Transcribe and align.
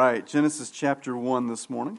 right, 0.00 0.26
Genesis 0.26 0.70
chapter 0.70 1.14
1 1.14 1.46
this 1.46 1.68
morning. 1.68 1.98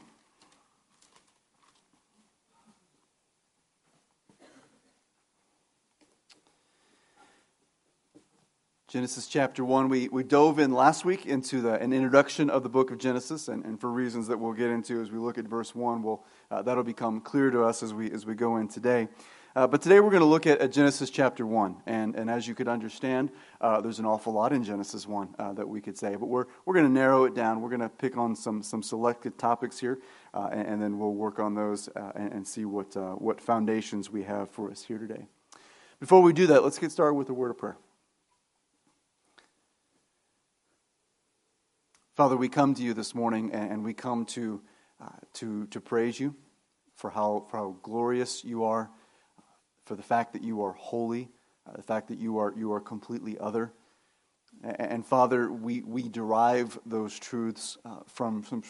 Genesis 8.88 9.28
chapter 9.28 9.64
1. 9.64 9.88
We, 9.88 10.08
we 10.08 10.24
dove 10.24 10.58
in 10.58 10.72
last 10.72 11.04
week 11.04 11.26
into 11.26 11.60
the, 11.60 11.74
an 11.74 11.92
introduction 11.92 12.50
of 12.50 12.64
the 12.64 12.68
book 12.68 12.90
of 12.90 12.98
Genesis, 12.98 13.46
and, 13.46 13.64
and 13.64 13.80
for 13.80 13.88
reasons 13.88 14.26
that 14.26 14.38
we'll 14.38 14.52
get 14.52 14.70
into 14.70 15.00
as 15.00 15.12
we 15.12 15.18
look 15.18 15.38
at 15.38 15.44
verse 15.44 15.72
1, 15.72 16.02
we'll, 16.02 16.24
uh, 16.50 16.60
that'll 16.60 16.82
become 16.82 17.20
clear 17.20 17.50
to 17.50 17.62
us 17.62 17.84
as 17.84 17.94
we, 17.94 18.10
as 18.10 18.26
we 18.26 18.34
go 18.34 18.56
in 18.56 18.66
today. 18.66 19.06
Uh, 19.54 19.66
but 19.66 19.82
today 19.82 20.00
we're 20.00 20.10
going 20.10 20.22
to 20.22 20.26
look 20.26 20.46
at, 20.46 20.60
at, 20.60 20.72
Genesis 20.72 21.10
chapter 21.10 21.44
1. 21.44 21.82
And, 21.84 22.16
and 22.16 22.30
as 22.30 22.48
you 22.48 22.54
could 22.54 22.68
understand, 22.68 23.30
uh, 23.60 23.82
there's 23.82 23.98
an 23.98 24.06
awful 24.06 24.32
lot 24.32 24.50
in 24.50 24.64
Genesis 24.64 25.06
1 25.06 25.34
uh, 25.38 25.52
that 25.52 25.68
we 25.68 25.82
could 25.82 25.98
say. 25.98 26.16
But 26.16 26.26
we're, 26.26 26.46
we're 26.64 26.72
going 26.72 26.86
to 26.86 26.92
narrow 26.92 27.24
it 27.24 27.34
down. 27.34 27.60
We're 27.60 27.68
going 27.68 27.80
to 27.82 27.90
pick 27.90 28.16
on 28.16 28.34
some, 28.34 28.62
some 28.62 28.82
selected 28.82 29.36
topics 29.36 29.78
here, 29.78 29.98
uh, 30.32 30.48
and, 30.50 30.66
and, 30.66 30.82
then 30.82 30.98
we'll 30.98 31.12
work 31.12 31.38
on 31.38 31.54
those 31.54 31.88
uh, 31.88 32.12
and, 32.14 32.32
and, 32.32 32.46
see 32.46 32.64
what, 32.64 32.96
uh, 32.96 33.12
what 33.12 33.42
foundations 33.42 34.08
we 34.08 34.22
have 34.22 34.50
for 34.50 34.70
us 34.70 34.84
here 34.84 34.96
today. 34.96 35.26
Before 36.00 36.22
we 36.22 36.32
do 36.32 36.46
that, 36.46 36.64
let's 36.64 36.78
get 36.78 36.90
started 36.90 37.14
with 37.14 37.28
a 37.28 37.34
word 37.34 37.50
of 37.50 37.58
prayer. 37.58 37.76
Father, 42.14 42.38
we 42.38 42.48
come 42.48 42.74
to 42.74 42.82
you 42.82 42.94
this 42.94 43.14
morning 43.14 43.52
and 43.52 43.84
we 43.84 43.92
come 43.92 44.24
to, 44.26 44.62
to, 45.34 45.66
to 45.66 45.80
praise 45.80 46.18
you 46.18 46.34
for 46.96 47.10
how, 47.10 47.46
for 47.50 47.56
how 47.58 47.76
glorious 47.82 48.44
you 48.44 48.64
are, 48.64 48.90
for 49.84 49.96
the 49.96 50.02
fact 50.02 50.32
that 50.32 50.42
you 50.42 50.62
are 50.62 50.72
holy, 50.72 51.28
uh, 51.66 51.76
the 51.76 51.82
fact 51.82 52.08
that 52.08 52.18
you 52.18 52.38
are, 52.38 52.52
you 52.56 52.72
are 52.72 52.80
completely 52.80 53.38
other. 53.38 53.72
And, 54.62 54.80
and 54.80 55.06
Father, 55.06 55.50
we, 55.50 55.82
we 55.82 56.08
derive 56.08 56.78
those 56.86 57.18
truths 57.18 57.78
uh, 57.84 58.00
from, 58.06 58.42
from, 58.42 58.62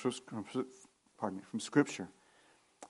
pardon 1.18 1.38
me, 1.38 1.44
from 1.50 1.60
Scripture. 1.60 2.08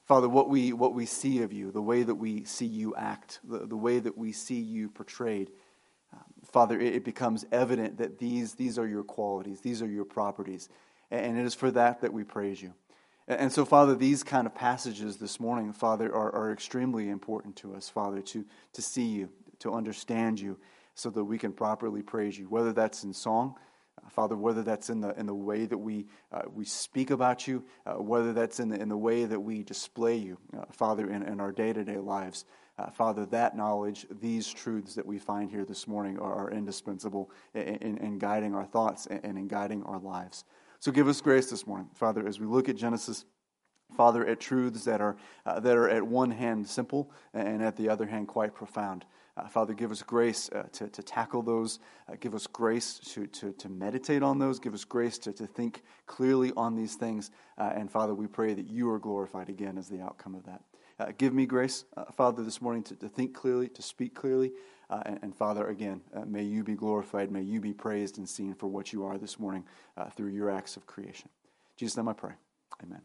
Father, 0.07 0.29
what 0.29 0.49
we, 0.49 0.73
what 0.73 0.95
we 0.95 1.07
see 1.07 1.43
of 1.43 1.53
you, 1.53 1.71
the 1.71 1.83
way 1.83 2.03
that 2.03 2.15
we 2.15 2.45
see 2.45 2.67
you 2.67 2.95
act, 2.97 3.41
the, 3.45 3.67
the 3.67 3.77
way 3.77 3.99
that 3.99 4.17
we 4.19 4.33
see 4.33 4.61
you 4.61 4.89
portrayed, 4.89 5.51
Father, 6.51 6.81
it 6.81 7.05
becomes 7.05 7.47
evident 7.53 7.99
that 7.99 8.19
these, 8.19 8.55
these 8.55 8.79
are 8.79 8.87
your 8.87 9.05
qualities, 9.05 9.61
these 9.61 9.81
are 9.81 9.89
your 9.89 10.05
properties. 10.05 10.69
And 11.11 11.39
it 11.39 11.45
is 11.45 11.55
for 11.55 11.71
that 11.71 12.01
that 12.01 12.13
we 12.13 12.25
praise 12.25 12.61
you. 12.61 12.75
And 13.39 13.53
so, 13.53 13.65
Father, 13.65 13.95
these 13.95 14.23
kind 14.23 14.47
of 14.47 14.55
passages 14.55 15.17
this 15.17 15.41
morning, 15.41 15.73
Father, 15.73 16.15
are, 16.15 16.35
are 16.35 16.53
extremely 16.53 17.09
important 17.09 17.57
to 17.57 17.75
us, 17.75 17.89
Father, 17.89 18.21
to, 18.21 18.45
to 18.73 18.83
see 18.83 19.07
you, 19.07 19.29
to 19.61 19.73
understand 19.73 20.41
you, 20.41 20.59
so 20.95 21.11
that 21.11 21.25
we 21.25 21.39
can 21.39 21.53
properly 21.53 22.03
praise 22.03 22.39
you, 22.39 22.47
whether 22.47 22.73
that's 22.73 23.05
in 23.05 23.15
song, 23.15 23.55
uh, 24.05 24.09
Father, 24.11 24.37
whether 24.37 24.63
that's 24.63 24.91
in 24.91 25.01
the, 25.01 25.19
in 25.19 25.27
the 25.27 25.35
way 25.35 25.65
that 25.65 25.79
we, 25.79 26.07
uh, 26.33 26.43
we 26.53 26.65
speak 26.65 27.11
about 27.11 27.47
you, 27.47 27.65
uh, 27.87 27.95
whether 27.95 28.33
that's 28.33 28.61
in 28.61 28.69
the, 28.69 28.81
in 28.81 28.89
the 28.89 28.97
way 28.97 29.25
that 29.25 29.41
we 29.41 29.63
display 29.63 30.17
you, 30.17 30.37
uh, 30.57 30.65
Father, 30.71 31.11
in, 31.11 31.23
in 31.23 31.41
our 31.41 31.53
day 31.53 31.73
to 31.73 31.85
day 31.85 31.99
lives. 31.99 32.45
Uh, 32.79 32.91
Father, 32.91 33.27
that 33.27 33.57
knowledge, 33.57 34.07
these 34.21 34.51
truths 34.51 34.95
that 34.95 35.05
we 35.05 35.19
find 35.19 35.51
here 35.51 35.65
this 35.65 35.87
morning 35.87 36.19
are, 36.19 36.33
are 36.33 36.51
indispensable 36.51 37.31
in, 37.55 37.63
in, 37.63 37.99
in, 37.99 38.19
guiding 38.19 38.55
our 38.55 38.65
thoughts 38.65 39.07
and, 39.07 39.21
and 39.25 39.39
in 39.39 39.47
guiding 39.47 39.83
our 39.85 39.99
lives. 39.99 40.45
So 40.83 40.91
give 40.91 41.07
us 41.07 41.21
grace 41.21 41.49
this 41.49 41.65
morning, 41.65 41.89
Father, 41.95 42.27
as 42.27 42.41
we 42.41 42.47
look 42.47 42.69
at 42.69 42.75
Genesis. 42.75 43.25
Father, 43.97 44.27
at 44.27 44.41
truths 44.41 44.83
that 44.83 45.01
are, 45.01 45.17
uh, 45.47 45.61
that 45.61 45.77
are 45.77 45.89
at 45.89 46.03
one 46.03 46.33
hand 46.33 46.67
simple 46.67 47.13
and 47.33 47.63
at 47.63 47.77
the 47.77 47.89
other 47.89 48.05
hand 48.05 48.27
quite 48.27 48.53
profound. 48.53 49.05
Uh, 49.37 49.47
Father, 49.47 49.75
give 49.75 49.93
us 49.93 50.03
grace 50.03 50.51
uh, 50.51 50.65
to, 50.73 50.89
to 50.89 51.01
tackle 51.01 51.41
those. 51.41 51.79
Uh, 52.09 52.17
give 52.19 52.35
us 52.35 52.49
grace 52.49 52.99
to, 52.99 53.29
to, 53.29 53.53
to 53.53 53.69
meditate 53.69 54.25
on 54.25 54.41
those. 54.41 54.59
Give 54.59 54.75
us 54.75 54.83
grace 54.83 55.19
to, 55.19 55.33
to 55.35 55.47
think 55.47 55.85
clearly 56.07 56.53
on 56.57 56.75
these 56.75 56.97
things. 56.97 57.31
Uh, 57.57 57.71
and 57.77 57.89
Father, 57.89 58.13
we 58.13 58.27
pray 58.27 58.53
that 58.53 58.67
you 58.67 58.91
are 58.91 58.99
glorified 58.99 59.49
again 59.49 59.79
as 59.79 59.89
the 59.89 60.01
outcome 60.01 60.35
of 60.35 60.45
that. 60.47 60.63
Uh, 60.99 61.13
give 61.17 61.33
me 61.33 61.47
grace, 61.47 61.85
Father, 62.17 62.43
this 62.43 62.61
morning 62.61 62.83
to, 62.83 62.97
to 62.97 63.09
think 63.09 63.35
clearly, 63.35 63.69
to 63.69 63.83
speak 63.83 64.17
clearly. 64.17 64.51
Uh, 64.93 65.03
and, 65.07 65.19
and, 65.23 65.35
Father, 65.35 65.69
again, 65.69 66.03
uh, 66.15 66.27
may 66.27 66.43
you 66.43 66.63
be 66.63 66.75
glorified. 66.75 67.33
May 67.33 67.41
you 67.41 67.61
be 67.61 67.73
praised 67.73 68.19
and 68.19 68.29
seen 68.29 68.53
for 68.53 68.67
what 68.67 68.93
you 68.93 69.07
are 69.07 69.17
this 69.17 69.39
morning 69.41 69.65
uh, 69.97 70.11
through 70.11 70.29
your 70.29 70.51
acts 70.51 70.77
of 70.77 70.87
creation. 70.87 71.31
Jesus' 71.79 71.97
name 71.97 72.09
I 72.09 72.13
pray. 72.13 72.33
Amen. 72.83 73.01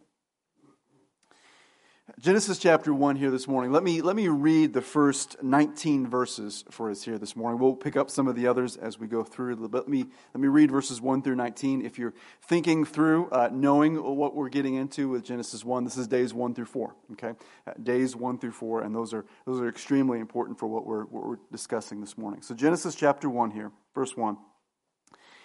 Genesis 2.19 2.57
chapter 2.57 2.93
1 2.93 3.17
here 3.17 3.29
this 3.29 3.49
morning. 3.49 3.73
Let 3.73 3.83
me, 3.83 4.01
let 4.01 4.15
me 4.15 4.29
read 4.29 4.71
the 4.71 4.81
first 4.81 5.43
19 5.43 6.07
verses 6.07 6.63
for 6.71 6.89
us 6.89 7.03
here 7.03 7.17
this 7.17 7.35
morning. 7.35 7.59
We'll 7.59 7.75
pick 7.75 7.97
up 7.97 8.09
some 8.09 8.29
of 8.29 8.35
the 8.35 8.47
others 8.47 8.77
as 8.77 8.97
we 8.97 9.07
go 9.07 9.25
through. 9.25 9.55
Let 9.55 9.89
me, 9.89 10.05
let 10.33 10.39
me 10.39 10.47
read 10.47 10.71
verses 10.71 11.01
1 11.01 11.21
through 11.21 11.35
19. 11.35 11.85
If 11.85 11.99
you're 11.99 12.13
thinking 12.41 12.85
through, 12.85 13.29
uh, 13.29 13.49
knowing 13.51 14.01
what 14.01 14.35
we're 14.35 14.47
getting 14.47 14.75
into 14.75 15.09
with 15.09 15.25
Genesis 15.25 15.65
1, 15.65 15.83
this 15.83 15.97
is 15.97 16.07
days 16.07 16.33
1 16.33 16.55
through 16.55 16.65
4, 16.65 16.95
okay? 17.11 17.33
Uh, 17.67 17.73
days 17.83 18.15
1 18.15 18.39
through 18.39 18.51
4, 18.51 18.83
and 18.83 18.95
those 18.95 19.13
are, 19.13 19.25
those 19.45 19.59
are 19.59 19.67
extremely 19.67 20.21
important 20.21 20.57
for 20.57 20.67
what 20.67 20.87
we're, 20.87 21.03
what 21.03 21.27
we're 21.27 21.39
discussing 21.51 21.99
this 21.99 22.17
morning. 22.17 22.41
So, 22.41 22.55
Genesis 22.55 22.95
chapter 22.95 23.29
1 23.29 23.51
here, 23.51 23.73
verse 23.93 24.15
1. 24.15 24.37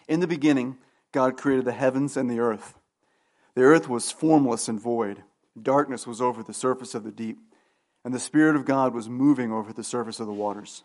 In 0.06 0.20
the 0.20 0.28
beginning, 0.28 0.78
God 1.10 1.36
created 1.36 1.64
the 1.64 1.72
heavens 1.72 2.16
and 2.16 2.30
the 2.30 2.38
earth. 2.38 2.74
The 3.56 3.62
earth 3.62 3.88
was 3.88 4.12
formless 4.12 4.68
and 4.68 4.80
void 4.80 5.24
Darkness 5.60 6.06
was 6.06 6.20
over 6.20 6.42
the 6.42 6.54
surface 6.54 6.94
of 6.94 7.04
the 7.04 7.12
deep, 7.12 7.38
and 8.04 8.12
the 8.12 8.18
Spirit 8.18 8.56
of 8.56 8.64
God 8.64 8.94
was 8.94 9.08
moving 9.08 9.52
over 9.52 9.72
the 9.72 9.84
surface 9.84 10.18
of 10.18 10.26
the 10.26 10.32
waters. 10.32 10.84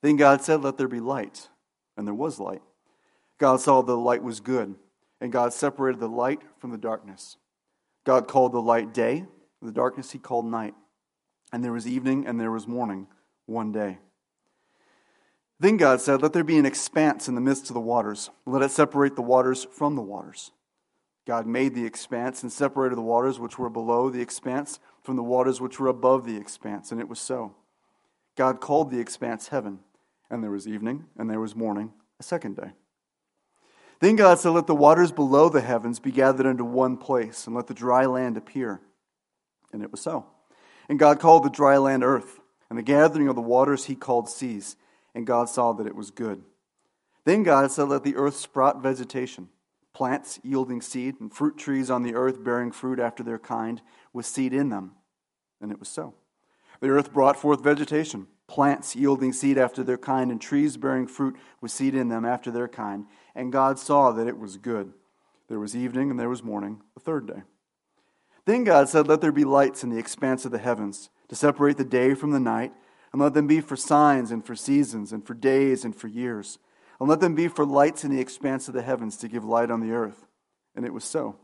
Then 0.00 0.16
God 0.16 0.42
said, 0.42 0.62
Let 0.62 0.78
there 0.78 0.88
be 0.88 1.00
light. 1.00 1.48
And 1.96 2.06
there 2.06 2.14
was 2.14 2.40
light. 2.40 2.62
God 3.38 3.60
saw 3.60 3.82
that 3.82 3.86
the 3.86 3.98
light 3.98 4.22
was 4.22 4.40
good, 4.40 4.74
and 5.20 5.30
God 5.32 5.52
separated 5.52 6.00
the 6.00 6.08
light 6.08 6.40
from 6.58 6.70
the 6.70 6.78
darkness. 6.78 7.36
God 8.04 8.26
called 8.26 8.52
the 8.52 8.62
light 8.62 8.94
day, 8.94 9.18
and 9.18 9.68
the 9.68 9.72
darkness 9.72 10.10
he 10.10 10.18
called 10.18 10.46
night. 10.46 10.74
And 11.52 11.62
there 11.62 11.72
was 11.72 11.86
evening 11.86 12.26
and 12.26 12.40
there 12.40 12.50
was 12.50 12.66
morning 12.66 13.08
one 13.46 13.72
day. 13.72 13.98
Then 15.60 15.76
God 15.76 16.00
said, 16.00 16.22
Let 16.22 16.32
there 16.32 16.42
be 16.42 16.58
an 16.58 16.66
expanse 16.66 17.28
in 17.28 17.34
the 17.34 17.40
midst 17.40 17.68
of 17.68 17.74
the 17.74 17.80
waters. 17.80 18.30
Let 18.46 18.62
it 18.62 18.70
separate 18.70 19.14
the 19.14 19.22
waters 19.22 19.66
from 19.70 19.94
the 19.94 20.02
waters. 20.02 20.50
God 21.26 21.46
made 21.46 21.74
the 21.74 21.84
expanse 21.84 22.42
and 22.42 22.52
separated 22.52 22.96
the 22.96 23.02
waters 23.02 23.38
which 23.38 23.58
were 23.58 23.70
below 23.70 24.10
the 24.10 24.20
expanse 24.20 24.80
from 25.02 25.16
the 25.16 25.22
waters 25.22 25.60
which 25.60 25.78
were 25.78 25.88
above 25.88 26.24
the 26.24 26.36
expanse, 26.36 26.90
and 26.90 27.00
it 27.00 27.08
was 27.08 27.20
so. 27.20 27.54
God 28.36 28.60
called 28.60 28.90
the 28.90 28.98
expanse 28.98 29.48
heaven, 29.48 29.80
and 30.30 30.42
there 30.42 30.50
was 30.50 30.66
evening, 30.66 31.04
and 31.16 31.30
there 31.30 31.40
was 31.40 31.54
morning, 31.54 31.92
a 32.18 32.22
second 32.22 32.56
day. 32.56 32.72
Then 34.00 34.16
God 34.16 34.40
said, 34.40 34.50
Let 34.50 34.66
the 34.66 34.74
waters 34.74 35.12
below 35.12 35.48
the 35.48 35.60
heavens 35.60 36.00
be 36.00 36.10
gathered 36.10 36.46
into 36.46 36.64
one 36.64 36.96
place, 36.96 37.46
and 37.46 37.54
let 37.54 37.68
the 37.68 37.74
dry 37.74 38.04
land 38.06 38.36
appear. 38.36 38.80
And 39.72 39.82
it 39.82 39.92
was 39.92 40.00
so. 40.00 40.26
And 40.88 40.98
God 40.98 41.20
called 41.20 41.44
the 41.44 41.50
dry 41.50 41.76
land 41.76 42.02
earth, 42.02 42.40
and 42.68 42.76
the 42.76 42.82
gathering 42.82 43.28
of 43.28 43.36
the 43.36 43.42
waters 43.42 43.84
he 43.84 43.94
called 43.94 44.28
seas, 44.28 44.76
and 45.14 45.26
God 45.26 45.48
saw 45.48 45.72
that 45.74 45.86
it 45.86 45.94
was 45.94 46.10
good. 46.10 46.42
Then 47.24 47.44
God 47.44 47.70
said, 47.70 47.84
Let 47.84 48.02
the 48.02 48.16
earth 48.16 48.34
sprout 48.34 48.82
vegetation 48.82 49.50
plants 49.92 50.40
yielding 50.42 50.80
seed, 50.80 51.20
and 51.20 51.32
fruit 51.32 51.56
trees 51.56 51.90
on 51.90 52.02
the 52.02 52.14
earth 52.14 52.42
bearing 52.42 52.72
fruit 52.72 52.98
after 52.98 53.22
their 53.22 53.38
kind, 53.38 53.82
with 54.12 54.26
seed 54.26 54.52
in 54.52 54.68
them. 54.68 54.92
And 55.60 55.70
it 55.70 55.78
was 55.78 55.88
so. 55.88 56.14
The 56.80 56.88
earth 56.88 57.12
brought 57.12 57.36
forth 57.36 57.62
vegetation, 57.62 58.26
plants 58.46 58.96
yielding 58.96 59.32
seed 59.32 59.58
after 59.58 59.84
their 59.84 59.98
kind, 59.98 60.30
and 60.30 60.40
trees 60.40 60.76
bearing 60.76 61.06
fruit 61.06 61.36
with 61.60 61.70
seed 61.70 61.94
in 61.94 62.08
them 62.08 62.24
after 62.24 62.50
their 62.50 62.68
kind. 62.68 63.06
And 63.34 63.52
God 63.52 63.78
saw 63.78 64.12
that 64.12 64.26
it 64.26 64.38
was 64.38 64.56
good. 64.56 64.92
There 65.48 65.60
was 65.60 65.76
evening 65.76 66.10
and 66.10 66.18
there 66.18 66.28
was 66.28 66.42
morning, 66.42 66.80
the 66.94 67.00
third 67.00 67.26
day. 67.26 67.42
Then 68.44 68.64
God 68.64 68.88
said, 68.88 69.06
Let 69.06 69.20
there 69.20 69.32
be 69.32 69.44
lights 69.44 69.84
in 69.84 69.90
the 69.90 69.98
expanse 69.98 70.44
of 70.44 70.50
the 70.50 70.58
heavens, 70.58 71.10
to 71.28 71.36
separate 71.36 71.76
the 71.76 71.84
day 71.84 72.14
from 72.14 72.30
the 72.30 72.40
night, 72.40 72.72
and 73.12 73.20
let 73.20 73.34
them 73.34 73.46
be 73.46 73.60
for 73.60 73.76
signs 73.76 74.30
and 74.30 74.44
for 74.44 74.56
seasons 74.56 75.12
and 75.12 75.24
for 75.26 75.34
days 75.34 75.84
and 75.84 75.94
for 75.94 76.08
years 76.08 76.58
and 77.00 77.08
let 77.08 77.20
them 77.20 77.34
be 77.34 77.48
for 77.48 77.64
lights 77.64 78.04
in 78.04 78.10
the 78.10 78.20
expanse 78.20 78.68
of 78.68 78.74
the 78.74 78.82
heavens 78.82 79.16
to 79.18 79.28
give 79.28 79.44
light 79.44 79.70
on 79.70 79.80
the 79.80 79.92
earth. 79.92 80.26
And 80.74 80.84
it 80.84 80.92
was 80.92 81.04
so. 81.04 81.36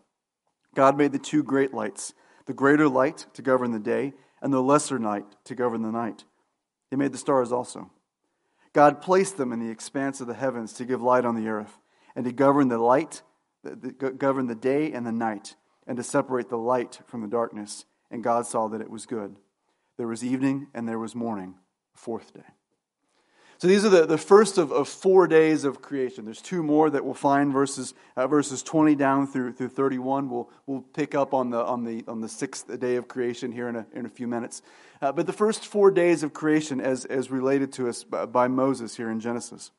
God 0.74 0.96
made 0.96 1.12
the 1.12 1.18
two 1.18 1.42
great 1.42 1.74
lights 1.74 2.14
the 2.48 2.54
greater 2.54 2.88
light 2.88 3.26
to 3.34 3.42
govern 3.42 3.72
the 3.72 3.78
day, 3.78 4.14
and 4.40 4.52
the 4.52 4.62
lesser 4.62 4.98
light 4.98 5.26
to 5.44 5.54
govern 5.54 5.82
the 5.82 5.92
night. 5.92 6.24
He 6.90 6.96
made 6.96 7.12
the 7.12 7.18
stars 7.18 7.52
also. 7.52 7.90
God 8.72 9.02
placed 9.02 9.36
them 9.36 9.52
in 9.52 9.60
the 9.60 9.70
expanse 9.70 10.22
of 10.22 10.26
the 10.26 10.34
heavens 10.34 10.72
to 10.74 10.86
give 10.86 11.02
light 11.02 11.26
on 11.26 11.34
the 11.34 11.48
earth, 11.48 11.78
and 12.16 12.24
to 12.24 12.32
govern 12.32 12.68
the 12.68 12.78
light, 12.78 13.22
govern 14.16 14.46
the 14.46 14.54
day 14.54 14.92
and 14.92 15.06
the 15.06 15.12
night, 15.12 15.56
and 15.86 15.98
to 15.98 16.02
separate 16.02 16.48
the 16.48 16.56
light 16.56 17.00
from 17.06 17.20
the 17.20 17.28
darkness. 17.28 17.84
And 18.10 18.24
God 18.24 18.46
saw 18.46 18.68
that 18.68 18.80
it 18.80 18.90
was 18.90 19.04
good. 19.04 19.36
There 19.98 20.08
was 20.08 20.24
evening 20.24 20.68
and 20.72 20.88
there 20.88 20.98
was 20.98 21.14
morning, 21.14 21.56
fourth 21.94 22.32
day. 22.32 22.46
So 23.58 23.66
these 23.66 23.84
are 23.84 23.88
the, 23.88 24.06
the 24.06 24.18
first 24.18 24.56
of, 24.56 24.70
of 24.70 24.88
four 24.88 25.26
days 25.26 25.64
of 25.64 25.82
creation. 25.82 26.24
There's 26.24 26.40
two 26.40 26.62
more 26.62 26.88
that 26.88 27.04
we'll 27.04 27.14
find 27.14 27.52
verses 27.52 27.92
uh, 28.16 28.28
verses 28.28 28.62
20 28.62 28.94
down 28.94 29.26
through 29.26 29.52
through 29.52 29.70
31. 29.70 30.30
We'll 30.30 30.48
we'll 30.66 30.82
pick 30.82 31.16
up 31.16 31.34
on 31.34 31.50
the 31.50 31.64
on 31.64 31.84
the 31.84 32.04
on 32.06 32.20
the 32.20 32.28
sixth 32.28 32.78
day 32.78 32.96
of 32.96 33.08
creation 33.08 33.50
here 33.50 33.68
in 33.68 33.74
a, 33.74 33.86
in 33.92 34.06
a 34.06 34.08
few 34.08 34.28
minutes. 34.28 34.62
Uh, 35.02 35.10
but 35.10 35.26
the 35.26 35.32
first 35.32 35.66
four 35.66 35.90
days 35.90 36.22
of 36.22 36.32
creation 36.32 36.80
as 36.80 37.04
as 37.04 37.32
related 37.32 37.72
to 37.74 37.88
us 37.88 38.04
by, 38.04 38.26
by 38.26 38.46
Moses 38.46 38.96
here 38.96 39.10
in 39.10 39.18
Genesis. 39.18 39.72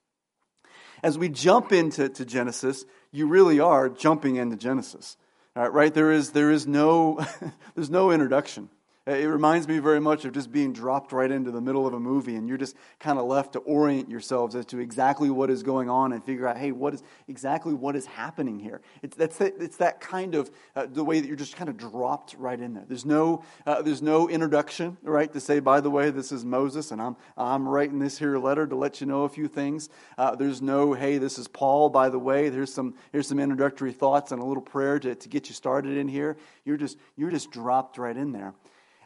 As 1.02 1.18
we 1.18 1.30
jump 1.30 1.72
into 1.72 2.10
to 2.10 2.26
Genesis, 2.26 2.84
you 3.12 3.28
really 3.28 3.60
are 3.60 3.88
jumping 3.88 4.36
into 4.36 4.58
Genesis. 4.58 5.16
right? 5.56 5.94
There 5.94 6.12
is, 6.12 6.32
there 6.32 6.52
is 6.52 6.68
no, 6.68 7.26
there's 7.76 7.90
no 7.90 8.12
introduction. 8.12 8.70
It 9.10 9.26
reminds 9.26 9.68
me 9.68 9.80
very 9.80 10.00
much 10.00 10.24
of 10.26 10.34
just 10.34 10.52
being 10.52 10.72
dropped 10.72 11.12
right 11.12 11.32
into 11.32 11.50
the 11.50 11.62
middle 11.62 11.88
of 11.88 11.96
a 11.96 12.00
movie, 12.00 12.36
and 12.36 12.48
you're 12.48 12.60
just 12.60 12.76
kind 13.00 13.18
of 13.18 13.26
left 13.26 13.54
to 13.54 13.60
orient 13.60 14.08
yourselves 14.08 14.54
as 14.54 14.68
to 14.68 14.78
exactly 14.78 15.32
what 15.32 15.50
is 15.50 15.64
going 15.64 15.90
on 15.90 16.14
and 16.14 16.24
figure 16.24 16.48
out, 16.48 16.58
hey, 16.58 16.72
what 16.72 16.94
is 16.94 17.02
exactly 17.28 17.74
what 17.74 17.96
is 17.96 18.06
happening 18.06 18.60
here? 18.60 18.82
It's, 19.02 19.16
that's 19.16 19.42
it's 19.42 19.78
that 19.78 20.00
kind 20.00 20.36
of 20.36 20.52
uh, 20.76 20.86
the 20.86 21.04
way 21.04 21.20
that 21.20 21.28
you're 21.28 21.36
just 21.36 21.56
kind 21.56 21.72
of 21.72 21.78
dropped 21.78 22.36
right 22.38 22.60
in 22.60 22.76
there. 22.76 22.86
There's 22.88 23.06
no, 23.06 23.44
uh, 23.66 23.82
there's 23.82 24.04
no 24.04 24.30
introduction, 24.30 24.98
right, 25.02 25.34
to 25.34 25.40
say, 25.40 25.60
by 25.60 25.82
the 25.82 25.90
way, 25.90 26.12
this 26.12 26.32
is 26.32 26.46
Moses, 26.46 26.92
and 26.92 27.02
I'm, 27.02 27.16
I'm 27.36 27.68
writing 27.68 27.98
this 27.98 28.20
here 28.20 28.38
letter 28.38 28.68
to 28.68 28.76
let 28.76 29.02
you 29.02 29.08
know 29.08 29.24
a 29.24 29.30
few 29.30 29.48
things. 29.48 29.90
Uh, 30.20 30.36
there's 30.36 30.62
no, 30.62 30.94
hey, 30.94 31.18
this 31.18 31.40
is 31.40 31.48
Paul, 31.48 31.90
by 31.90 32.10
the 32.10 32.20
way. 32.20 32.50
There's 32.50 32.72
some, 32.72 32.94
here's 33.12 33.28
some 33.28 33.40
introductory 33.40 33.92
thoughts 33.92 34.32
and 34.32 34.40
a 34.40 34.46
little 34.46 34.62
prayer 34.62 35.00
to, 35.00 35.16
to 35.16 35.30
get 35.30 35.50
you 35.50 35.56
started 35.56 35.98
in 35.98 36.08
here. 36.08 36.38
You're 36.64 36.78
just, 36.78 36.98
you're 37.16 37.32
just 37.32 37.50
dropped 37.50 37.98
right 37.98 38.16
in 38.16 38.34
there. 38.34 38.54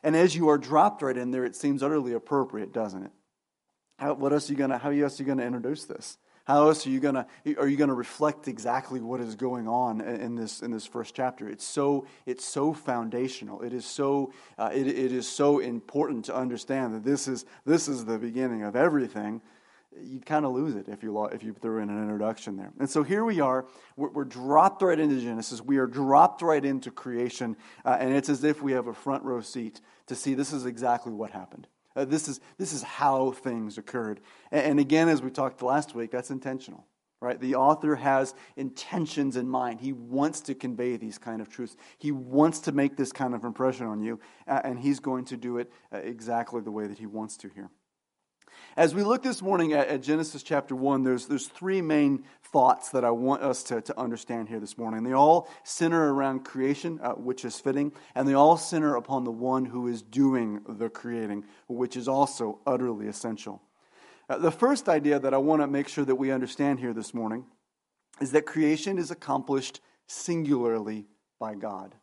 And 0.04 0.16
as 0.16 0.36
you 0.36 0.50
are 0.50 0.58
dropped 0.58 1.02
right 1.02 1.16
in 1.16 1.32
there, 1.32 1.46
it 1.46 1.56
seems 1.56 1.82
utterly 1.82 2.14
appropriate, 2.14 2.74
doesn't 2.74 3.04
it? 3.04 3.12
How, 4.00 4.14
what 4.14 4.34
else 4.34 4.50
are 4.50 4.54
you 4.54 4.60
gonna, 4.60 4.78
how 4.78 4.92
else 4.92 5.20
are 5.20 5.24
you 5.24 5.28
going 5.28 5.38
to 5.38 5.46
introduce 5.46 5.86
this? 5.86 6.18
How 6.46 6.68
else 6.68 6.86
are 6.86 6.90
you 6.90 7.00
going 7.00 7.16
to 7.16 7.26
are 7.58 7.70
you 7.70 7.78
going 7.78 7.88
to 7.88 7.94
reflect 7.94 8.50
exactly 8.50 9.00
what 9.00 9.22
is 9.22 9.36
going 9.36 9.66
on 9.66 10.02
in 10.02 10.36
this 10.36 10.62
in 10.62 10.72
this 10.72 10.86
first 10.86 11.16
chapter? 11.16 11.48
It's 11.48 11.64
so 11.64 12.06
it's 12.26 12.44
so 12.44 12.74
foundational. 12.74 13.62
It 13.62 13.72
is 13.72 13.86
so 13.86 14.34
uh, 14.58 14.70
it, 14.74 14.88
it 14.88 15.14
is 15.14 15.26
so 15.26 15.60
important 15.60 16.26
to 16.26 16.36
understand 16.36 16.96
that 16.96 17.06
this 17.06 17.30
is 17.30 17.46
this 17.66 17.88
is 17.88 18.04
the 18.04 18.18
beginning 18.18 18.64
of 18.64 18.76
everything 18.76 19.42
you'd 20.02 20.26
kind 20.26 20.46
of 20.46 20.54
lose 20.54 20.76
it 20.76 20.88
if 20.88 21.04
you, 21.04 21.26
if 21.26 21.44
you 21.44 21.54
threw 21.54 21.82
in 21.82 21.90
an 21.90 22.02
introduction 22.02 22.58
there. 22.58 22.72
And 22.80 22.90
so 22.90 23.04
here 23.04 23.26
we 23.26 23.40
are. 23.40 23.66
We're, 23.96 24.10
we're 24.10 24.24
dropped 24.26 24.82
right 24.82 25.00
into 25.00 25.20
Genesis. 25.20 25.62
We 25.62 25.78
are 25.78 25.88
dropped 25.88 26.42
right 26.42 26.64
into 26.64 26.92
creation. 26.92 27.56
Uh, 27.86 27.98
and 28.00 28.14
it's 28.14 28.30
as 28.30 28.44
if 28.44 28.62
we 28.62 28.72
have 28.74 28.88
a 28.88 28.94
front 28.94 29.24
row 29.24 29.42
seat 29.42 29.82
to 30.08 30.16
see 30.16 30.34
this 30.34 30.54
is 30.54 30.66
exactly 30.66 31.14
what 31.14 31.32
happened. 31.32 31.68
Uh, 31.96 32.06
this, 32.06 32.28
is, 32.28 32.40
this 32.58 32.74
is 32.74 32.84
how 32.84 33.32
things 33.32 33.78
occurred. 33.78 34.20
And, 34.52 34.66
and 34.66 34.80
again, 34.80 35.10
as 35.10 35.22
we 35.22 35.30
talked 35.30 35.62
last 35.62 35.96
week, 35.96 36.12
that's 36.12 36.32
intentional. 36.32 36.86
Right? 37.22 37.40
The 37.40 37.56
author 37.56 37.96
has 37.96 38.36
intentions 38.58 39.38
in 39.38 39.48
mind. 39.48 39.80
He 39.80 39.94
wants 39.94 40.42
to 40.42 40.54
convey 40.54 40.98
these 40.98 41.18
kind 41.18 41.40
of 41.40 41.48
truths. 41.48 41.78
He 41.98 42.12
wants 42.12 42.60
to 42.60 42.74
make 42.74 42.98
this 42.98 43.14
kind 43.14 43.34
of 43.34 43.46
impression 43.46 43.88
on 43.88 44.02
you, 44.02 44.20
uh, 44.46 44.60
and 44.66 44.78
he's 44.78 45.00
going 45.00 45.24
to 45.26 45.38
do 45.38 45.58
it 45.58 45.72
uh, 45.94 46.00
exactly 46.00 46.60
the 46.60 46.72
way 46.72 46.86
that 46.86 46.98
he 46.98 47.06
wants 47.06 47.38
to 47.38 47.48
here. 47.48 47.70
As 48.76 48.96
we 48.96 49.04
look 49.04 49.22
this 49.24 49.42
morning 49.42 49.74
at, 49.74 49.88
at, 49.88 50.02
Genesis 50.02 50.44
chapter 50.44 50.76
1, 50.76 51.04
there's, 51.04 51.28
there's 51.28 51.48
three 51.48 51.82
main 51.82 52.24
thoughts 52.42 52.90
that 52.90 53.06
I 53.06 53.12
want 53.12 53.44
us 53.44 53.64
to, 53.64 53.82
to 53.82 54.00
understand 54.00 54.50
here 54.50 54.60
this 54.60 54.78
morning. 54.78 55.04
They 55.04 55.14
all 55.14 55.48
center 55.64 56.14
around 56.14 56.46
creation, 56.46 57.00
uh, 57.02 57.12
which 57.12 57.46
is 57.46 57.60
fitting, 57.60 57.92
and 58.16 58.28
they 58.28 58.34
all 58.34 58.58
center 58.58 58.96
upon 58.96 59.24
the 59.24 59.32
one 59.32 59.66
who 59.66 59.88
is 59.88 60.02
doing 60.02 60.62
the 60.68 60.90
creating, 60.90 61.46
which 61.68 61.96
is 61.96 62.08
also 62.08 62.60
utterly 62.66 63.08
essential. 63.08 63.62
Uh, 64.30 64.38
the 64.38 64.52
first 64.52 64.90
idea 64.90 65.20
that 65.20 65.34
I 65.34 65.38
want 65.38 65.62
to 65.62 65.68
make 65.68 65.88
sure 65.88 66.06
that 66.06 66.16
we 66.16 66.32
understand 66.32 66.80
here 66.80 66.94
this 66.94 67.14
morning 67.14 67.46
is 68.22 68.32
that 68.32 68.46
creation 68.46 68.98
is 68.98 69.12
accomplished 69.12 69.82
singularly 70.08 71.06
by 71.40 71.56
God. 71.56 71.96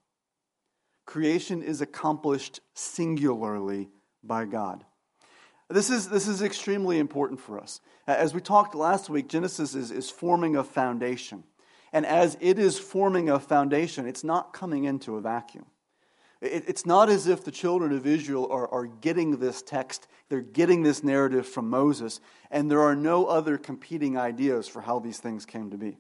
Creation 1.07 1.63
is 1.63 1.81
accomplished 1.81 2.61
singularly 2.75 3.89
by 4.23 4.45
God. 4.45 4.85
This 5.71 5.89
is, 5.89 6.09
this 6.09 6.27
is 6.27 6.43
extremely 6.43 6.99
important 6.99 7.39
for 7.41 7.59
us. 7.61 7.81
As 8.09 8.35
we 8.35 8.41
talked 8.41 8.75
last 8.75 9.09
week, 9.09 9.29
Genesis 9.29 9.77
is, 9.77 9.93
is 9.93 10.11
forming 10.11 10.57
a 10.57 10.65
foundation. 10.65 11.45
And 11.93 12.05
as 12.05 12.37
it 12.41 12.59
is 12.59 12.77
forming 12.77 13.31
a 13.31 13.39
foundation, 13.39 14.07
it's 14.07 14.25
not 14.25 14.53
coming 14.53 14.85
into 14.85 15.17
a 15.17 15.21
vacuum. 15.21 15.67
It, 16.41 16.65
it's 16.67 16.85
not 16.85 17.09
as 17.09 17.29
if 17.29 17.45
the 17.45 17.53
children 17.53 17.93
of 17.93 18.05
Israel 18.05 18.49
are, 18.51 18.67
are 18.69 18.87
getting 18.87 19.39
this 19.39 19.63
text, 19.63 20.09
they're 20.29 20.41
getting 20.41 20.83
this 20.83 21.05
narrative 21.05 21.47
from 21.47 21.71
Moses, 21.71 22.21
and 22.51 22.69
there 22.69 22.81
are 22.81 22.97
no 22.97 23.27
other 23.27 23.57
competing 23.57 24.19
ideas 24.19 24.67
for 24.67 24.81
how 24.81 24.99
these 24.99 25.19
things 25.19 25.47
came 25.47 25.71
to 25.71 25.79
be. 25.79 25.99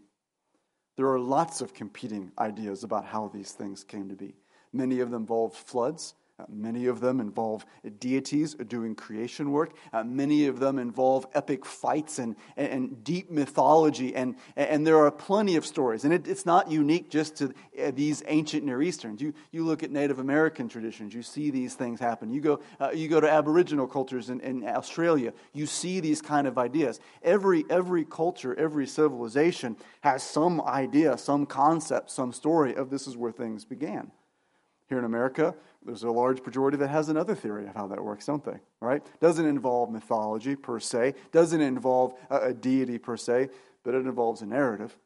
There 0.97 1.09
are 1.13 1.21
lots 1.21 1.61
of 1.61 1.75
competing 1.75 2.33
ideas 2.39 2.83
about 2.83 3.07
how 3.07 3.29
these 3.29 3.53
things 3.53 3.85
came 3.85 4.09
to 4.09 4.17
be. 4.17 4.35
Many 4.73 5.01
of 5.01 5.11
them 5.11 5.23
involved 5.23 5.57
floods. 5.57 6.15
Uh, 6.41 6.45
many 6.49 6.87
of 6.87 7.01
them 7.01 7.21
involve 7.21 7.67
deities 7.99 8.55
doing 8.55 8.95
creation 8.95 9.51
work. 9.51 9.75
Uh, 9.93 10.03
many 10.03 10.47
of 10.47 10.59
them 10.59 10.79
involve 10.79 11.27
epic 11.35 11.67
fights 11.67 12.19
and, 12.19 12.35
and, 12.57 12.69
and, 12.69 13.05
deep 13.05 13.31
mythology. 13.31 14.15
And, 14.15 14.37
and 14.57 14.87
there 14.87 14.97
are 14.99 15.11
plenty 15.11 15.57
of 15.57 15.67
stories. 15.67 16.05
And 16.05 16.15
it, 16.15 16.27
it's 16.27 16.47
not 16.47 16.71
unique 16.71 17.11
just 17.11 17.37
to 17.37 17.53
uh, 17.83 17.91
these 17.91 18.23
ancient 18.27 18.65
Near 18.65 18.81
Easterns. 18.81 19.21
You, 19.21 19.35
you 19.51 19.65
look 19.67 19.83
at 19.83 19.91
Native 19.91 20.19
American 20.19 20.69
traditions, 20.69 21.13
you 21.13 21.23
see 21.23 21.51
these 21.51 21.75
things 21.75 22.01
happen. 22.01 22.31
You 22.31 22.41
go, 22.41 22.61
uh, 22.81 22.91
you 22.91 23.09
go 23.09 23.21
to 23.21 23.31
Aboriginal 23.31 23.87
cultures 23.87 24.31
in, 24.31 24.41
in 24.41 24.67
Australia, 24.67 25.33
you 25.53 25.67
see 25.67 26.01
these 26.01 26.23
kind 26.23 26.47
of 26.47 26.57
ideas. 26.57 27.01
Every, 27.23 27.65
every 27.69 28.05
culture, 28.05 28.55
every 28.59 28.87
civilization 28.87 29.77
has 30.01 30.23
some 30.23 30.61
idea, 30.63 31.19
some 31.19 31.45
concept, 31.45 32.11
some 32.11 32.33
story 32.33 32.75
of 32.75 32.89
this 32.89 33.07
is 33.07 33.17
where 33.17 33.33
things 33.33 33.65
began. 33.67 34.11
Here 34.89 34.99
in 34.99 35.05
America, 35.05 35.55
there's 35.85 36.03
a 36.03 36.11
large 36.11 36.45
majority 36.45 36.77
that 36.79 36.89
has 36.89 37.09
another 37.09 37.35
theory 37.35 37.67
of 37.67 37.75
how 37.75 37.87
that 37.87 38.03
works, 38.03 38.27
don't 38.27 38.45
they? 38.45 38.59
Right? 38.81 39.05
Doesn't 39.21 39.47
involve 39.47 39.91
mythology 39.91 40.57
per 40.57 40.79
se, 40.79 41.15
doesn't 41.33 41.61
involve 41.61 42.15
a, 42.29 42.37
a 42.49 42.55
deity 42.55 42.99
per 42.99 43.17
se, 43.17 43.49
but 43.83 43.95
it 43.95 44.05
involves 44.05 44.43
a 44.43 44.47
narrative, 44.47 44.97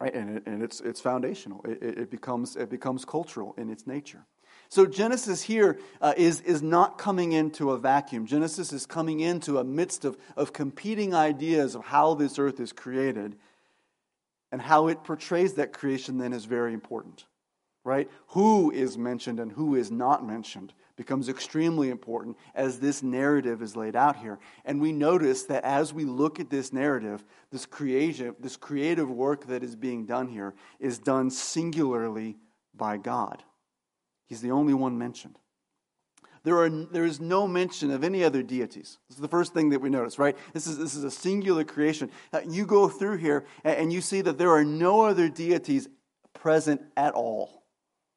right? 0.00 0.14
And, 0.14 0.38
it, 0.38 0.46
and 0.46 0.62
it's, 0.62 0.80
it's 0.80 1.00
foundational. 1.00 1.64
It, 1.68 1.82
it, 1.82 2.10
becomes, 2.10 2.56
it 2.56 2.70
becomes 2.70 3.04
cultural 3.04 3.54
in 3.58 3.68
its 3.68 3.86
nature. 3.86 4.24
So 4.70 4.86
Genesis 4.86 5.42
here 5.42 5.80
uh, 6.00 6.14
is 6.16 6.42
is, 6.42 6.62
not 6.62 6.96
coming 6.96 7.32
into 7.32 7.72
a 7.72 7.78
vacuum. 7.78 8.24
Genesis 8.24 8.72
is 8.72 8.86
coming 8.86 9.18
into 9.18 9.58
a 9.58 9.64
midst 9.64 10.04
of, 10.04 10.16
of 10.36 10.52
competing 10.52 11.12
ideas 11.12 11.74
of 11.74 11.86
how 11.86 12.14
this 12.14 12.38
earth 12.38 12.60
is 12.60 12.72
created. 12.72 13.36
And 14.52 14.60
how 14.60 14.88
it 14.88 15.04
portrays 15.04 15.54
that 15.54 15.72
creation 15.72 16.18
then 16.18 16.32
is 16.32 16.44
very 16.44 16.72
important 16.72 17.24
right? 17.84 18.10
Who 18.28 18.70
is 18.70 18.98
mentioned 18.98 19.40
and 19.40 19.52
who 19.52 19.74
is 19.74 19.90
not 19.90 20.26
mentioned 20.26 20.72
becomes 20.96 21.30
extremely 21.30 21.88
important 21.88 22.36
as 22.54 22.78
this 22.78 23.02
narrative 23.02 23.62
is 23.62 23.74
laid 23.74 23.96
out 23.96 24.16
here. 24.16 24.38
And 24.66 24.82
we 24.82 24.92
notice 24.92 25.44
that 25.44 25.64
as 25.64 25.94
we 25.94 26.04
look 26.04 26.38
at 26.38 26.50
this 26.50 26.74
narrative, 26.74 27.24
this 27.50 27.64
creative, 27.64 28.34
this 28.38 28.58
creative 28.58 29.10
work 29.10 29.46
that 29.46 29.62
is 29.62 29.76
being 29.76 30.04
done 30.04 30.28
here 30.28 30.54
is 30.78 30.98
done 30.98 31.30
singularly 31.30 32.36
by 32.74 32.98
God. 32.98 33.42
He's 34.26 34.42
the 34.42 34.50
only 34.50 34.74
one 34.74 34.98
mentioned. 34.98 35.38
There, 36.42 36.58
are, 36.58 36.68
there 36.68 37.04
is 37.04 37.18
no 37.18 37.46
mention 37.46 37.90
of 37.90 38.04
any 38.04 38.22
other 38.22 38.42
deities. 38.42 38.98
This 39.08 39.16
is 39.16 39.22
the 39.22 39.28
first 39.28 39.54
thing 39.54 39.70
that 39.70 39.80
we 39.80 39.88
notice, 39.88 40.18
right? 40.18 40.36
This 40.52 40.66
is, 40.66 40.76
this 40.76 40.94
is 40.94 41.04
a 41.04 41.10
singular 41.10 41.64
creation. 41.64 42.10
Uh, 42.32 42.40
you 42.46 42.66
go 42.66 42.88
through 42.88 43.16
here 43.16 43.46
and 43.64 43.90
you 43.90 44.02
see 44.02 44.20
that 44.20 44.36
there 44.36 44.50
are 44.50 44.64
no 44.64 45.06
other 45.06 45.30
deities 45.30 45.88
present 46.34 46.82
at 46.96 47.14
all 47.14 47.59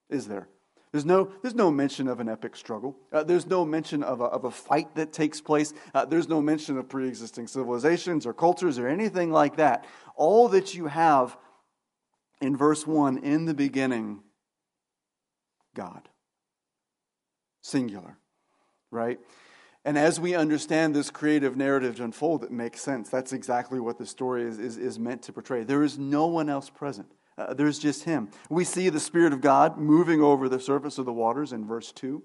is 0.09 0.27
there? 0.27 0.47
There's 0.93 1.05
no, 1.05 1.31
there's 1.41 1.55
no 1.55 1.71
mention 1.71 2.07
of 2.07 2.19
an 2.19 2.29
epic 2.29 2.55
struggle. 2.55 2.95
Uh, 3.11 3.23
there's 3.23 3.47
no 3.47 3.65
mention 3.65 4.03
of 4.03 4.21
a, 4.21 4.25
of 4.25 4.43
a 4.45 4.51
fight 4.51 4.93
that 4.93 5.11
takes 5.11 5.41
place. 5.41 5.73
Uh, 5.91 6.05
there's 6.05 6.29
no 6.29 6.39
mention 6.39 6.77
of 6.77 6.87
pre 6.87 7.07
existing 7.07 7.47
civilizations 7.47 8.27
or 8.27 8.33
cultures 8.33 8.77
or 8.77 8.87
anything 8.87 9.31
like 9.31 9.57
that. 9.57 9.85
All 10.15 10.49
that 10.49 10.75
you 10.75 10.85
have 10.85 11.35
in 12.41 12.55
verse 12.55 12.85
1 12.85 13.17
in 13.19 13.45
the 13.45 13.55
beginning, 13.55 14.21
God. 15.73 16.07
Singular, 17.61 18.19
right? 18.91 19.19
And 19.85 19.97
as 19.97 20.19
we 20.19 20.35
understand 20.35 20.95
this 20.95 21.09
creative 21.09 21.57
narrative 21.57 21.95
to 21.95 22.03
unfold, 22.03 22.43
it 22.43 22.51
makes 22.51 22.81
sense. 22.81 23.09
That's 23.09 23.33
exactly 23.33 23.79
what 23.79 23.97
the 23.97 24.05
story 24.05 24.43
is, 24.43 24.59
is, 24.59 24.77
is 24.77 24.99
meant 24.99 25.23
to 25.23 25.33
portray. 25.33 25.63
There 25.63 25.83
is 25.83 25.97
no 25.97 26.27
one 26.27 26.49
else 26.49 26.69
present. 26.69 27.11
Uh, 27.37 27.53
there's 27.53 27.79
just 27.79 28.03
him. 28.03 28.29
We 28.49 28.63
see 28.63 28.89
the 28.89 28.99
Spirit 28.99 29.33
of 29.33 29.41
God 29.41 29.77
moving 29.77 30.21
over 30.21 30.47
the 30.47 30.59
surface 30.59 30.97
of 30.97 31.05
the 31.05 31.13
waters 31.13 31.51
in 31.51 31.65
verse 31.65 31.91
2. 31.91 32.21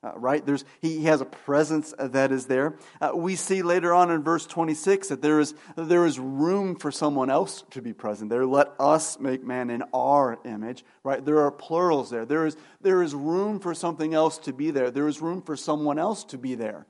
Uh, 0.00 0.12
right? 0.14 0.46
There's, 0.46 0.64
he, 0.80 1.04
has 1.04 1.20
a 1.20 1.24
presence 1.24 1.92
that 1.98 2.30
is 2.30 2.46
there. 2.46 2.76
Uh, 3.00 3.10
we 3.14 3.34
see 3.34 3.62
later 3.62 3.92
on 3.92 4.12
in 4.12 4.22
verse 4.22 4.46
26 4.46 5.08
that 5.08 5.22
there 5.22 5.40
is, 5.40 5.54
there 5.74 6.06
is 6.06 6.20
room 6.20 6.76
for 6.76 6.92
someone 6.92 7.30
else 7.30 7.64
to 7.70 7.82
be 7.82 7.92
present 7.92 8.30
there. 8.30 8.46
Let 8.46 8.74
us 8.78 9.18
make 9.18 9.42
man 9.42 9.70
in 9.70 9.82
our 9.92 10.38
image, 10.44 10.84
right? 11.02 11.24
There 11.24 11.40
are 11.40 11.50
plurals 11.50 12.10
there. 12.10 12.24
There 12.24 12.46
is, 12.46 12.56
there 12.80 13.02
is 13.02 13.12
room 13.12 13.58
for 13.58 13.74
something 13.74 14.14
else 14.14 14.38
to 14.38 14.52
be 14.52 14.70
there. 14.70 14.92
There 14.92 15.08
is 15.08 15.20
room 15.20 15.42
for 15.42 15.56
someone 15.56 15.98
else 15.98 16.22
to 16.26 16.38
be 16.38 16.54
there. 16.54 16.86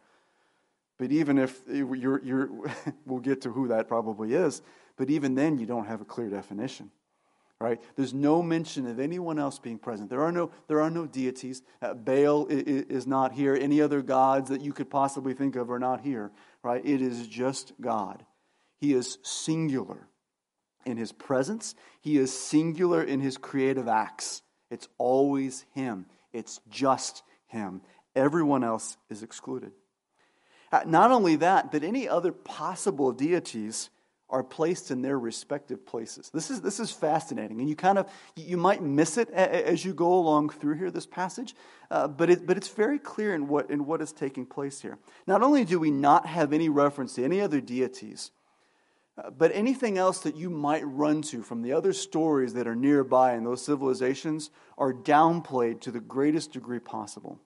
But 0.98 1.10
even 1.10 1.38
if 1.38 1.62
you're, 1.66 2.22
you're 2.22 2.50
we'll 3.06 3.20
get 3.20 3.40
to 3.42 3.50
who 3.50 3.68
that 3.68 3.88
probably 3.88 4.34
is, 4.34 4.60
but 4.96 5.08
even 5.08 5.34
then 5.34 5.56
you 5.56 5.64
don't 5.64 5.87
have 5.87 6.02
a 6.02 6.04
clear 6.04 6.28
definition 6.28 6.90
right? 7.60 7.80
There's 7.96 8.14
no 8.14 8.42
mention 8.42 8.86
of 8.86 9.00
anyone 9.00 9.38
else 9.38 9.58
being 9.58 9.78
present. 9.78 10.10
There 10.10 10.22
are 10.22 10.30
no, 10.30 10.50
there 10.68 10.80
are 10.80 10.90
no 10.90 11.06
deities. 11.06 11.62
Uh, 11.82 11.94
Baal 11.94 12.46
is, 12.46 12.84
is 12.84 13.06
not 13.06 13.32
here. 13.32 13.54
Any 13.54 13.80
other 13.80 14.00
gods 14.00 14.50
that 14.50 14.60
you 14.60 14.72
could 14.72 14.90
possibly 14.90 15.34
think 15.34 15.56
of 15.56 15.70
are 15.70 15.78
not 15.78 16.02
here, 16.02 16.30
right? 16.62 16.84
It 16.84 17.02
is 17.02 17.26
just 17.26 17.72
God. 17.80 18.24
He 18.80 18.92
is 18.92 19.18
singular 19.22 20.08
in 20.86 20.96
his 20.96 21.10
presence. 21.10 21.74
He 22.00 22.16
is 22.16 22.32
singular 22.32 23.02
in 23.02 23.20
his 23.20 23.36
creative 23.36 23.88
acts. 23.88 24.42
It's 24.70 24.88
always 24.98 25.64
him, 25.74 26.06
it's 26.32 26.60
just 26.68 27.22
him. 27.46 27.80
Everyone 28.14 28.62
else 28.62 28.96
is 29.10 29.22
excluded. 29.22 29.72
Uh, 30.70 30.82
not 30.86 31.10
only 31.10 31.36
that, 31.36 31.72
but 31.72 31.82
any 31.82 32.08
other 32.08 32.30
possible 32.30 33.12
deities 33.12 33.90
are 34.30 34.42
placed 34.42 34.90
in 34.90 35.00
their 35.00 35.18
respective 35.18 35.87
places. 35.87 36.30
This 36.30 36.50
is, 36.50 36.61
this 36.61 36.80
is 36.80 36.90
fascinating, 36.90 37.61
and 37.61 37.68
you 37.68 37.76
kind 37.76 37.99
of 37.99 38.11
you 38.37 38.56
might 38.56 38.82
miss 38.82 39.16
it 39.16 39.30
as 39.30 39.85
you 39.85 39.94
go 39.94 40.12
along 40.12 40.50
through 40.50 40.75
here 40.75 40.90
this 40.90 41.06
passage, 41.06 41.54
uh, 41.90 42.08
but 42.08 42.28
it, 42.28 42.47
but 42.47 42.56
it's 42.56 42.68
very 42.68 42.99
clear 42.99 43.35
in 43.35 43.49
what 43.49 43.70
in 43.70 43.87
what 43.87 44.02
is 44.02 44.12
taking 44.12 44.44
place 44.44 44.80
here. 44.80 44.99
Not 45.26 45.42
only 45.42 45.64
do 45.64 45.78
we 45.78 45.90
not 45.90 46.26
have 46.26 46.52
any 46.52 46.68
reference 46.68 47.14
to 47.14 47.25
any 47.25 47.40
other 47.40 47.61
deities, 47.61 48.30
uh, 49.16 49.30
but 49.30 49.50
anything 49.54 49.97
else 49.97 50.20
that 50.20 50.37
you 50.37 50.50
might 50.50 50.87
run 50.87 51.23
to 51.23 51.42
from 51.42 51.62
the 51.62 51.73
other 51.73 51.92
stories 51.92 52.52
that 52.54 52.66
are 52.66 52.76
nearby 52.76 53.35
in 53.35 53.44
those 53.44 53.64
civilizations 53.64 54.50
are 54.76 54.92
downplayed 54.92 55.80
to 55.80 55.90
the 55.90 56.00
greatest 56.00 56.52
degree 56.52 56.78
possible. 56.78 57.40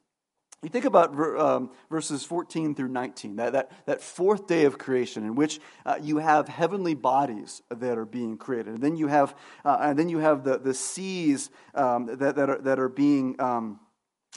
You 0.62 0.68
think 0.68 0.84
about 0.84 1.18
um, 1.40 1.70
verses 1.90 2.24
14 2.24 2.76
through 2.76 2.88
19, 2.88 3.34
that, 3.36 3.52
that, 3.52 3.72
that 3.86 4.00
fourth 4.00 4.46
day 4.46 4.64
of 4.64 4.78
creation 4.78 5.24
in 5.24 5.34
which 5.34 5.60
uh, 5.84 5.98
you 6.00 6.18
have 6.18 6.46
heavenly 6.46 6.94
bodies 6.94 7.62
that 7.68 7.98
are 7.98 8.04
being 8.04 8.36
created. 8.36 8.74
And 8.74 8.82
then 8.82 8.94
you 8.94 9.08
have, 9.08 9.34
uh, 9.64 9.78
and 9.80 9.98
then 9.98 10.08
you 10.08 10.18
have 10.18 10.44
the, 10.44 10.58
the 10.58 10.72
seas 10.72 11.50
um, 11.74 12.06
that, 12.06 12.36
that, 12.36 12.48
are, 12.48 12.58
that 12.58 12.78
are 12.78 12.88
being, 12.88 13.40
um, 13.40 13.80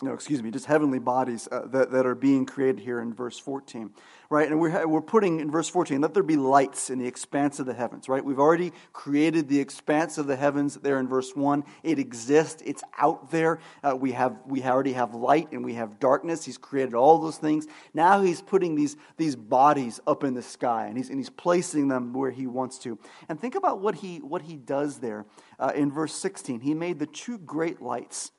no, 0.01 0.13
excuse 0.13 0.43
me, 0.43 0.51
just 0.51 0.65
heavenly 0.65 0.99
bodies 0.99 1.47
uh, 1.51 1.67
that, 1.67 1.91
that 1.91 2.05
are 2.05 2.15
being 2.15 2.45
created 2.45 2.79
here 2.79 2.99
in 2.99 3.13
verse 3.13 3.39
14 3.39 3.91
right? 4.29 4.49
And 4.49 4.59
we're, 4.59 4.87
we're 4.87 5.01
putting 5.01 5.39
in 5.39 5.51
verse 5.51 5.69
14, 5.69 6.01
let 6.01 6.13
there 6.13 6.23
be 6.23 6.35
lights 6.35 6.89
in 6.89 6.99
the 6.99 7.07
expanse 7.07 7.59
of 7.59 7.65
the 7.65 7.73
heavens, 7.73 8.09
right? 8.09 8.23
We've 8.23 8.39
already 8.39 8.71
created 8.93 9.47
the 9.47 9.59
expanse 9.59 10.17
of 10.17 10.27
the 10.27 10.35
heavens 10.35 10.75
there 10.75 10.99
in 10.99 11.07
verse 11.07 11.35
1. 11.35 11.63
It 11.83 11.99
exists, 11.99 12.61
it's 12.65 12.83
out 12.97 13.31
there. 13.31 13.59
Uh, 13.83 13.95
we, 13.95 14.11
have, 14.13 14.37
we 14.45 14.63
already 14.63 14.93
have 14.93 15.13
light 15.13 15.51
and 15.51 15.63
we 15.63 15.75
have 15.75 15.99
darkness. 15.99 16.45
He's 16.45 16.57
created 16.57 16.93
all 16.93 17.19
those 17.19 17.37
things. 17.37 17.67
Now 17.93 18.21
he's 18.21 18.41
putting 18.41 18.75
these, 18.75 18.97
these 19.17 19.35
bodies 19.35 19.99
up 20.07 20.23
in 20.23 20.33
the 20.33 20.41
sky 20.41 20.87
and 20.87 20.97
he's, 20.97 21.09
and 21.09 21.19
he's 21.19 21.29
placing 21.29 21.87
them 21.87 22.13
where 22.13 22.31
he 22.31 22.47
wants 22.47 22.77
to. 22.79 22.97
And 23.29 23.39
think 23.39 23.55
about 23.55 23.79
what 23.79 23.95
he, 23.95 24.17
what 24.17 24.43
he 24.43 24.55
does 24.55 24.99
there 24.99 25.25
uh, 25.59 25.71
in 25.75 25.91
verse 25.91 26.13
16. 26.13 26.61
He 26.61 26.73
made 26.73 26.99
the 26.99 27.07
two 27.07 27.37
great 27.37 27.81
lights 27.81 28.31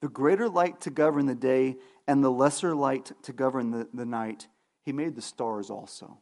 the 0.00 0.08
greater 0.08 0.48
light 0.48 0.80
to 0.82 0.90
govern 0.90 1.26
the 1.26 1.34
day 1.34 1.76
and 2.06 2.24
the 2.24 2.30
lesser 2.30 2.74
light 2.74 3.12
to 3.22 3.32
govern 3.32 3.70
the, 3.70 3.88
the 3.92 4.06
night. 4.06 4.48
He 4.84 4.92
made 4.92 5.14
the 5.14 5.22
stars 5.22 5.70
also. 5.70 6.18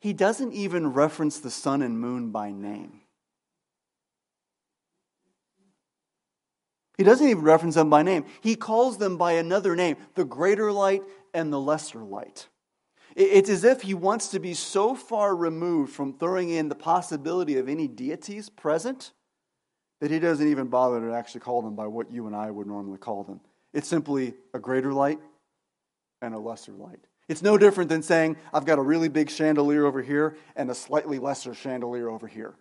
He 0.00 0.12
doesn't 0.12 0.52
even 0.52 0.92
reference 0.92 1.40
the 1.40 1.50
sun 1.50 1.82
and 1.82 2.00
moon 2.00 2.30
by 2.30 2.52
name. 2.52 3.00
He 6.96 7.04
doesn't 7.04 7.28
even 7.28 7.44
reference 7.44 7.76
them 7.76 7.90
by 7.90 8.02
name. 8.02 8.24
He 8.40 8.56
calls 8.56 8.98
them 8.98 9.16
by 9.16 9.32
another 9.32 9.76
name 9.76 9.96
the 10.14 10.24
greater 10.24 10.72
light 10.72 11.02
and 11.32 11.52
the 11.52 11.60
lesser 11.60 12.02
light. 12.02 12.48
It's 13.14 13.50
as 13.50 13.64
if 13.64 13.82
he 13.82 13.94
wants 13.94 14.28
to 14.28 14.38
be 14.38 14.54
so 14.54 14.94
far 14.94 15.34
removed 15.34 15.92
from 15.92 16.18
throwing 16.18 16.50
in 16.50 16.68
the 16.68 16.74
possibility 16.74 17.56
of 17.56 17.68
any 17.68 17.88
deities 17.88 18.48
present 18.48 19.12
that 20.00 20.10
he 20.10 20.18
doesn't 20.18 20.46
even 20.46 20.68
bother 20.68 21.00
to 21.00 21.14
actually 21.14 21.40
call 21.40 21.62
them 21.62 21.74
by 21.74 21.86
what 21.86 22.10
you 22.10 22.26
and 22.26 22.36
I 22.36 22.50
would 22.50 22.66
normally 22.66 22.98
call 22.98 23.24
them. 23.24 23.40
It's 23.72 23.88
simply 23.88 24.34
a 24.54 24.58
greater 24.58 24.92
light 24.92 25.18
and 26.22 26.34
a 26.34 26.38
lesser 26.38 26.72
light. 26.72 27.00
It's 27.28 27.42
no 27.42 27.58
different 27.58 27.90
than 27.90 28.02
saying, 28.02 28.36
I've 28.54 28.64
got 28.64 28.78
a 28.78 28.82
really 28.82 29.08
big 29.08 29.28
chandelier 29.28 29.84
over 29.84 30.00
here 30.00 30.36
and 30.56 30.70
a 30.70 30.74
slightly 30.74 31.18
lesser 31.18 31.52
chandelier 31.52 32.08
over 32.08 32.26
here. 32.26 32.54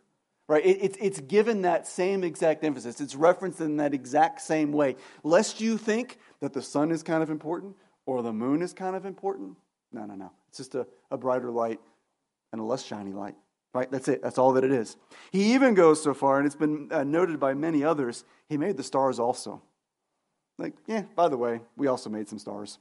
Right? 0.49 0.65
It, 0.65 0.79
it's, 0.81 0.97
it's 0.99 1.19
given 1.21 1.61
that 1.61 1.87
same 1.87 2.23
exact 2.23 2.63
emphasis. 2.63 2.99
It's 2.99 3.15
referenced 3.15 3.61
in 3.61 3.77
that 3.77 3.93
exact 3.93 4.41
same 4.41 4.71
way. 4.71 4.95
Lest 5.23 5.61
you 5.61 5.77
think 5.77 6.19
that 6.41 6.53
the 6.53 6.61
sun 6.61 6.91
is 6.91 7.03
kind 7.03 7.23
of 7.23 7.29
important 7.29 7.75
or 8.05 8.21
the 8.21 8.33
moon 8.33 8.61
is 8.61 8.73
kind 8.73 8.95
of 8.95 9.05
important. 9.05 9.57
No, 9.91 10.05
no, 10.05 10.15
no. 10.15 10.31
It's 10.49 10.57
just 10.57 10.75
a, 10.75 10.85
a 11.11 11.17
brighter 11.17 11.51
light 11.51 11.79
and 12.51 12.61
a 12.61 12.63
less 12.63 12.83
shiny 12.83 13.11
light. 13.11 13.35
Right? 13.77 13.91
That's 13.91 14.07
it. 14.07 14.23
That's 14.23 14.39
all 14.39 14.53
that 14.53 14.63
it 14.63 14.71
is. 14.71 14.97
He 15.31 15.53
even 15.53 15.75
goes 15.75 16.01
so 16.01 16.15
far, 16.15 16.39
and 16.39 16.47
it's 16.47 16.55
been 16.55 16.89
uh, 16.91 17.03
noted 17.03 17.39
by 17.39 17.53
many 17.53 17.83
others, 17.83 18.25
he 18.49 18.57
made 18.57 18.75
the 18.75 18.81
stars 18.81 19.19
also. 19.19 19.61
Like, 20.57 20.73
yeah, 20.87 21.03
by 21.15 21.29
the 21.29 21.37
way, 21.37 21.61
we 21.75 21.85
also 21.85 22.09
made 22.09 22.27
some 22.27 22.39
stars. 22.39 22.79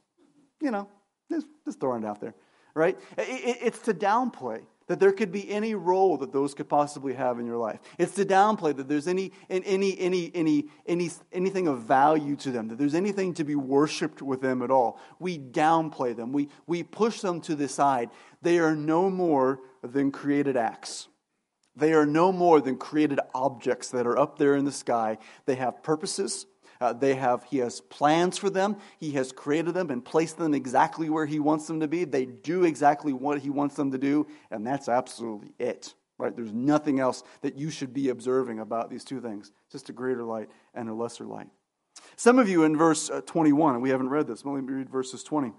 You 0.63 0.71
know, 0.71 0.89
just, 1.31 1.49
just 1.67 1.81
throwing 1.81 2.03
it 2.03 2.07
out 2.07 2.23
there, 2.23 2.35
right? 2.75 2.99
It, 3.19 3.59
it's 3.61 3.81
to 3.81 3.93
downplay 3.93 4.63
that 4.87 4.99
there 4.99 5.13
could 5.13 5.33
be 5.33 5.51
any 5.51 5.75
role 5.75 6.17
that 6.17 6.33
those 6.33 6.55
could 6.55 6.69
possibly 6.69 7.13
have 7.13 7.39
in 7.39 7.45
your 7.45 7.59
life. 7.59 7.81
It's 7.99 8.15
to 8.15 8.25
downplay 8.25 8.75
that 8.77 8.89
there's 8.89 9.09
any, 9.09 9.33
any, 9.51 9.99
any, 9.99 10.33
any, 10.33 10.69
any, 10.87 11.11
anything 11.33 11.69
of 11.69 11.83
value 11.83 12.37
to 12.37 12.51
them, 12.51 12.69
that 12.69 12.79
there's 12.79 12.95
anything 12.95 13.35
to 13.35 13.45
be 13.45 13.57
worshiped 13.57 14.23
with 14.23 14.41
them 14.41 14.63
at 14.63 14.71
all. 14.71 14.99
We 15.19 15.39
downplay 15.39 16.17
them, 16.17 16.33
we, 16.33 16.49
we 16.67 16.85
push 16.85 17.21
them 17.21 17.41
to 17.43 17.55
the 17.55 17.69
side. 17.69 18.09
They 18.43 18.61
are 18.61 18.77
no 18.77 19.11
more 19.11 19.61
than 19.87 20.11
created 20.11 20.57
acts. 20.57 21.09
They 21.75 21.93
are 21.93 22.07
no 22.07 22.33
more 22.33 22.61
than 22.61 22.77
created 22.79 23.21
objects 23.35 23.91
that 23.91 24.07
are 24.07 24.19
up 24.19 24.39
there 24.39 24.57
in 24.57 24.65
the 24.65 24.73
sky. 24.73 25.19
They 25.45 25.57
have 25.57 25.83
purposes, 25.83 26.47
uh, 26.81 26.93
they 26.93 27.15
have, 27.15 27.45
he 27.45 27.59
has 27.59 27.81
plans 27.81 28.39
for 28.39 28.51
them. 28.51 28.77
He 28.99 29.13
has 29.13 29.33
created 29.33 29.75
them 29.75 29.91
and 29.91 30.05
placed 30.05 30.39
them 30.39 30.55
exactly 30.55 31.09
where 31.09 31.27
he 31.27 31.39
wants 31.39 31.67
them 31.67 31.81
to 31.81 31.89
be. 31.89 32.05
They 32.05 32.27
do 32.27 32.65
exactly 32.65 33.13
what 33.13 33.41
he 33.41 33.51
wants 33.51 33.77
them 33.77 33.93
to 33.93 33.99
do, 33.99 34.27
and 34.51 34.67
that's 34.67 34.89
absolutely 34.89 35.53
it. 35.59 35.95
Right? 36.19 36.35
There's 36.35 36.53
nothing 36.53 36.99
else 36.99 37.23
that 37.43 37.59
you 37.59 37.71
should 37.71 37.93
be 37.93 38.09
observing 38.09 38.59
about 38.59 38.91
these 38.91 39.05
two 39.05 39.21
things. 39.21 39.53
Just 39.71 39.91
a 39.91 39.93
greater 39.93 40.25
light 40.25 40.49
and 40.75 40.89
a 40.89 40.95
lesser 40.95 41.25
light. 41.25 41.49
Some 42.17 42.39
of 42.39 42.49
you 42.49 42.65
in 42.65 42.77
verse 42.77 43.11
uh, 43.11 43.21
21, 43.27 43.75
and 43.75 43.83
we 43.83 43.91
haven't 43.91 44.09
read 44.09 44.27
this, 44.27 44.45
let 44.45 44.55
me 44.55 44.61
read 44.61 44.89
verses 44.89 45.23
20. 45.23 45.53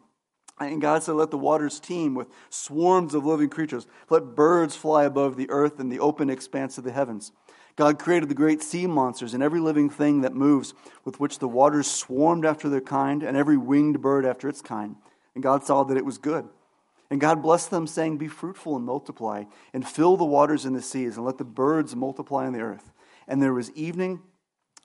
And 0.60 0.82
God 0.82 1.04
said, 1.04 1.14
Let 1.14 1.32
the 1.32 1.38
waters 1.38 1.80
teem 1.80 2.16
with 2.16 2.30
swarms 2.50 3.14
of 3.14 3.26
living 3.26 3.50
creatures. 3.50 3.86
Let 4.10 4.36
birds 4.36 4.76
fly 4.76 5.04
above 5.04 5.36
the 5.36 5.50
earth 5.50 5.80
and 5.80 5.92
the 5.92 6.00
open 6.00 6.30
expanse 6.30 6.78
of 6.78 6.84
the 6.84 6.92
heavens. 6.92 7.32
God 7.76 8.00
created 8.00 8.28
the 8.28 8.36
great 8.36 8.64
sea 8.64 8.88
monsters 8.88 9.36
and 9.36 9.44
every 9.44 9.60
living 9.60 9.90
thing 9.90 10.22
that 10.22 10.34
moves, 10.34 10.74
with 11.06 11.20
which 11.20 11.38
the 11.38 11.48
waters 11.48 11.86
swarmed 11.86 12.44
after 12.44 12.70
their 12.70 12.82
kind, 12.82 13.22
and 13.22 13.38
every 13.38 13.56
winged 13.56 14.02
bird 14.02 14.26
after 14.26 14.50
its 14.50 14.62
kind. 14.62 14.96
And 15.36 15.44
God 15.44 15.64
saw 15.64 15.84
that 15.84 15.98
it 15.98 16.06
was 16.06 16.18
good. 16.18 16.50
And 17.12 17.22
God 17.22 17.44
blessed 17.44 17.70
them, 17.70 17.86
saying, 17.86 18.18
Be 18.18 18.28
fruitful 18.28 18.76
and 18.76 18.84
multiply, 18.84 19.44
and 19.74 19.88
fill 19.88 20.18
the 20.18 20.26
waters 20.26 20.66
in 20.66 20.74
the 20.74 20.82
seas, 20.82 21.18
and 21.18 21.26
let 21.26 21.38
the 21.38 21.46
birds 21.46 21.96
multiply 21.96 22.48
on 22.48 22.54
the 22.54 22.62
earth. 22.62 22.92
And 23.28 23.42
there 23.42 23.54
was 23.54 23.72
evening, 23.72 24.22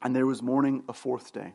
and 0.03 0.15
there 0.15 0.27
was 0.27 0.43
morning, 0.43 0.85
a 0.87 0.93
fourth 0.93 1.33
day. 1.33 1.55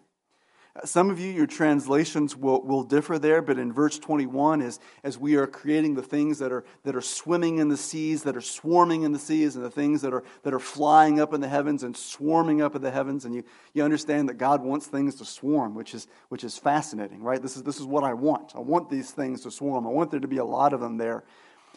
Some 0.85 1.09
of 1.09 1.19
you, 1.19 1.31
your 1.31 1.47
translations 1.47 2.35
will, 2.35 2.61
will 2.61 2.83
differ 2.83 3.17
there, 3.17 3.41
but 3.41 3.57
in 3.57 3.73
verse 3.73 3.97
21, 3.97 4.61
as, 4.61 4.79
as 5.03 5.17
we 5.17 5.35
are 5.35 5.47
creating 5.47 5.95
the 5.95 6.01
things 6.01 6.39
that 6.39 6.51
are, 6.51 6.63
that 6.83 6.95
are 6.95 7.01
swimming 7.01 7.57
in 7.57 7.69
the 7.69 7.77
seas, 7.77 8.23
that 8.23 8.35
are 8.35 8.41
swarming 8.41 9.03
in 9.03 9.11
the 9.11 9.19
seas, 9.19 9.55
and 9.55 9.65
the 9.65 9.71
things 9.71 10.01
that 10.01 10.13
are, 10.13 10.23
that 10.43 10.53
are 10.53 10.59
flying 10.59 11.19
up 11.19 11.33
in 11.33 11.41
the 11.41 11.47
heavens 11.47 11.83
and 11.83 11.95
swarming 11.95 12.61
up 12.61 12.75
in 12.75 12.81
the 12.81 12.91
heavens, 12.91 13.25
and 13.25 13.33
you, 13.33 13.43
you 13.73 13.83
understand 13.83 14.29
that 14.29 14.35
God 14.35 14.61
wants 14.61 14.87
things 14.87 15.15
to 15.15 15.25
swarm, 15.25 15.73
which 15.73 15.93
is, 15.93 16.07
which 16.29 16.43
is 16.43 16.57
fascinating, 16.57 17.23
right? 17.23 17.41
This 17.41 17.57
is, 17.57 17.63
this 17.63 17.79
is 17.79 17.85
what 17.85 18.03
I 18.03 18.13
want. 18.13 18.53
I 18.55 18.59
want 18.59 18.89
these 18.89 19.11
things 19.11 19.41
to 19.41 19.51
swarm. 19.51 19.87
I 19.87 19.89
want 19.89 20.11
there 20.11 20.19
to 20.19 20.27
be 20.27 20.37
a 20.37 20.45
lot 20.45 20.73
of 20.73 20.79
them 20.79 20.97
there. 20.97 21.23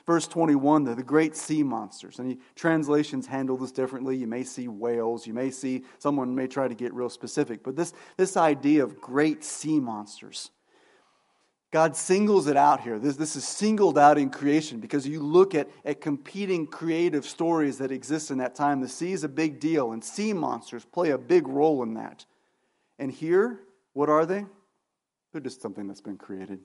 Verse 0.07 0.27
21, 0.27 0.85
the, 0.85 0.95
the 0.95 1.03
great 1.03 1.37
sea 1.37 1.63
monsters. 1.63 2.19
And 2.19 2.39
translations 2.55 3.27
handle 3.27 3.57
this 3.57 3.73
differently. 3.73 4.17
You 4.17 4.27
may 4.27 4.45
see 4.45 4.69
whales. 4.69 5.27
You 5.27 5.35
may 5.35 5.51
see, 5.51 5.85
someone 5.99 6.35
may 6.35 6.47
try 6.47 6.69
to 6.69 6.75
get 6.75 6.93
real 6.95 7.11
specific. 7.11 7.63
But 7.63 7.77
this, 7.77 7.93
this 8.17 8.37
idea 8.37 8.83
of 8.83 9.01
great 9.01 9.45
sea 9.45 9.79
monsters, 9.81 10.51
God 11.71 11.97
singles 11.97 12.49
it 12.49 12.57
out 12.57 12.81
here. 12.81 12.99
This, 12.99 13.17
this 13.17 13.37
is 13.37 13.47
singled 13.47 13.97
out 13.97 14.19
in 14.19 14.31
creation 14.31 14.81
because 14.81 15.07
you 15.07 15.21
look 15.21 15.55
at, 15.55 15.69
at 15.85 16.01
competing 16.01 16.67
creative 16.67 17.25
stories 17.25 17.79
that 17.79 17.93
exist 17.93 18.33
in 18.33 18.39
that 18.39 18.57
time. 18.57 18.81
The 18.81 18.89
sea 18.89 19.13
is 19.13 19.23
a 19.23 19.29
big 19.29 19.61
deal, 19.61 19.93
and 19.93 20.03
sea 20.03 20.33
monsters 20.33 20.85
play 20.85 21.11
a 21.11 21.19
big 21.19 21.47
role 21.47 21.83
in 21.85 21.95
that. 21.95 22.25
And 22.99 23.13
here, 23.13 23.61
what 23.93 24.09
are 24.09 24.27
they? 24.27 24.47
They're 25.33 25.41
just 25.41 25.63
something 25.63 25.87
that's 25.87 26.01
been 26.01 26.19
created. 26.19 26.59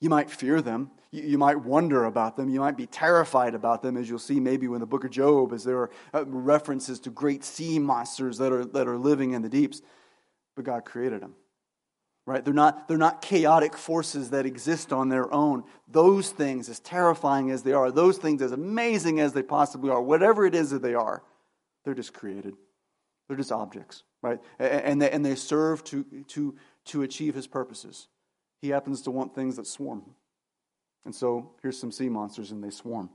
You 0.00 0.10
might 0.10 0.30
fear 0.30 0.62
them. 0.62 0.90
You, 1.10 1.38
might 1.38 1.64
wonder 1.64 2.04
about 2.04 2.36
them. 2.36 2.50
You 2.50 2.60
might 2.60 2.76
be 2.76 2.86
terrified 2.86 3.54
about 3.54 3.82
them, 3.82 3.96
as 3.96 4.08
you'll 4.08 4.18
see 4.18 4.38
maybe 4.40 4.66
in 4.66 4.78
the 4.78 4.86
book 4.86 5.04
of 5.04 5.10
Job, 5.10 5.52
as 5.54 5.64
there 5.64 5.78
are 5.78 5.90
uh, 6.12 6.24
references 6.26 7.00
to 7.00 7.10
great 7.10 7.42
sea 7.42 7.78
monsters 7.78 8.36
that 8.38 8.52
are, 8.52 8.64
that 8.66 8.86
are 8.86 8.98
living 8.98 9.32
in 9.32 9.40
the 9.40 9.48
deeps. 9.48 9.80
But 10.54 10.66
God 10.66 10.84
created 10.84 11.22
them. 11.22 11.34
Right? 12.26 12.44
They're 12.44 12.52
not, 12.52 12.88
they're 12.88 12.98
not 12.98 13.22
chaotic 13.22 13.74
forces 13.74 14.30
that 14.30 14.44
exist 14.44 14.92
on 14.92 15.08
their 15.08 15.32
own. 15.32 15.64
Those 15.90 16.28
things, 16.28 16.68
as 16.68 16.78
terrifying 16.78 17.50
as 17.50 17.62
they 17.62 17.72
are, 17.72 17.90
those 17.90 18.18
things, 18.18 18.42
as 18.42 18.52
amazing 18.52 19.18
as 19.18 19.32
they 19.32 19.42
possibly 19.42 19.88
are, 19.88 20.02
whatever 20.02 20.44
it 20.44 20.54
is 20.54 20.70
that 20.70 20.82
they 20.82 20.94
are, 20.94 21.22
they're 21.84 21.94
just 21.94 22.12
created. 22.12 22.54
They're 23.26 23.36
just 23.38 23.50
objects, 23.50 24.02
right? 24.20 24.40
And 24.58 25.00
they, 25.00 25.10
and 25.10 25.24
they 25.24 25.36
serve 25.36 25.84
to, 25.84 26.04
to, 26.28 26.54
to 26.86 27.02
achieve 27.02 27.34
his 27.34 27.46
purposes. 27.46 28.08
He 28.60 28.70
happens 28.70 29.02
to 29.02 29.10
want 29.10 29.34
things 29.34 29.56
that 29.56 29.66
swarm. 29.66 30.02
And 31.04 31.14
so 31.14 31.52
here's 31.62 31.78
some 31.78 31.92
sea 31.92 32.08
monsters, 32.08 32.50
and 32.50 32.62
they 32.62 32.70
swarm. 32.70 33.10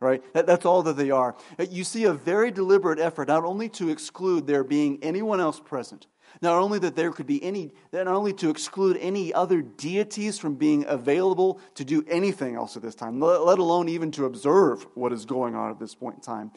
right? 0.00 0.22
That, 0.34 0.46
that's 0.46 0.64
all 0.64 0.82
that 0.84 0.96
they 0.96 1.10
are. 1.10 1.36
You 1.70 1.84
see 1.84 2.04
a 2.04 2.12
very 2.12 2.50
deliberate 2.50 2.98
effort 2.98 3.28
not 3.28 3.44
only 3.44 3.68
to 3.70 3.88
exclude 3.88 4.46
there 4.46 4.64
being 4.64 4.98
anyone 5.02 5.40
else 5.40 5.60
present, 5.60 6.06
not 6.42 6.60
only 6.60 6.78
that 6.80 6.94
there 6.94 7.10
could 7.10 7.26
be 7.26 7.42
any, 7.42 7.72
not 7.92 8.06
only 8.06 8.32
to 8.34 8.50
exclude 8.50 8.96
any 8.98 9.32
other 9.32 9.62
deities 9.62 10.38
from 10.38 10.56
being 10.56 10.84
available 10.86 11.60
to 11.74 11.84
do 11.84 12.04
anything 12.08 12.54
else 12.54 12.76
at 12.76 12.82
this 12.82 12.94
time, 12.94 13.18
let 13.18 13.58
alone 13.58 13.88
even 13.88 14.10
to 14.12 14.26
observe 14.26 14.86
what 14.94 15.12
is 15.12 15.24
going 15.24 15.54
on 15.54 15.70
at 15.70 15.78
this 15.78 15.94
point 15.94 16.16
in 16.16 16.20
time. 16.20 16.50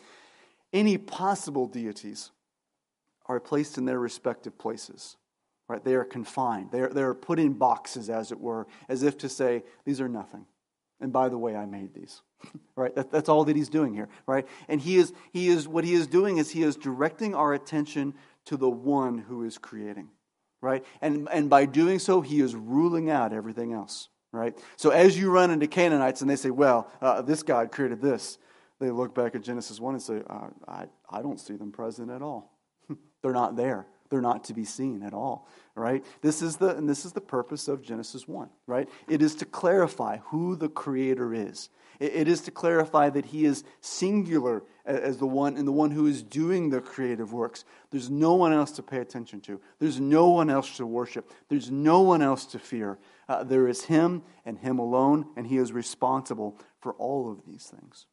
Any 0.73 0.97
possible 0.97 1.67
deities 1.67 2.31
are 3.27 3.39
placed 3.39 3.77
in 3.77 3.85
their 3.85 3.99
respective 3.99 4.57
places. 4.57 5.15
Right? 5.71 5.81
They 5.81 5.95
are 5.95 6.03
confined. 6.03 6.69
They 6.69 6.81
are, 6.81 6.89
they 6.89 7.01
are 7.01 7.13
put 7.13 7.39
in 7.39 7.53
boxes, 7.53 8.09
as 8.09 8.33
it 8.33 8.41
were, 8.41 8.67
as 8.89 9.03
if 9.03 9.17
to 9.19 9.29
say, 9.29 9.63
these 9.85 10.01
are 10.01 10.09
nothing. 10.09 10.45
And 10.99 11.13
by 11.13 11.29
the 11.29 11.37
way, 11.37 11.55
I 11.55 11.65
made 11.65 11.93
these. 11.93 12.21
right? 12.75 12.93
That, 12.93 13.09
that's 13.09 13.29
all 13.29 13.45
that 13.45 13.55
he's 13.55 13.69
doing 13.69 13.93
here, 13.93 14.09
right? 14.27 14.45
And 14.67 14.81
he 14.81 14.97
is, 14.97 15.13
he 15.31 15.47
is, 15.47 15.69
what 15.69 15.85
he 15.85 15.93
is 15.93 16.07
doing 16.07 16.39
is 16.39 16.51
he 16.51 16.61
is 16.61 16.75
directing 16.75 17.33
our 17.33 17.53
attention 17.53 18.15
to 18.47 18.57
the 18.57 18.69
one 18.69 19.17
who 19.17 19.45
is 19.45 19.57
creating, 19.57 20.09
right? 20.59 20.83
And, 20.99 21.29
and 21.31 21.49
by 21.49 21.65
doing 21.67 21.99
so, 21.99 22.19
he 22.19 22.41
is 22.41 22.53
ruling 22.53 23.09
out 23.09 23.31
everything 23.31 23.71
else, 23.71 24.09
right? 24.33 24.53
So 24.75 24.89
as 24.89 25.17
you 25.17 25.31
run 25.31 25.51
into 25.51 25.67
Canaanites 25.67 26.19
and 26.19 26.29
they 26.29 26.35
say, 26.35 26.49
well, 26.49 26.91
uh, 27.01 27.21
this 27.21 27.43
God 27.43 27.71
created 27.71 28.01
this, 28.01 28.39
they 28.81 28.91
look 28.91 29.15
back 29.15 29.35
at 29.35 29.41
Genesis 29.41 29.79
1 29.79 29.93
and 29.93 30.03
say, 30.03 30.21
uh, 30.29 30.47
I, 30.67 30.87
I 31.09 31.21
don't 31.21 31.39
see 31.39 31.55
them 31.55 31.71
present 31.71 32.11
at 32.11 32.21
all. 32.21 32.51
They're 33.21 33.31
not 33.31 33.55
there. 33.55 33.87
They're 34.11 34.21
not 34.21 34.43
to 34.43 34.53
be 34.53 34.65
seen 34.65 35.03
at 35.03 35.13
all, 35.13 35.47
right? 35.73 36.03
This 36.21 36.41
is 36.41 36.57
the 36.57 36.75
and 36.75 36.87
this 36.87 37.05
is 37.05 37.13
the 37.13 37.21
purpose 37.21 37.69
of 37.69 37.81
Genesis 37.81 38.27
1, 38.27 38.49
right? 38.67 38.89
It 39.07 39.21
is 39.21 39.35
to 39.35 39.45
clarify 39.45 40.17
who 40.17 40.57
the 40.57 40.67
creator 40.67 41.33
is. 41.33 41.69
It, 41.97 42.13
it 42.13 42.27
is 42.27 42.41
to 42.41 42.51
clarify 42.51 43.09
that 43.09 43.27
he 43.27 43.45
is 43.45 43.63
singular 43.79 44.63
as 44.85 45.17
the 45.17 45.25
one 45.25 45.55
and 45.55 45.65
the 45.65 45.71
one 45.71 45.91
who 45.91 46.07
is 46.07 46.21
doing 46.21 46.69
the 46.69 46.81
creative 46.81 47.31
works. 47.31 47.63
There's 47.89 48.09
no 48.09 48.33
one 48.33 48.51
else 48.51 48.71
to 48.71 48.83
pay 48.83 48.97
attention 48.97 49.39
to. 49.41 49.61
There's 49.79 50.01
no 50.01 50.29
one 50.29 50.49
else 50.49 50.75
to 50.75 50.85
worship. 50.85 51.31
There's 51.47 51.71
no 51.71 52.01
one 52.01 52.21
else 52.21 52.45
to 52.47 52.59
fear. 52.59 52.99
Uh, 53.29 53.45
there 53.45 53.69
is 53.69 53.85
him 53.85 54.23
and 54.45 54.57
him 54.57 54.77
alone, 54.77 55.27
and 55.37 55.47
he 55.47 55.55
is 55.55 55.71
responsible 55.71 56.59
for 56.81 56.91
all 56.95 57.31
of 57.31 57.45
these 57.45 57.63
things. 57.63 58.07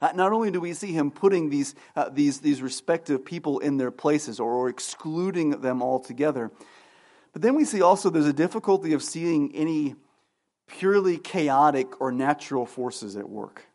Uh, 0.00 0.12
not 0.14 0.32
only 0.32 0.50
do 0.50 0.60
we 0.60 0.72
see 0.72 0.92
him 0.92 1.10
putting 1.10 1.50
these, 1.50 1.74
uh, 1.94 2.08
these, 2.08 2.40
these 2.40 2.62
respective 2.62 3.24
people 3.24 3.58
in 3.60 3.76
their 3.76 3.90
places 3.90 4.40
or, 4.40 4.52
or 4.52 4.68
excluding 4.68 5.60
them 5.60 5.82
altogether, 5.82 6.50
but 7.32 7.42
then 7.42 7.54
we 7.54 7.64
see 7.64 7.82
also 7.82 8.10
there's 8.10 8.26
a 8.26 8.32
difficulty 8.32 8.92
of 8.92 9.02
seeing 9.02 9.54
any 9.54 9.94
purely 10.66 11.18
chaotic 11.18 12.00
or 12.00 12.10
natural 12.10 12.66
forces 12.66 13.16
at 13.16 13.28
work. 13.28 13.66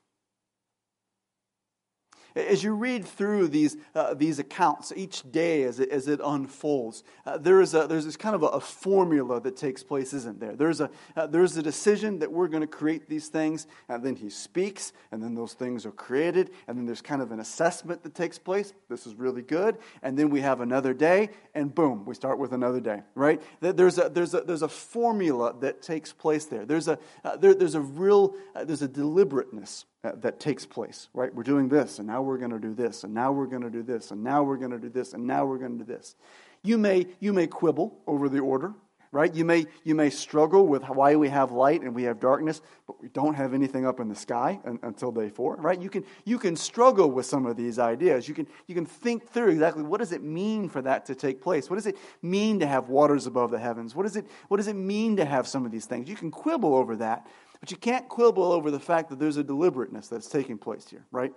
As 2.35 2.63
you 2.63 2.73
read 2.73 3.05
through 3.05 3.49
these, 3.49 3.77
uh, 3.93 4.13
these 4.13 4.39
accounts 4.39 4.93
each 4.95 5.29
day 5.31 5.63
as 5.63 5.79
it, 5.79 5.89
as 5.89 6.07
it 6.07 6.19
unfolds, 6.23 7.03
uh, 7.25 7.37
there 7.37 7.61
is 7.61 7.73
a, 7.73 7.87
there's 7.87 8.05
this 8.05 8.17
kind 8.17 8.35
of 8.35 8.43
a, 8.43 8.47
a, 8.47 8.59
formula 8.59 9.41
that 9.41 9.57
takes 9.57 9.83
place, 9.83 10.13
isn't 10.13 10.39
there? 10.39 10.55
There's 10.55 10.79
a, 10.79 10.89
uh, 11.15 11.27
there's 11.27 11.57
a 11.57 11.63
decision 11.63 12.19
that 12.19 12.31
we're 12.31 12.47
going 12.47 12.61
to 12.61 12.67
create 12.67 13.09
these 13.09 13.27
things, 13.27 13.67
and 13.89 14.03
then 14.03 14.15
he 14.15 14.29
speaks, 14.29 14.93
and 15.11 15.21
then 15.21 15.35
those 15.35 15.53
things 15.53 15.85
are 15.85 15.91
created, 15.91 16.51
and 16.67 16.77
then 16.77 16.85
there's 16.85 17.01
kind 17.01 17.21
of 17.21 17.31
an 17.31 17.39
assessment 17.39 18.03
that 18.03 18.15
takes 18.15 18.39
place. 18.39 18.73
This 18.89 19.05
is 19.05 19.15
really 19.15 19.41
good. 19.41 19.77
And 20.01 20.17
then 20.17 20.29
we 20.29 20.41
have 20.41 20.61
another 20.61 20.93
day, 20.93 21.29
and 21.53 21.73
boom, 21.73 22.05
we 22.05 22.15
start 22.15 22.39
with 22.39 22.53
another 22.53 22.79
day, 22.79 23.01
right? 23.15 23.41
There's 23.59 23.97
a, 23.97 24.09
there's 24.09 24.33
a, 24.33 24.41
there's 24.41 24.61
a 24.61 24.69
formula 24.69 25.53
that 25.59 25.81
takes 25.81 26.13
place 26.13 26.45
there. 26.45 26.65
There's 26.65 26.87
a, 26.87 26.97
uh, 27.23 27.35
there, 27.37 27.53
there's 27.53 27.75
a 27.75 27.81
real, 27.81 28.35
uh, 28.55 28.63
there's 28.63 28.81
a 28.81 28.87
deliberateness 28.87 29.85
Uh, 30.03 30.13
that 30.15 30.39
takes 30.39 30.65
place, 30.65 31.09
right? 31.13 31.33
We're 31.33 31.43
doing 31.43 31.69
this, 31.69 31.99
and 31.99 32.07
now 32.07 32.23
we're 32.23 32.39
going 32.39 32.51
to 32.51 32.59
do 32.59 32.73
this, 32.73 33.03
and 33.03 33.13
now 33.13 33.31
we're 33.31 33.45
going 33.45 33.61
to 33.61 33.69
do 33.69 33.83
this, 33.83 34.09
and 34.09 34.23
now 34.23 34.41
we're 34.41 34.57
going 34.57 34.71
to 34.71 34.79
do 34.79 34.89
this, 34.89 35.13
and 35.13 35.27
now 35.27 35.45
we're 35.45 35.59
going 35.59 35.77
to 35.77 35.85
do 35.85 35.93
this. 35.93 36.15
You 36.63 36.79
may, 36.79 37.05
you 37.19 37.33
may 37.33 37.45
quibble 37.45 37.99
over 38.07 38.27
the 38.27 38.39
order, 38.39 38.73
right? 39.11 39.33
You 39.33 39.43
may, 39.45 39.65
you 39.83 39.93
may 39.93 40.09
struggle 40.09 40.65
with 40.67 40.83
why 40.83 41.15
we 41.17 41.29
have 41.29 41.51
light 41.51 41.81
and 41.81 41.93
we 41.93 42.03
have 42.03 42.19
darkness, 42.19 42.61
but 42.87 43.01
we 43.01 43.09
don't 43.09 43.33
have 43.33 43.53
anything 43.53 43.85
up 43.85 43.99
in 43.99 44.07
the 44.07 44.15
sky 44.15 44.59
until 44.83 45.11
day 45.11 45.29
four, 45.29 45.57
right? 45.57 45.81
You 45.81 45.89
can, 45.89 46.05
you 46.23 46.39
can 46.39 46.55
struggle 46.55 47.11
with 47.11 47.25
some 47.25 47.45
of 47.45 47.57
these 47.57 47.77
ideas. 47.77 48.27
You 48.27 48.33
can, 48.33 48.47
you 48.67 48.75
can 48.75 48.85
think 48.85 49.29
through 49.29 49.49
exactly 49.49 49.83
what 49.83 49.99
does 49.99 50.13
it 50.13 50.23
mean 50.23 50.69
for 50.69 50.81
that 50.81 51.05
to 51.07 51.15
take 51.15 51.41
place? 51.41 51.69
What 51.69 51.75
does 51.75 51.87
it 51.87 51.97
mean 52.21 52.59
to 52.61 52.67
have 52.67 52.87
waters 52.89 53.27
above 53.27 53.51
the 53.51 53.59
heavens? 53.59 53.95
What 53.95 54.03
does 54.03 54.15
it, 54.15 54.25
what 54.47 54.57
does 54.57 54.67
it 54.67 54.75
mean 54.75 55.17
to 55.17 55.25
have 55.25 55.45
some 55.45 55.65
of 55.65 55.71
these 55.71 55.85
things? 55.85 56.07
You 56.07 56.15
can 56.15 56.31
quibble 56.31 56.73
over 56.73 56.95
that, 56.97 57.27
but 57.61 57.71
you 57.71 57.77
can't 57.77 58.09
quibble 58.09 58.51
over 58.51 58.69
the 58.71 58.79
fact 58.79 59.09
that 59.09 59.19
there's 59.19 59.37
a 59.37 59.43
deliberateness 59.43 60.09
that's 60.09 60.27
taking 60.27 60.57
place 60.57 60.87
here, 60.89 61.05
right? 61.11 61.31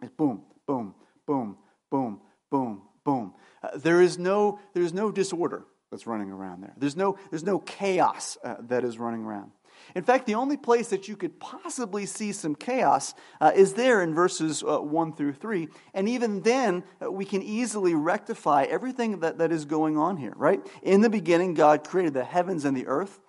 It's 0.00 0.12
boom, 0.12 0.42
boom, 0.66 0.94
boom, 1.26 1.56
boom, 1.90 2.20
boom, 2.50 2.82
boom. 3.04 3.34
Uh, 3.62 3.70
there 3.76 4.00
is 4.00 4.18
no 4.18 4.60
there 4.74 4.82
is 4.82 4.92
no 4.92 5.10
disorder 5.10 5.64
that's 5.90 6.06
running 6.06 6.30
around 6.30 6.62
there. 6.62 6.74
There's 6.76 6.96
no 6.96 7.18
there's 7.30 7.44
no 7.44 7.58
chaos 7.58 8.36
uh, 8.44 8.56
that 8.68 8.84
is 8.84 8.98
running 8.98 9.24
around. 9.24 9.50
In 9.94 10.02
fact, 10.02 10.26
the 10.26 10.34
only 10.34 10.56
place 10.56 10.88
that 10.88 11.08
you 11.08 11.16
could 11.16 11.40
possibly 11.40 12.06
see 12.06 12.32
some 12.32 12.54
chaos 12.54 13.14
uh, 13.40 13.52
is 13.54 13.74
there 13.74 14.02
in 14.02 14.14
verses 14.14 14.62
uh, 14.62 14.78
1 14.78 15.14
through 15.14 15.34
3. 15.34 15.68
And 15.92 16.08
even 16.08 16.42
then, 16.42 16.84
uh, 17.02 17.10
we 17.10 17.24
can 17.24 17.42
easily 17.42 17.94
rectify 17.94 18.64
everything 18.64 19.20
that, 19.20 19.38
that 19.38 19.52
is 19.52 19.64
going 19.64 19.96
on 19.96 20.16
here, 20.16 20.32
right? 20.36 20.60
In 20.82 21.00
the 21.00 21.10
beginning, 21.10 21.54
God 21.54 21.86
created 21.86 22.14
the 22.14 22.24
heavens 22.24 22.64
and 22.64 22.76
the 22.76 22.86
earth. 22.86 23.20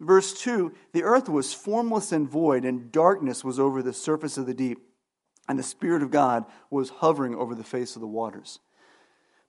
Verse 0.00 0.38
2 0.40 0.72
The 0.92 1.02
earth 1.02 1.28
was 1.28 1.54
formless 1.54 2.12
and 2.12 2.28
void, 2.28 2.64
and 2.64 2.92
darkness 2.92 3.44
was 3.44 3.58
over 3.58 3.82
the 3.82 3.92
surface 3.92 4.36
of 4.38 4.46
the 4.46 4.54
deep, 4.54 4.78
and 5.48 5.58
the 5.58 5.62
Spirit 5.62 6.02
of 6.02 6.10
God 6.10 6.44
was 6.70 6.90
hovering 6.90 7.34
over 7.34 7.54
the 7.54 7.64
face 7.64 7.96
of 7.96 8.00
the 8.00 8.06
waters. 8.06 8.60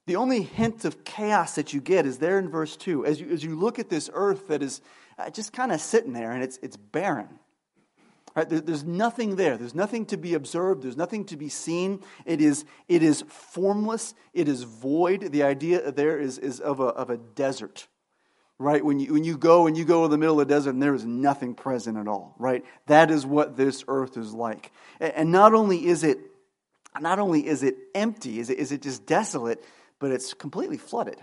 The 0.06 0.16
only 0.16 0.40
hint 0.40 0.86
of 0.86 1.04
chaos 1.04 1.56
that 1.56 1.74
you 1.74 1.82
get 1.82 2.06
is 2.06 2.16
there 2.16 2.38
in 2.38 2.48
verse 2.48 2.76
2. 2.76 3.04
As 3.04 3.20
you, 3.20 3.28
as 3.30 3.44
you 3.44 3.54
look 3.54 3.78
at 3.78 3.90
this 3.90 4.08
earth 4.14 4.48
that 4.48 4.62
is 4.62 4.80
uh, 5.18 5.28
just 5.28 5.52
kind 5.52 5.70
of 5.70 5.82
sitting 5.82 6.14
there 6.14 6.32
and 6.32 6.42
it's, 6.42 6.58
it's 6.62 6.78
barren. 6.78 7.28
Right? 8.34 8.48
There, 8.48 8.60
there's 8.60 8.84
nothing 8.84 9.36
there. 9.36 9.58
There's 9.58 9.74
nothing 9.74 10.06
to 10.06 10.16
be 10.16 10.32
observed. 10.32 10.82
There's 10.82 10.96
nothing 10.96 11.26
to 11.26 11.36
be 11.36 11.50
seen. 11.50 12.00
It 12.24 12.40
is, 12.40 12.64
it 12.88 13.02
is 13.02 13.22
formless. 13.28 14.14
It 14.32 14.48
is 14.48 14.62
void. 14.62 15.30
The 15.30 15.42
idea 15.42 15.92
there 15.92 16.18
is, 16.18 16.38
is 16.38 16.58
of, 16.58 16.80
a, 16.80 16.84
of 16.84 17.10
a 17.10 17.18
desert 17.18 17.86
right? 18.58 18.84
When 18.84 18.98
you, 18.98 19.12
when 19.14 19.24
you 19.24 19.38
go 19.38 19.66
and 19.66 19.76
you 19.76 19.84
go 19.84 20.02
to 20.02 20.08
the 20.08 20.18
middle 20.18 20.40
of 20.40 20.48
the 20.48 20.54
desert 20.54 20.70
and 20.70 20.82
there 20.82 20.94
is 20.94 21.04
nothing 21.04 21.54
present 21.54 21.96
at 21.96 22.08
all, 22.08 22.34
right? 22.38 22.64
That 22.86 23.10
is 23.10 23.24
what 23.24 23.56
this 23.56 23.84
earth 23.86 24.16
is 24.16 24.32
like. 24.32 24.72
And 25.00 25.30
not 25.30 25.54
only 25.54 25.86
is 25.86 26.02
it, 26.02 26.18
not 27.00 27.18
only 27.18 27.46
is 27.46 27.62
it 27.62 27.76
empty, 27.94 28.40
is 28.40 28.50
it, 28.50 28.58
is 28.58 28.72
it 28.72 28.82
just 28.82 29.06
desolate, 29.06 29.62
but 30.00 30.10
it's 30.10 30.34
completely 30.34 30.78
flooded. 30.78 31.18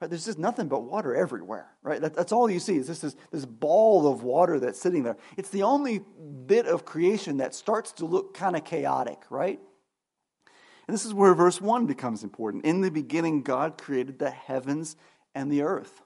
Right? 0.00 0.08
There's 0.08 0.24
just 0.24 0.38
nothing 0.38 0.68
but 0.68 0.84
water 0.84 1.14
everywhere, 1.14 1.66
right? 1.82 2.00
That, 2.00 2.14
that's 2.14 2.32
all 2.32 2.50
you 2.50 2.60
see 2.60 2.76
is 2.76 2.86
this, 2.86 3.00
this, 3.00 3.16
this 3.30 3.44
ball 3.44 4.10
of 4.10 4.22
water 4.22 4.60
that's 4.60 4.80
sitting 4.80 5.02
there. 5.02 5.16
It's 5.36 5.50
the 5.50 5.64
only 5.64 6.00
bit 6.46 6.66
of 6.66 6.84
creation 6.84 7.38
that 7.38 7.54
starts 7.54 7.92
to 7.94 8.06
look 8.06 8.34
kind 8.34 8.56
of 8.56 8.64
chaotic, 8.64 9.18
right? 9.28 9.60
And 10.86 10.94
this 10.94 11.04
is 11.04 11.12
where 11.12 11.34
verse 11.34 11.60
1 11.60 11.86
becomes 11.86 12.24
important. 12.24 12.64
In 12.64 12.80
the 12.80 12.90
beginning, 12.90 13.42
God 13.42 13.76
created 13.76 14.18
the 14.18 14.30
heavens 14.30 14.96
and 15.34 15.50
the 15.50 15.62
earth. 15.62 16.02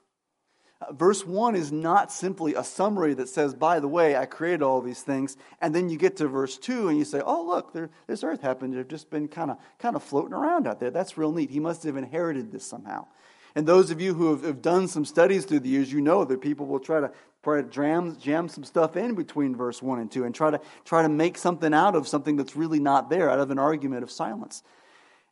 Verse 0.91 1.25
1 1.25 1.55
is 1.55 1.71
not 1.71 2.11
simply 2.11 2.53
a 2.53 2.63
summary 2.63 3.13
that 3.15 3.29
says, 3.29 3.53
by 3.53 3.79
the 3.79 3.87
way, 3.87 4.15
I 4.15 4.25
created 4.25 4.61
all 4.61 4.81
these 4.81 5.01
things. 5.01 5.37
And 5.61 5.73
then 5.73 5.89
you 5.89 5.97
get 5.97 6.17
to 6.17 6.27
verse 6.27 6.57
2 6.57 6.89
and 6.89 6.97
you 6.97 7.05
say, 7.05 7.21
oh, 7.25 7.45
look, 7.45 7.73
there, 7.73 7.89
this 8.07 8.23
earth 8.23 8.41
happened 8.41 8.73
to 8.73 8.79
have 8.79 8.87
just 8.87 9.09
been 9.09 9.27
kind 9.27 9.51
of 9.51 9.57
kind 9.79 9.95
of 9.95 10.03
floating 10.03 10.33
around 10.33 10.67
out 10.67 10.79
there. 10.79 10.91
That's 10.91 11.17
real 11.17 11.31
neat. 11.31 11.49
He 11.49 11.59
must 11.59 11.83
have 11.83 11.97
inherited 11.97 12.51
this 12.51 12.65
somehow. 12.65 13.07
And 13.55 13.65
those 13.65 13.89
of 13.89 14.01
you 14.01 14.13
who 14.13 14.31
have, 14.31 14.43
have 14.43 14.61
done 14.61 14.87
some 14.87 15.05
studies 15.05 15.45
through 15.45 15.61
the 15.61 15.69
years, 15.69 15.91
you 15.91 16.01
know 16.01 16.25
that 16.25 16.41
people 16.41 16.65
will 16.65 16.79
try 16.79 16.99
to, 16.99 17.11
try 17.41 17.61
to 17.61 17.67
jam, 17.67 18.17
jam 18.19 18.49
some 18.49 18.65
stuff 18.65 18.97
in 18.97 19.15
between 19.15 19.55
verse 19.55 19.81
1 19.81 19.99
and 19.99 20.11
2 20.11 20.25
and 20.25 20.35
try 20.35 20.51
to, 20.51 20.59
try 20.83 21.01
to 21.01 21.09
make 21.09 21.37
something 21.37 21.73
out 21.73 21.95
of 21.95 22.07
something 22.07 22.35
that's 22.35 22.55
really 22.55 22.79
not 22.79 23.09
there, 23.09 23.29
out 23.29 23.39
of 23.39 23.51
an 23.51 23.59
argument 23.59 24.03
of 24.03 24.11
silence. 24.11 24.61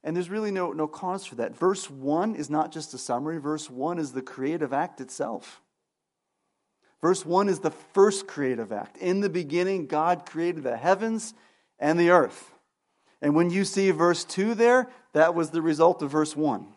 And 0.03 0.15
there's 0.15 0.29
really 0.29 0.51
no, 0.51 0.71
no 0.71 0.87
cause 0.87 1.25
for 1.25 1.35
that. 1.35 1.57
Verse 1.57 1.89
1 1.89 2.35
is 2.35 2.49
not 2.49 2.71
just 2.71 2.93
a 2.93 2.97
summary, 2.97 3.39
verse 3.39 3.69
1 3.69 3.99
is 3.99 4.11
the 4.11 4.21
creative 4.21 4.73
act 4.73 4.99
itself. 4.99 5.61
Verse 7.01 7.25
1 7.25 7.49
is 7.49 7.59
the 7.59 7.71
first 7.71 8.27
creative 8.27 8.71
act. 8.71 8.97
In 8.97 9.21
the 9.21 9.29
beginning, 9.29 9.87
God 9.87 10.25
created 10.25 10.63
the 10.63 10.77
heavens 10.77 11.33
and 11.79 11.99
the 11.99 12.11
earth. 12.11 12.51
And 13.21 13.35
when 13.35 13.49
you 13.49 13.63
see 13.65 13.91
verse 13.91 14.25
2 14.25 14.55
there, 14.55 14.89
that 15.13 15.35
was 15.35 15.49
the 15.49 15.61
result 15.61 16.01
of 16.01 16.11
verse 16.11 16.35
1. 16.35 16.67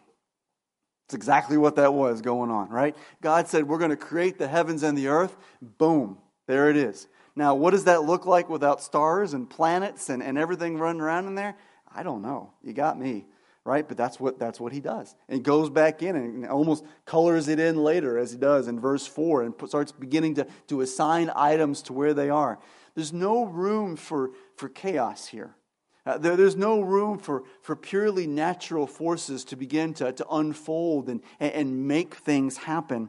It's 1.06 1.14
exactly 1.14 1.56
what 1.56 1.76
that 1.76 1.94
was 1.94 2.20
going 2.20 2.50
on, 2.50 2.70
right? 2.70 2.96
God 3.22 3.46
said, 3.46 3.68
We're 3.68 3.78
going 3.78 3.90
to 3.90 3.96
create 3.96 4.38
the 4.38 4.48
heavens 4.48 4.82
and 4.82 4.98
the 4.98 5.06
earth. 5.08 5.36
Boom, 5.62 6.18
there 6.48 6.70
it 6.70 6.76
is. 6.76 7.06
Now, 7.36 7.54
what 7.54 7.70
does 7.70 7.84
that 7.84 8.02
look 8.02 8.26
like 8.26 8.48
without 8.48 8.82
stars 8.82 9.32
and 9.32 9.48
planets 9.48 10.08
and, 10.08 10.22
and 10.22 10.36
everything 10.36 10.78
running 10.78 11.02
around 11.02 11.26
in 11.26 11.34
there? 11.36 11.54
I 11.96 12.02
don't 12.02 12.20
know. 12.20 12.52
You 12.62 12.74
got 12.74 12.98
me, 12.98 13.24
right? 13.64 13.88
But 13.88 13.96
that's 13.96 14.20
what, 14.20 14.38
that's 14.38 14.60
what 14.60 14.72
he 14.72 14.80
does. 14.80 15.14
And 15.30 15.42
goes 15.42 15.70
back 15.70 16.02
in 16.02 16.14
and 16.14 16.46
almost 16.46 16.84
colors 17.06 17.48
it 17.48 17.58
in 17.58 17.76
later, 17.76 18.18
as 18.18 18.30
he 18.30 18.38
does 18.38 18.68
in 18.68 18.78
verse 18.78 19.06
4, 19.06 19.42
and 19.42 19.54
starts 19.66 19.92
beginning 19.92 20.34
to, 20.34 20.46
to 20.68 20.82
assign 20.82 21.32
items 21.34 21.80
to 21.82 21.94
where 21.94 22.12
they 22.12 22.28
are. 22.28 22.58
There's 22.94 23.14
no 23.14 23.44
room 23.44 23.96
for, 23.96 24.30
for 24.56 24.68
chaos 24.68 25.26
here. 25.26 25.56
Uh, 26.04 26.18
there, 26.18 26.36
there's 26.36 26.54
no 26.54 26.82
room 26.82 27.18
for, 27.18 27.44
for 27.62 27.74
purely 27.74 28.26
natural 28.26 28.86
forces 28.86 29.42
to 29.46 29.56
begin 29.56 29.94
to, 29.94 30.12
to 30.12 30.28
unfold 30.30 31.08
and, 31.08 31.22
and 31.40 31.88
make 31.88 32.14
things 32.14 32.58
happen. 32.58 33.08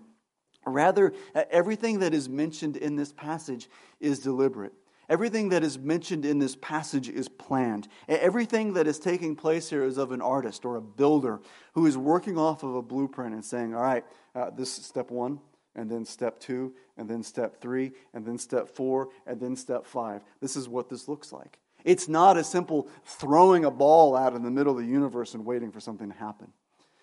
Rather, 0.65 1.13
everything 1.51 1.99
that 1.99 2.13
is 2.13 2.27
mentioned 2.27 2.77
in 2.77 2.95
this 2.95 3.11
passage 3.11 3.69
is 3.99 4.19
deliberate. 4.19 4.73
Everything 5.09 5.49
that 5.49 5.63
is 5.63 5.79
mentioned 5.79 6.25
in 6.25 6.39
this 6.39 6.55
passage 6.55 7.07
is 7.07 7.29
planned. 7.29 7.87
Everything 8.09 8.73
that 8.73 8.87
is 8.87 8.99
taking 8.99 9.35
place 9.35 9.69
here 9.69 9.83
is 9.83 9.97
of 9.97 10.11
an 10.11 10.21
artist 10.21 10.65
or 10.65 10.75
a 10.75 10.81
builder 10.81 11.39
who 11.73 11.85
is 11.85 11.97
working 11.97 12.37
off 12.37 12.63
of 12.63 12.75
a 12.75 12.81
blueprint 12.81 13.33
and 13.33 13.43
saying, 13.43 13.73
all 13.73 13.81
right, 13.81 14.03
uh, 14.35 14.49
this 14.49 14.77
is 14.77 14.85
step 14.85 15.09
one, 15.09 15.39
and 15.75 15.89
then 15.89 16.03
step 16.03 16.39
two, 16.39 16.73
and 16.97 17.09
then 17.09 17.23
step 17.23 17.61
three, 17.61 17.91
and 18.13 18.25
then 18.25 18.37
step 18.37 18.67
four, 18.67 19.09
and 19.25 19.39
then 19.39 19.55
step 19.55 19.85
five. 19.85 20.21
This 20.41 20.57
is 20.57 20.67
what 20.67 20.89
this 20.89 21.07
looks 21.07 21.31
like. 21.31 21.57
It's 21.85 22.09
not 22.09 22.35
a 22.35 22.43
simple 22.43 22.89
throwing 23.05 23.63
a 23.63 23.71
ball 23.71 24.15
out 24.15 24.35
in 24.35 24.43
the 24.43 24.51
middle 24.51 24.73
of 24.73 24.79
the 24.79 24.91
universe 24.91 25.35
and 25.35 25.45
waiting 25.45 25.71
for 25.71 25.79
something 25.79 26.09
to 26.09 26.17
happen 26.17 26.51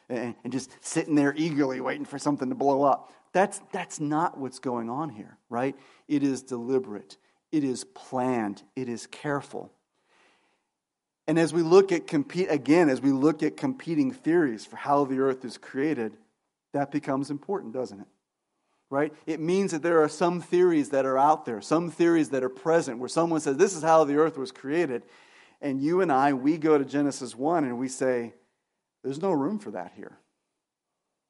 and, 0.08 0.34
and 0.44 0.52
just 0.52 0.70
sitting 0.80 1.14
there 1.14 1.32
eagerly 1.36 1.80
waiting 1.80 2.04
for 2.04 2.18
something 2.18 2.48
to 2.48 2.54
blow 2.54 2.82
up. 2.82 3.12
That's, 3.32 3.60
that's 3.72 3.98
not 3.98 4.38
what's 4.38 4.58
going 4.58 4.90
on 4.90 5.10
here, 5.10 5.38
right? 5.48 5.76
It 6.06 6.22
is 6.22 6.42
deliberate, 6.42 7.16
it 7.54 7.64
is 7.64 7.84
planned, 7.84 8.62
it 8.74 8.88
is 8.88 9.06
careful. 9.06 9.72
And 11.26 11.38
as 11.38 11.54
we 11.54 11.62
look 11.62 11.92
at 11.92 12.06
compete 12.06 12.50
again, 12.50 12.88
as 12.90 13.00
we 13.00 13.12
look 13.12 13.42
at 13.42 13.56
competing 13.56 14.12
theories 14.12 14.66
for 14.66 14.76
how 14.76 15.04
the 15.04 15.20
earth 15.20 15.44
is 15.44 15.56
created, 15.56 16.16
that 16.72 16.90
becomes 16.90 17.30
important, 17.30 17.72
doesn't 17.72 18.00
it? 18.00 18.06
right? 18.90 19.12
It 19.26 19.40
means 19.40 19.72
that 19.72 19.82
there 19.82 20.02
are 20.02 20.08
some 20.08 20.40
theories 20.40 20.90
that 20.90 21.04
are 21.04 21.18
out 21.18 21.44
there, 21.44 21.60
some 21.60 21.90
theories 21.90 22.28
that 22.30 22.44
are 22.44 22.48
present, 22.48 22.98
where 22.98 23.08
someone 23.08 23.40
says, 23.40 23.56
This 23.56 23.74
is 23.74 23.82
how 23.82 24.04
the 24.04 24.16
earth 24.16 24.38
was 24.38 24.52
created. 24.52 25.02
And 25.60 25.82
you 25.82 26.00
and 26.00 26.12
I, 26.12 26.32
we 26.32 26.58
go 26.58 26.78
to 26.78 26.84
Genesis 26.84 27.34
1 27.34 27.64
and 27.64 27.78
we 27.78 27.88
say, 27.88 28.34
There's 29.02 29.20
no 29.20 29.32
room 29.32 29.58
for 29.58 29.72
that 29.72 29.92
here. 29.96 30.16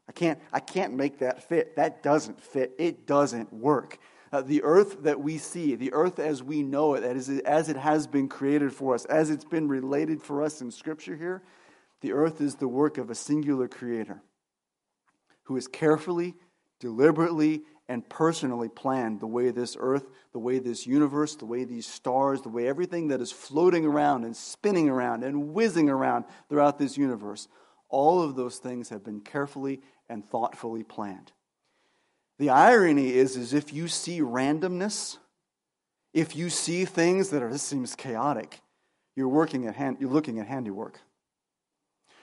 I 0.08 0.12
can't, 0.12 0.38
I 0.52 0.60
can't 0.60 0.92
make 0.92 1.20
that 1.20 1.48
fit. 1.48 1.76
That 1.76 2.02
doesn't 2.02 2.38
fit. 2.38 2.74
It 2.78 3.06
doesn't 3.06 3.50
work. 3.50 3.98
Uh, 4.34 4.42
the 4.42 4.64
earth 4.64 5.04
that 5.04 5.20
we 5.20 5.38
see, 5.38 5.76
the 5.76 5.92
earth 5.92 6.18
as 6.18 6.42
we 6.42 6.60
know 6.60 6.94
it, 6.94 7.04
as, 7.04 7.28
as 7.46 7.68
it 7.68 7.76
has 7.76 8.08
been 8.08 8.26
created 8.26 8.72
for 8.72 8.92
us, 8.92 9.04
as 9.04 9.30
it's 9.30 9.44
been 9.44 9.68
related 9.68 10.20
for 10.20 10.42
us 10.42 10.60
in 10.60 10.72
Scripture 10.72 11.14
here, 11.14 11.40
the 12.00 12.10
earth 12.12 12.40
is 12.40 12.56
the 12.56 12.66
work 12.66 12.98
of 12.98 13.10
a 13.10 13.14
singular 13.14 13.68
creator 13.68 14.20
who 15.44 15.54
has 15.54 15.68
carefully 15.68 16.34
deliberately 16.80 17.62
and 17.88 18.08
personally 18.08 18.68
planned 18.68 19.20
the 19.20 19.26
way 19.28 19.52
this 19.52 19.76
earth, 19.78 20.10
the 20.32 20.40
way 20.40 20.58
this 20.58 20.84
universe, 20.84 21.36
the 21.36 21.46
way 21.46 21.62
these 21.62 21.86
stars, 21.86 22.42
the 22.42 22.48
way 22.48 22.66
everything 22.66 23.06
that 23.06 23.20
is 23.20 23.30
floating 23.30 23.86
around 23.86 24.24
and 24.24 24.36
spinning 24.36 24.88
around 24.88 25.22
and 25.22 25.54
whizzing 25.54 25.88
around 25.88 26.24
throughout 26.48 26.76
this 26.76 26.98
universe, 26.98 27.46
all 27.88 28.20
of 28.20 28.34
those 28.34 28.58
things 28.58 28.88
have 28.88 29.04
been 29.04 29.20
carefully 29.20 29.80
and 30.08 30.28
thoughtfully 30.28 30.82
planned. 30.82 31.30
The 32.38 32.50
irony 32.50 33.14
is, 33.14 33.36
is 33.36 33.52
if 33.52 33.72
you 33.72 33.88
see 33.88 34.20
randomness, 34.20 35.18
if 36.12 36.34
you 36.34 36.50
see 36.50 36.84
things 36.84 37.30
that 37.30 37.42
are, 37.42 37.50
this 37.50 37.62
seems 37.62 37.94
chaotic, 37.94 38.60
you're 39.16 39.28
working 39.28 39.66
at 39.66 39.76
hand, 39.76 39.98
you're 40.00 40.10
looking 40.10 40.38
at 40.40 40.46
handiwork. 40.46 41.00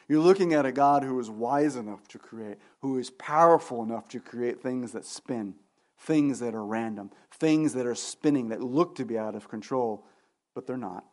You're 0.07 0.19
looking 0.19 0.53
at 0.53 0.65
a 0.65 0.73
God 0.73 1.03
who 1.03 1.17
is 1.19 1.29
wise 1.29 1.77
enough 1.77 2.05
to 2.09 2.19
create, 2.19 2.57
who 2.81 2.97
is 2.97 3.09
powerful 3.11 3.81
enough 3.81 4.09
to 4.09 4.19
create 4.19 4.61
things 4.61 4.91
that 4.91 5.05
spin, 5.05 5.55
things 5.99 6.39
that 6.39 6.53
are 6.53 6.65
random, 6.65 7.11
things 7.33 7.73
that 7.73 7.85
are 7.85 7.95
spinning, 7.95 8.49
that 8.49 8.61
look 8.61 8.95
to 8.95 9.05
be 9.05 9.17
out 9.17 9.35
of 9.35 9.47
control, 9.47 10.05
but 10.53 10.67
they're 10.67 10.75
not. 10.75 11.05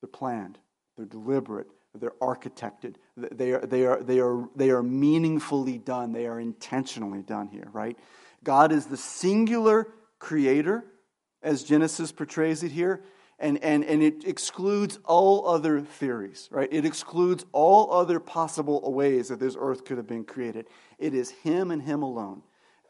They're 0.00 0.08
planned, 0.08 0.58
they're 0.96 1.04
deliberate, 1.04 1.66
they're 1.94 2.12
architected, 2.22 2.94
they 3.16 3.52
are, 3.52 3.64
they 3.64 3.84
are, 3.84 4.02
they 4.02 4.20
are, 4.20 4.48
they 4.54 4.70
are 4.70 4.82
meaningfully 4.82 5.78
done, 5.78 6.12
they 6.12 6.26
are 6.26 6.38
intentionally 6.38 7.22
done 7.22 7.48
here, 7.48 7.68
right? 7.72 7.98
God 8.44 8.72
is 8.72 8.86
the 8.86 8.96
singular 8.96 9.88
creator, 10.18 10.84
as 11.42 11.64
Genesis 11.64 12.12
portrays 12.12 12.62
it 12.62 12.72
here, 12.72 13.02
and, 13.38 13.62
and, 13.62 13.84
and 13.84 14.02
it 14.02 14.24
excludes 14.24 14.98
all 15.04 15.48
other 15.48 15.80
theories, 15.80 16.48
right? 16.50 16.68
It 16.70 16.84
excludes 16.84 17.44
all 17.52 17.92
other 17.92 18.18
possible 18.18 18.92
ways 18.92 19.28
that 19.28 19.40
this 19.40 19.56
earth 19.58 19.84
could 19.84 19.98
have 19.98 20.06
been 20.06 20.24
created. 20.24 20.66
It 20.98 21.14
is 21.14 21.30
Him 21.30 21.70
and 21.70 21.82
Him 21.82 22.02
alone. 22.02 22.42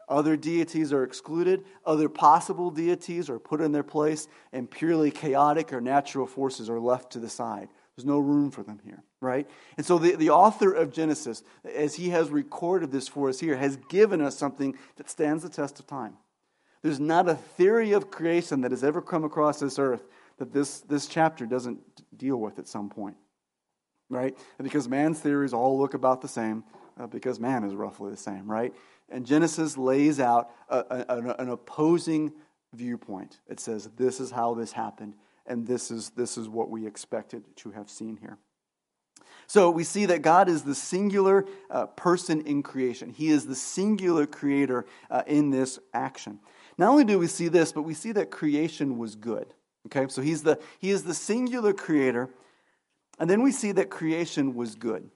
Other 0.08 0.36
deities 0.36 0.92
are 0.92 1.02
excluded, 1.02 1.64
other 1.84 2.08
possible 2.08 2.70
deities 2.70 3.28
are 3.28 3.40
put 3.40 3.60
in 3.60 3.72
their 3.72 3.82
place, 3.82 4.28
and 4.52 4.70
purely 4.70 5.10
chaotic 5.10 5.72
or 5.72 5.80
natural 5.80 6.26
forces 6.26 6.70
are 6.70 6.78
left 6.78 7.10
to 7.12 7.18
the 7.18 7.28
side. 7.28 7.68
There's 7.96 8.06
no 8.06 8.18
room 8.18 8.50
for 8.50 8.62
them 8.62 8.78
here, 8.84 9.02
right? 9.20 9.48
And 9.78 9.86
so 9.86 9.98
the, 9.98 10.16
the 10.16 10.30
author 10.30 10.72
of 10.72 10.92
Genesis, 10.92 11.42
as 11.64 11.94
he 11.94 12.10
has 12.10 12.28
recorded 12.28 12.92
this 12.92 13.08
for 13.08 13.28
us 13.30 13.40
here, 13.40 13.56
has 13.56 13.76
given 13.88 14.20
us 14.20 14.36
something 14.36 14.76
that 14.96 15.08
stands 15.08 15.42
the 15.42 15.48
test 15.48 15.80
of 15.80 15.86
time. 15.86 16.14
There's 16.82 17.00
not 17.00 17.28
a 17.28 17.34
theory 17.34 17.92
of 17.92 18.10
creation 18.10 18.60
that 18.60 18.70
has 18.70 18.84
ever 18.84 19.00
come 19.00 19.24
across 19.24 19.60
this 19.60 19.78
earth 19.78 20.04
that 20.38 20.52
this, 20.52 20.80
this 20.80 21.06
chapter 21.06 21.46
doesn't 21.46 21.80
deal 22.16 22.36
with 22.36 22.58
at 22.58 22.68
some 22.68 22.90
point. 22.90 23.16
Right? 24.10 24.38
And 24.58 24.64
because 24.64 24.88
man's 24.88 25.18
theories 25.18 25.52
all 25.52 25.78
look 25.78 25.94
about 25.94 26.20
the 26.20 26.28
same, 26.28 26.64
uh, 27.00 27.06
because 27.06 27.40
man 27.40 27.64
is 27.64 27.74
roughly 27.74 28.10
the 28.10 28.16
same, 28.16 28.48
right? 28.48 28.74
And 29.08 29.26
Genesis 29.26 29.76
lays 29.76 30.20
out 30.20 30.50
a, 30.68 30.78
a, 31.08 31.34
an 31.40 31.48
opposing 31.48 32.32
viewpoint. 32.72 33.40
It 33.48 33.58
says, 33.58 33.90
this 33.96 34.20
is 34.20 34.30
how 34.30 34.54
this 34.54 34.72
happened, 34.72 35.14
and 35.48 35.66
this 35.66 35.90
is, 35.90 36.10
this 36.10 36.36
is 36.36 36.48
what 36.48 36.70
we 36.70 36.86
expected 36.86 37.44
to 37.56 37.70
have 37.70 37.88
seen 37.88 38.16
here. 38.16 38.38
So 39.46 39.70
we 39.70 39.84
see 39.84 40.06
that 40.06 40.22
God 40.22 40.48
is 40.48 40.62
the 40.62 40.74
singular 40.74 41.46
uh, 41.70 41.86
person 41.86 42.40
in 42.42 42.62
creation. 42.62 43.10
He 43.10 43.28
is 43.28 43.46
the 43.46 43.54
singular 43.54 44.26
creator 44.26 44.86
uh, 45.08 45.22
in 45.26 45.50
this 45.50 45.78
action. 45.94 46.40
Not 46.78 46.90
only 46.90 47.04
do 47.04 47.18
we 47.18 47.28
see 47.28 47.48
this, 47.48 47.72
but 47.72 47.82
we 47.82 47.94
see 47.94 48.12
that 48.12 48.30
creation 48.30 48.98
was 48.98 49.14
good. 49.14 49.54
Okay, 49.86 50.06
so 50.08 50.20
he's 50.20 50.42
the, 50.42 50.58
he 50.80 50.90
is 50.90 51.04
the 51.04 51.14
singular 51.14 51.72
creator. 51.72 52.28
And 53.18 53.30
then 53.30 53.42
we 53.42 53.52
see 53.52 53.72
that 53.72 53.88
creation 53.88 54.54
was 54.54 54.74
good. 54.74 55.10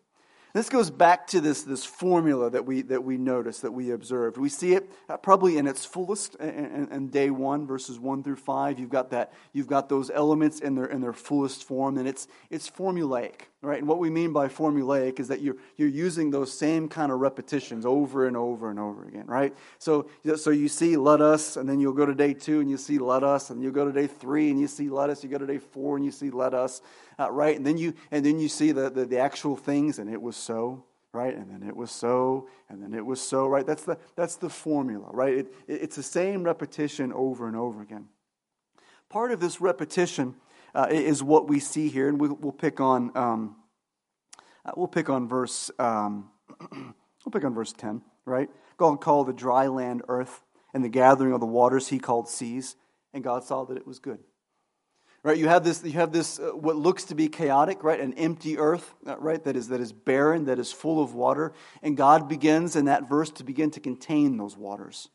This 0.52 0.68
goes 0.68 0.90
back 0.90 1.28
to 1.28 1.40
this, 1.40 1.62
this 1.62 1.84
formula 1.84 2.50
that 2.50 2.66
we, 2.66 2.82
that 2.82 3.04
we 3.04 3.16
noticed, 3.16 3.62
that 3.62 3.72
we 3.72 3.90
observed. 3.92 4.36
We 4.36 4.48
see 4.48 4.74
it 4.74 4.90
uh, 5.08 5.16
probably 5.16 5.58
in 5.58 5.66
its 5.66 5.84
fullest 5.84 6.34
in, 6.36 6.88
in, 6.90 7.08
day 7.08 7.30
one, 7.30 7.66
verses 7.66 8.00
one 8.00 8.24
through 8.24 8.36
five. 8.36 8.78
You've 8.78 8.90
got 8.90 9.10
that, 9.10 9.32
you've 9.52 9.68
got 9.68 9.88
those 9.88 10.10
elements 10.10 10.60
in 10.60 10.74
their, 10.74 10.86
in 10.86 11.00
their 11.00 11.12
fullest 11.12 11.64
form, 11.64 11.98
and 11.98 12.08
it's, 12.08 12.26
it's 12.50 12.68
formulaic, 12.68 13.42
right? 13.62 13.78
And 13.78 13.86
what 13.86 13.98
we 13.98 14.10
mean 14.10 14.32
by 14.32 14.48
formulaic 14.48 15.20
is 15.20 15.28
that 15.28 15.42
you're, 15.42 15.56
you're 15.76 15.88
using 15.88 16.30
those 16.30 16.56
same 16.56 16.88
kind 16.88 17.12
of 17.12 17.20
repetitions 17.20 17.84
over 17.84 18.26
and 18.26 18.36
over 18.36 18.70
and 18.70 18.78
over 18.78 19.06
again, 19.06 19.26
right? 19.26 19.54
So, 19.78 20.08
so 20.36 20.50
you 20.50 20.68
see 20.68 20.96
let 20.96 21.20
us, 21.20 21.56
and 21.56 21.68
then 21.68 21.78
you'll 21.78 21.92
go 21.92 22.06
to 22.06 22.14
day 22.14 22.32
two 22.34 22.60
and 22.60 22.70
you 22.70 22.78
see 22.78 22.98
let 22.98 23.22
us, 23.22 23.50
and 23.50 23.62
you 23.62 23.70
go 23.70 23.84
to 23.84 23.92
day 23.92 24.06
three 24.06 24.50
and 24.50 24.58
you 24.58 24.66
see 24.66 24.88
let 24.88 25.10
us, 25.10 25.22
you 25.22 25.28
go 25.28 25.38
to 25.38 25.46
day 25.46 25.58
four 25.58 25.96
and 25.96 26.04
you 26.04 26.10
see 26.10 26.30
let 26.30 26.54
us 26.54 26.80
uh, 27.20 27.30
right? 27.30 27.54
And 27.54 27.66
then 27.66 27.76
you 27.76 27.92
and 28.10 28.24
then 28.24 28.40
you 28.40 28.48
see 28.48 28.72
the, 28.72 28.88
the, 28.88 29.04
the 29.04 29.18
actual 29.18 29.56
things, 29.56 29.98
and 29.98 30.10
it 30.10 30.20
was 30.20 30.36
so, 30.36 30.84
right? 31.12 31.36
And 31.36 31.50
then 31.50 31.68
it 31.68 31.76
was 31.76 31.90
so, 31.90 32.48
and 32.68 32.82
then 32.82 32.94
it 32.94 33.04
was 33.04 33.20
so, 33.20 33.46
right? 33.46 33.66
That's 33.66 33.84
the 33.84 33.98
that's 34.16 34.36
the 34.36 34.48
formula, 34.48 35.08
right? 35.12 35.34
It, 35.34 35.54
it, 35.68 35.82
it's 35.82 35.96
the 35.96 36.02
same 36.02 36.42
repetition 36.42 37.12
over 37.12 37.46
and 37.46 37.56
over 37.56 37.82
again. 37.82 38.08
Part 39.10 39.32
of 39.32 39.40
this 39.40 39.60
repetition 39.60 40.36
uh, 40.74 40.88
is 40.90 41.22
what 41.22 41.48
we 41.48 41.60
see 41.60 41.88
here, 41.88 42.08
and 42.08 42.20
we'll, 42.20 42.34
we'll 42.34 42.52
pick 42.52 42.80
on 42.80 43.16
um, 43.16 43.56
uh, 44.64 44.72
we'll 44.76 44.88
pick 44.88 45.08
on 45.08 45.28
verse 45.28 45.70
um, 45.78 46.30
we'll 46.72 47.32
pick 47.32 47.44
on 47.44 47.54
verse 47.54 47.72
ten, 47.72 48.02
right? 48.24 48.48
God 48.76 49.00
called 49.00 49.26
the 49.26 49.32
dry 49.32 49.66
land 49.66 50.02
earth, 50.08 50.42
and 50.72 50.84
the 50.84 50.88
gathering 50.88 51.32
of 51.32 51.40
the 51.40 51.46
waters 51.46 51.88
he 51.88 51.98
called 51.98 52.28
seas, 52.28 52.76
and 53.12 53.24
God 53.24 53.44
saw 53.44 53.64
that 53.64 53.76
it 53.76 53.86
was 53.86 53.98
good. 53.98 54.18
Right? 55.22 55.36
You 55.36 55.48
have 55.48 55.64
this 55.64 55.84
you 55.84 55.92
have 55.92 56.12
this 56.12 56.38
uh, 56.38 56.52
what 56.52 56.76
looks 56.76 57.04
to 57.04 57.14
be 57.14 57.28
chaotic 57.28 57.84
right? 57.84 58.00
An 58.00 58.14
empty 58.14 58.56
earth 58.56 58.94
uh, 59.06 59.18
right? 59.18 59.42
That 59.44 59.54
is 59.54 59.68
that 59.68 59.80
is 59.80 59.92
barren 59.92 60.46
that 60.46 60.58
is 60.58 60.72
full 60.72 61.02
of 61.02 61.14
water 61.14 61.52
and 61.82 61.94
god 61.94 62.26
begins 62.26 62.74
in 62.74 62.86
that 62.86 63.06
verse 63.06 63.30
to 63.32 63.44
begin 63.44 63.70
to 63.72 63.80
contain 63.80 64.38
those 64.38 64.56
waters. 64.56 65.10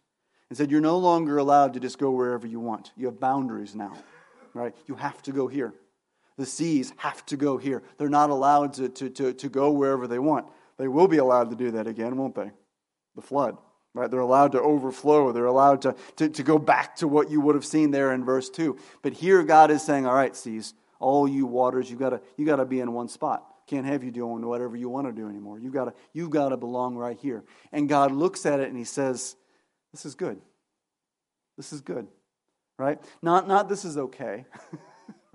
And 0.49 0.57
said 0.57 0.69
you're 0.69 0.79
no 0.79 0.99
longer 0.99 1.39
allowed 1.39 1.73
to 1.73 1.79
just 1.79 1.97
go 1.97 2.11
wherever 2.11 2.45
you 2.45 2.59
want. 2.59 2.91
You 2.95 3.07
have 3.07 3.19
boundaries 3.19 3.73
now 3.73 3.97
right 4.55 4.73
you 4.87 4.95
have 4.95 5.21
to 5.21 5.31
go 5.31 5.47
here 5.47 5.71
the 6.37 6.45
seas 6.45 6.91
have 6.97 7.23
to 7.27 7.37
go 7.37 7.57
here 7.57 7.83
they're 7.99 8.09
not 8.09 8.31
allowed 8.31 8.73
to, 8.73 8.89
to, 8.89 9.09
to, 9.11 9.33
to 9.33 9.49
go 9.49 9.71
wherever 9.71 10.07
they 10.07 10.19
want 10.19 10.47
they 10.77 10.87
will 10.87 11.07
be 11.07 11.17
allowed 11.17 11.51
to 11.51 11.55
do 11.55 11.69
that 11.71 11.85
again 11.85 12.17
won't 12.17 12.33
they 12.33 12.49
the 13.15 13.21
flood 13.21 13.57
Right? 13.95 14.11
They're 14.11 14.19
allowed 14.19 14.51
to 14.51 14.61
overflow. 14.61 15.31
They're 15.31 15.45
allowed 15.45 15.83
to, 15.83 15.95
to, 16.17 16.27
to 16.27 16.43
go 16.43 16.59
back 16.59 16.97
to 16.97 17.07
what 17.07 17.31
you 17.31 17.39
would 17.39 17.55
have 17.55 17.65
seen 17.65 17.91
there 17.91 18.11
in 18.11 18.25
verse 18.25 18.49
2. 18.49 18.77
But 19.01 19.13
here 19.13 19.41
God 19.41 19.71
is 19.71 19.81
saying, 19.83 20.05
all 20.05 20.13
right, 20.13 20.35
seas, 20.35 20.73
all 20.99 21.29
you 21.29 21.45
waters, 21.45 21.89
you 21.89 21.95
gotta 21.95 22.19
you 22.35 22.45
gotta 22.45 22.65
be 22.65 22.81
in 22.81 22.91
one 22.91 23.07
spot. 23.07 23.45
Can't 23.67 23.85
have 23.85 24.03
you 24.03 24.11
doing 24.11 24.45
whatever 24.45 24.75
you 24.75 24.89
want 24.89 25.07
to 25.07 25.13
do 25.13 25.29
anymore. 25.29 25.59
You 25.59 25.71
gotta 25.71 25.93
you 26.11 26.27
gotta 26.27 26.57
belong 26.57 26.97
right 26.97 27.17
here. 27.17 27.45
And 27.71 27.87
God 27.87 28.11
looks 28.11 28.45
at 28.45 28.59
it 28.59 28.67
and 28.67 28.77
he 28.77 28.83
says, 28.83 29.37
This 29.93 30.05
is 30.05 30.15
good. 30.15 30.41
This 31.55 31.71
is 31.71 31.79
good. 31.79 32.07
Right? 32.77 32.99
Not 33.21 33.47
not 33.47 33.69
this 33.69 33.85
is 33.85 33.97
okay. 33.97 34.45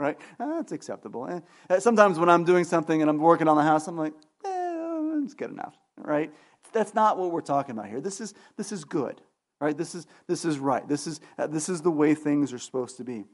right? 0.01 0.19
That's 0.39 0.73
acceptable. 0.73 1.43
Eh. 1.69 1.79
Sometimes 1.79 2.19
when 2.19 2.29
I'm 2.29 2.45
doing 2.45 2.65
something 2.65 3.01
and 3.01 3.11
I'm 3.11 3.19
working 3.19 3.47
on 3.49 3.57
the 3.57 3.63
house, 3.63 3.87
I'm 3.87 3.97
like, 3.97 4.15
eh, 4.45 5.21
it's 5.23 5.35
good 5.35 5.51
enough, 5.51 5.77
right? 5.97 6.33
That's 6.73 6.95
not 6.95 7.19
what 7.19 7.31
we're 7.31 7.41
talking 7.41 7.73
about 7.73 7.89
here. 7.89 8.01
This 8.01 8.21
is, 8.21 8.35
this 8.57 8.73
is 8.73 8.85
good, 8.85 9.21
right? 9.61 9.77
This 9.77 9.95
is, 9.95 10.07
this 10.27 10.45
is 10.45 10.59
right. 10.59 10.87
This 10.89 11.07
is, 11.07 11.21
uh, 11.39 11.47
this 11.47 11.69
is 11.69 11.83
the 11.83 11.91
way 11.91 12.15
things 12.15 12.53
are 12.53 12.59
supposed 12.59 12.97
to 12.97 13.05
be. 13.05 13.25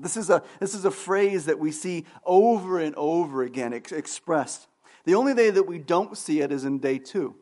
This 0.00 0.16
is 0.16 0.28
a, 0.28 0.42
this 0.60 0.74
is 0.74 0.84
a 0.84 0.90
phrase 0.90 1.46
that 1.46 1.58
we 1.58 1.70
see 1.70 2.04
over 2.24 2.80
and 2.80 2.94
over 2.96 3.42
again 3.42 3.72
ex- 3.72 3.92
expressed. 3.92 4.66
The 5.04 5.14
only 5.14 5.34
day 5.34 5.50
that 5.50 5.62
we 5.64 5.78
don't 5.78 6.16
see 6.18 6.40
it 6.40 6.50
is 6.50 6.64
in 6.64 6.78
day 6.78 6.98
two. 6.98 7.36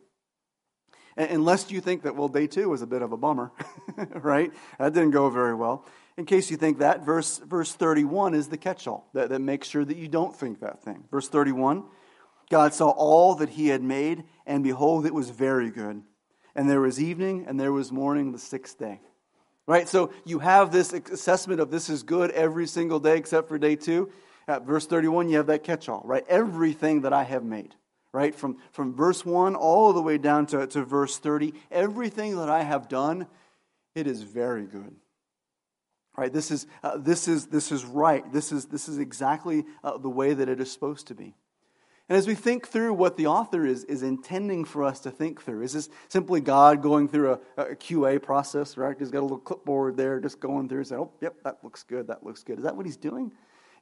Unless 1.17 1.71
you 1.71 1.81
think 1.81 2.03
that, 2.03 2.17
well, 2.17 2.29
day 2.29 2.47
two 2.47 2.69
was 2.69 2.83
a 2.83 2.87
bit 2.87 3.03
of 3.03 3.13
a 3.13 3.17
bummer, 3.17 3.53
right? 4.15 4.51
That 4.79 4.95
didn't 4.95 5.11
go 5.11 5.29
very 5.31 5.55
well. 5.55 5.85
In 6.17 6.27
case 6.27 6.51
you 6.51 6.57
think 6.57 6.79
that, 6.79 7.05
verse, 7.05 7.39
verse 7.39 7.73
31 7.73 8.35
is 8.35 8.49
the 8.49 8.57
catch 8.57 8.87
all 8.87 9.09
that, 9.15 9.31
that 9.31 9.39
makes 9.41 9.69
sure 9.69 9.85
that 9.85 9.97
you 9.97 10.09
don't 10.09 10.35
think 10.35 10.61
that 10.61 10.83
thing. 10.83 11.05
Verse 11.11 11.29
31 11.29 11.85
God 12.51 12.75
saw 12.75 12.91
all 12.91 13.37
that 13.37 13.49
he 13.49 13.69
had 13.69 13.83
made, 13.83 14.25
and 14.47 14.63
behold, 14.63 15.07
it 15.07 15.15
was 15.15 15.31
very 15.31 15.71
good. 15.71 16.03
And 16.55 16.69
there 16.69 16.83
was 16.83 17.01
evening, 17.01 17.47
and 17.49 17.59
there 17.59 17.73
was 17.73 17.91
morning 17.91 18.33
the 18.33 18.39
sixth 18.39 18.79
day. 18.79 19.01
Right? 19.67 19.89
So 19.89 20.13
you 20.27 20.39
have 20.41 20.71
this 20.71 20.93
assessment 20.93 21.61
of 21.61 21.71
this 21.71 21.89
is 21.89 22.03
good 22.03 22.31
every 22.33 22.67
single 22.67 23.01
day 23.01 23.17
except 23.17 23.49
for 23.49 23.59
day 23.59 23.77
two. 23.77 24.11
At 24.47 24.67
verse 24.67 24.87
31, 24.87 25.31
you 25.31 25.39
have 25.39 25.47
that 25.47 25.65
catch 25.65 25.89
all, 25.89 26.03
right? 26.05 26.25
Everything 26.29 27.03
that 27.03 27.13
I 27.13 27.23
have 27.23 27.45
made 27.45 27.75
right? 28.13 28.35
From, 28.35 28.59
from 28.73 28.95
verse 28.95 29.25
1 29.25 29.55
all 29.55 29.93
the 29.93 30.03
way 30.03 30.19
down 30.19 30.47
to, 30.47 30.67
to 30.67 30.85
verse 30.85 31.19
30, 31.19 31.55
everything 31.71 32.37
that 32.37 32.49
I 32.49 32.63
have 32.63 32.89
done, 32.89 33.27
it 33.95 34.07
is 34.07 34.23
very 34.23 34.65
good. 34.65 34.95
Right? 36.17 36.33
This 36.33 36.51
is, 36.51 36.67
uh, 36.83 36.99
this 36.99 37.27
is, 37.27 37.47
this 37.47 37.73
is 37.73 37.85
right. 37.85 38.31
This 38.33 38.53
is, 38.53 38.67
this 38.67 38.89
is 38.89 38.99
exactly 38.99 39.65
uh, 39.83 39.97
the 39.97 40.11
way 40.11 40.35
that 40.35 40.49
it 40.49 40.61
is 40.61 40.71
supposed 40.71 41.07
to 41.07 41.15
be. 41.15 41.35
And 42.09 42.19
as 42.19 42.27
we 42.27 42.35
think 42.35 42.69
through 42.69 42.93
what 42.93 43.17
the 43.17 43.29
author 43.29 43.65
is, 43.65 43.85
is 43.85 44.03
intending 44.03 44.67
for 44.67 44.85
us 44.85 45.01
to 45.01 45.11
think 45.11 45.41
through, 45.41 45.63
is 45.63 45.73
this 45.73 45.89
simply 46.09 46.43
God 46.43 46.83
going 46.83 47.09
through 47.09 47.33
a, 47.33 47.63
a 47.63 47.77
QA 47.77 48.21
process, 48.21 48.77
right? 48.77 48.95
He's 48.99 49.11
got 49.11 49.21
a 49.21 49.23
little 49.23 49.39
clipboard 49.39 49.97
there, 49.97 50.21
just 50.21 50.39
going 50.39 50.69
through 50.69 50.79
and 50.79 50.87
saying, 50.87 51.01
oh, 51.01 51.13
yep, 51.23 51.37
that 51.45 51.59
looks 51.63 51.85
good, 51.85 52.09
that 52.09 52.23
looks 52.23 52.43
good. 52.43 52.59
Is 52.59 52.65
that 52.65 52.77
what 52.77 52.85
he's 52.85 52.99
doing? 52.99 53.33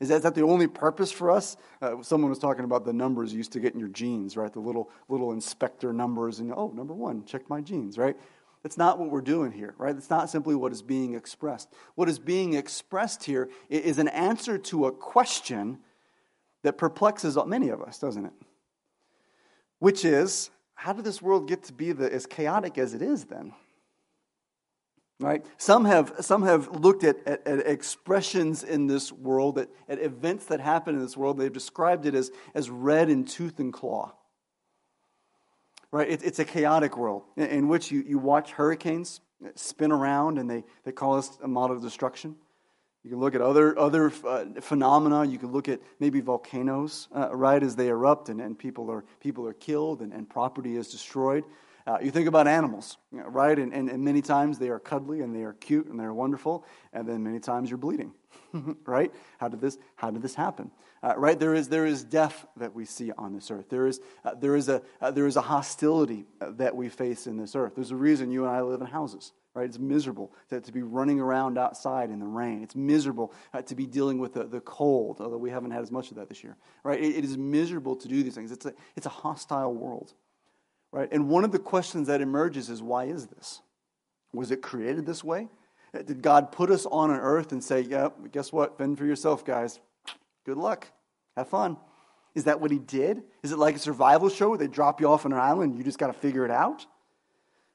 Is 0.00 0.08
that, 0.08 0.16
is 0.16 0.22
that 0.22 0.34
the 0.34 0.42
only 0.42 0.66
purpose 0.66 1.12
for 1.12 1.30
us? 1.30 1.58
Uh, 1.82 2.02
someone 2.02 2.30
was 2.30 2.38
talking 2.38 2.64
about 2.64 2.86
the 2.86 2.92
numbers 2.92 3.32
you 3.32 3.38
used 3.38 3.52
to 3.52 3.60
get 3.60 3.74
in 3.74 3.80
your 3.80 3.90
jeans, 3.90 4.36
right? 4.36 4.52
The 4.52 4.60
little, 4.60 4.90
little 5.08 5.32
inspector 5.32 5.92
numbers, 5.92 6.40
and 6.40 6.52
oh, 6.52 6.72
number 6.74 6.94
one, 6.94 7.24
check 7.26 7.48
my 7.50 7.60
jeans, 7.60 7.98
right? 7.98 8.16
That's 8.62 8.78
not 8.78 8.98
what 8.98 9.10
we're 9.10 9.20
doing 9.20 9.52
here, 9.52 9.74
right? 9.78 9.94
It's 9.94 10.10
not 10.10 10.30
simply 10.30 10.54
what 10.54 10.72
is 10.72 10.82
being 10.82 11.14
expressed. 11.14 11.68
What 11.94 12.08
is 12.08 12.18
being 12.18 12.54
expressed 12.54 13.24
here 13.24 13.50
is 13.68 13.98
an 13.98 14.08
answer 14.08 14.58
to 14.58 14.86
a 14.86 14.92
question 14.92 15.78
that 16.62 16.78
perplexes 16.78 17.38
many 17.46 17.68
of 17.68 17.82
us, 17.82 17.98
doesn't 17.98 18.24
it? 18.24 18.32
Which 19.78 20.04
is, 20.04 20.50
how 20.74 20.92
did 20.92 21.04
this 21.04 21.22
world 21.22 21.48
get 21.48 21.62
to 21.64 21.72
be 21.72 21.92
the, 21.92 22.12
as 22.12 22.26
chaotic 22.26 22.78
as 22.78 22.94
it 22.94 23.02
is 23.02 23.24
then? 23.24 23.52
Right? 25.20 25.44
Some 25.59 25.85
have, 25.85 26.14
some 26.20 26.44
have 26.44 26.80
looked 26.80 27.04
at, 27.04 27.16
at, 27.26 27.46
at 27.46 27.66
expressions 27.66 28.64
in 28.64 28.87
this 28.87 29.12
world, 29.12 29.59
at, 29.59 29.68
at 29.87 29.98
events 29.98 30.46
that 30.46 30.61
happen 30.61 30.94
in 30.94 31.02
this 31.02 31.14
world. 31.14 31.37
They've 31.37 31.52
described 31.52 32.06
it 32.06 32.14
as, 32.14 32.30
as 32.54 32.70
red 32.70 33.11
in 33.11 33.26
tooth 33.26 33.59
and 33.59 33.70
claw. 33.70 34.14
Right? 35.92 36.09
It, 36.09 36.22
it's 36.22 36.38
a 36.38 36.44
chaotic 36.46 36.96
world 36.96 37.24
in, 37.37 37.46
in, 37.48 37.68
which 37.68 37.90
you, 37.90 38.02
you 38.06 38.18
watch 38.18 38.52
hurricanes 38.52 39.20
spin 39.56 39.92
around 39.92 40.38
and 40.38 40.48
they, 40.48 40.64
they 40.85 40.92
cause 40.92 41.38
a 41.42 41.48
model 41.48 41.76
of 41.76 41.83
destruction. 41.83 42.37
You 43.04 43.11
can 43.11 43.20
look 43.20 43.35
at 43.35 43.42
other, 43.42 43.78
other 43.78 44.12
uh, 44.26 44.44
phenomena. 44.61 45.26
You 45.26 45.38
can 45.38 45.52
look 45.52 45.68
at 45.68 45.80
maybe 45.98 46.20
volcanoes, 46.20 47.09
uh, 47.14 47.35
right, 47.37 47.62
as 47.62 47.76
they 47.76 47.88
erupt 47.88 48.30
and, 48.30 48.40
and 48.40 48.59
people, 48.59 48.90
are, 48.90 49.04
people 49.20 49.46
are 49.46 49.54
killed 49.54 50.00
and, 50.00 50.14
and 50.14 50.28
property 50.28 50.76
is 50.76 50.88
destroyed. 50.88 51.44
Uh, 51.86 51.98
you 52.02 52.10
think 52.10 52.28
about 52.28 52.46
animals, 52.46 52.98
right? 53.10 53.58
And, 53.58 53.72
and, 53.72 53.88
and, 53.88 54.04
many 54.04 54.22
times 54.22 54.58
they 54.58 54.68
are 54.68 54.78
cuddly 54.78 55.20
and 55.20 55.34
they 55.34 55.42
are 55.42 55.54
cute 55.54 55.86
and 55.86 55.98
they're 55.98 56.12
wonderful, 56.12 56.64
and 56.92 57.08
then 57.08 57.22
many 57.22 57.40
times 57.40 57.70
you're 57.70 57.78
bleeding, 57.78 58.12
right? 58.84 59.12
How 59.38 59.48
did 59.48 59.60
this, 59.60 59.78
how 59.96 60.10
did 60.10 60.22
this 60.22 60.34
happen? 60.34 60.70
Uh, 61.02 61.14
right? 61.16 61.38
There 61.38 61.54
is, 61.54 61.68
there 61.68 61.86
is 61.86 62.04
death 62.04 62.46
that 62.58 62.74
we 62.74 62.84
see 62.84 63.10
on 63.12 63.32
this 63.34 63.50
earth. 63.50 63.70
There 63.70 63.86
is, 63.86 64.00
uh, 64.24 64.34
there 64.34 64.54
is, 64.54 64.68
a, 64.68 64.82
uh, 65.00 65.10
there 65.10 65.26
is 65.26 65.36
a 65.36 65.40
hostility 65.40 66.26
uh, 66.40 66.50
that 66.52 66.76
we 66.76 66.90
face 66.90 67.26
in 67.26 67.38
this 67.38 67.56
earth. 67.56 67.72
There's 67.74 67.90
a 67.90 67.96
reason 67.96 68.30
you 68.30 68.44
and 68.44 68.54
I 68.54 68.60
live 68.60 68.82
in 68.82 68.86
houses, 68.86 69.32
right? 69.54 69.64
It's 69.64 69.78
miserable 69.78 70.30
to, 70.50 70.60
to 70.60 70.72
be 70.72 70.82
running 70.82 71.18
around 71.18 71.56
outside 71.56 72.10
in 72.10 72.18
the 72.18 72.26
rain. 72.26 72.62
It's 72.62 72.76
miserable 72.76 73.32
uh, 73.54 73.62
to 73.62 73.74
be 73.74 73.86
dealing 73.86 74.18
with 74.18 74.34
the, 74.34 74.44
the 74.44 74.60
cold, 74.60 75.20
although 75.20 75.38
we 75.38 75.50
haven't 75.50 75.70
had 75.70 75.80
as 75.80 75.90
much 75.90 76.10
of 76.10 76.18
that 76.18 76.28
this 76.28 76.44
year, 76.44 76.56
right? 76.84 77.00
it, 77.00 77.16
it 77.16 77.24
is 77.24 77.38
miserable 77.38 77.96
to 77.96 78.06
do 78.06 78.22
these 78.22 78.34
things. 78.34 78.52
It's 78.52 78.66
a, 78.66 78.74
it's 78.94 79.06
a 79.06 79.10
hostile 79.10 79.72
world. 79.72 80.12
Right? 80.92 81.09
And 81.12 81.29
one 81.29 81.44
of 81.44 81.53
the 81.53 81.59
questions 81.59 82.09
that 82.09 82.20
emerges 82.20 82.68
is 82.68 82.83
why 82.83 83.05
is 83.05 83.26
this? 83.26 83.61
Was 84.33 84.50
it 84.50 84.62
created 84.62 85.07
this 85.07 85.22
way? 85.22 85.48
Did 85.92 86.22
God 86.22 86.53
put 86.53 86.70
us 86.70 86.87
on 86.87 87.11
an 87.11 87.18
earth 87.18 87.53
and 87.53 87.62
say, 87.62 87.81
yeah, 87.81 88.09
guess 88.31 88.53
what? 88.53 88.79
Fend 88.79 88.98
for 88.98 89.05
yourself, 89.05 89.44
guys. 89.44 89.81
Good 90.44 90.57
luck. 90.57 90.87
Have 91.37 91.48
fun. 91.48 91.76
Is 92.35 92.44
that 92.44 92.61
what 92.61 92.70
he 92.70 92.79
did? 92.79 93.22
Is 93.42 93.50
it 93.50 93.59
like 93.59 93.74
a 93.74 93.79
survival 93.79 94.29
show 94.29 94.50
where 94.50 94.59
they 94.59 94.68
drop 94.68 95.00
you 95.00 95.09
off 95.09 95.26
on 95.26 95.33
an 95.33 95.38
island 95.38 95.72
and 95.72 95.79
you 95.79 95.85
just 95.85 95.98
got 95.98 96.07
to 96.09 96.12
figure 96.12 96.44
it 96.44 96.50
out? 96.50 96.87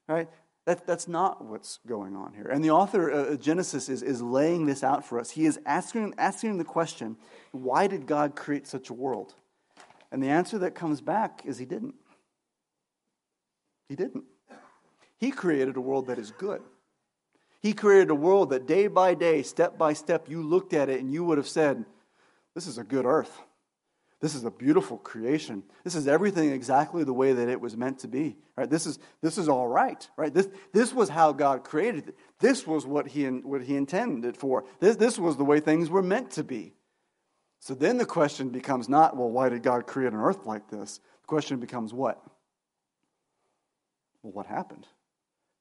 Right? 0.07 0.29
That, 0.65 0.87
that's 0.87 1.07
not 1.07 1.43
what's 1.43 1.79
going 1.85 2.15
on 2.15 2.33
here. 2.33 2.45
And 2.45 2.63
the 2.63 2.71
author 2.71 3.09
of 3.09 3.39
Genesis 3.39 3.89
is, 3.89 4.01
is 4.01 4.21
laying 4.21 4.65
this 4.65 4.83
out 4.83 5.05
for 5.05 5.19
us. 5.19 5.31
He 5.31 5.45
is 5.45 5.59
asking, 5.65 6.13
asking 6.17 6.57
the 6.57 6.63
question 6.63 7.17
why 7.51 7.87
did 7.87 8.07
God 8.07 8.35
create 8.35 8.65
such 8.65 8.89
a 8.89 8.93
world? 8.93 9.35
And 10.11 10.23
the 10.23 10.29
answer 10.29 10.57
that 10.59 10.73
comes 10.73 11.01
back 11.01 11.41
is 11.45 11.57
he 11.57 11.65
didn't. 11.65 11.95
He 13.87 13.95
didn't. 13.95 14.25
He 15.17 15.31
created 15.31 15.77
a 15.77 15.81
world 15.81 16.07
that 16.07 16.19
is 16.19 16.31
good. 16.31 16.61
He 17.61 17.73
created 17.73 18.09
a 18.09 18.15
world 18.15 18.51
that 18.51 18.67
day 18.67 18.87
by 18.87 19.13
day, 19.13 19.41
step 19.41 19.77
by 19.77 19.93
step, 19.93 20.29
you 20.29 20.43
looked 20.43 20.73
at 20.73 20.89
it 20.89 20.99
and 20.99 21.11
you 21.11 21.23
would 21.23 21.37
have 21.37 21.47
said, 21.47 21.85
This 22.53 22.67
is 22.67 22.77
a 22.77 22.83
good 22.83 23.05
earth. 23.05 23.41
This 24.21 24.33
is 24.33 24.43
a 24.43 24.51
beautiful 24.51 24.97
creation. 24.97 25.63
This 25.83 25.93
is 25.93 26.07
everything 26.07 26.51
exactly 26.51 27.03
the 27.03 27.13
way 27.13 27.33
that 27.33 27.49
it 27.49 27.59
was 27.59 27.75
meant 27.75 27.99
to 27.99 28.07
be. 28.07 28.37
Right? 28.55 28.69
This 28.69 28.85
is 28.85 28.97
this 29.21 29.37
is 29.37 29.49
all 29.49 29.67
right. 29.67 30.07
Right? 30.15 30.33
This 30.33 30.47
this 30.73 30.93
was 30.93 31.09
how 31.09 31.31
God 31.31 31.63
created 31.63 32.09
it. 32.09 32.17
This 32.39 32.65
was 32.65 32.85
what 32.85 33.07
he 33.07 33.25
what 33.25 33.61
he 33.61 33.75
intended 33.75 34.37
for. 34.37 34.63
This 34.79 34.95
this 34.95 35.19
was 35.19 35.37
the 35.37 35.43
way 35.43 35.59
things 35.59 35.89
were 35.89 36.01
meant 36.01 36.31
to 36.31 36.43
be. 36.43 36.73
So 37.59 37.73
then 37.73 37.97
the 37.97 38.05
question 38.05 38.49
becomes 38.49 38.87
not, 38.87 39.17
well, 39.17 39.29
why 39.29 39.49
did 39.49 39.63
God 39.63 39.87
create 39.87 40.13
an 40.13 40.19
earth 40.19 40.45
like 40.45 40.69
this? 40.69 40.99
The 41.21 41.27
question 41.27 41.59
becomes 41.59 41.93
what? 41.93 42.21
Well, 44.25 44.33
what 44.33 44.47
happened? 44.47 44.87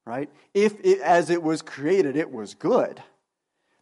Right? 0.05 0.29
If 0.53 0.79
it, 0.83 0.99
as 1.01 1.29
it 1.29 1.41
was 1.41 1.61
created, 1.61 2.15
it 2.15 2.31
was 2.31 2.55
good, 2.55 3.01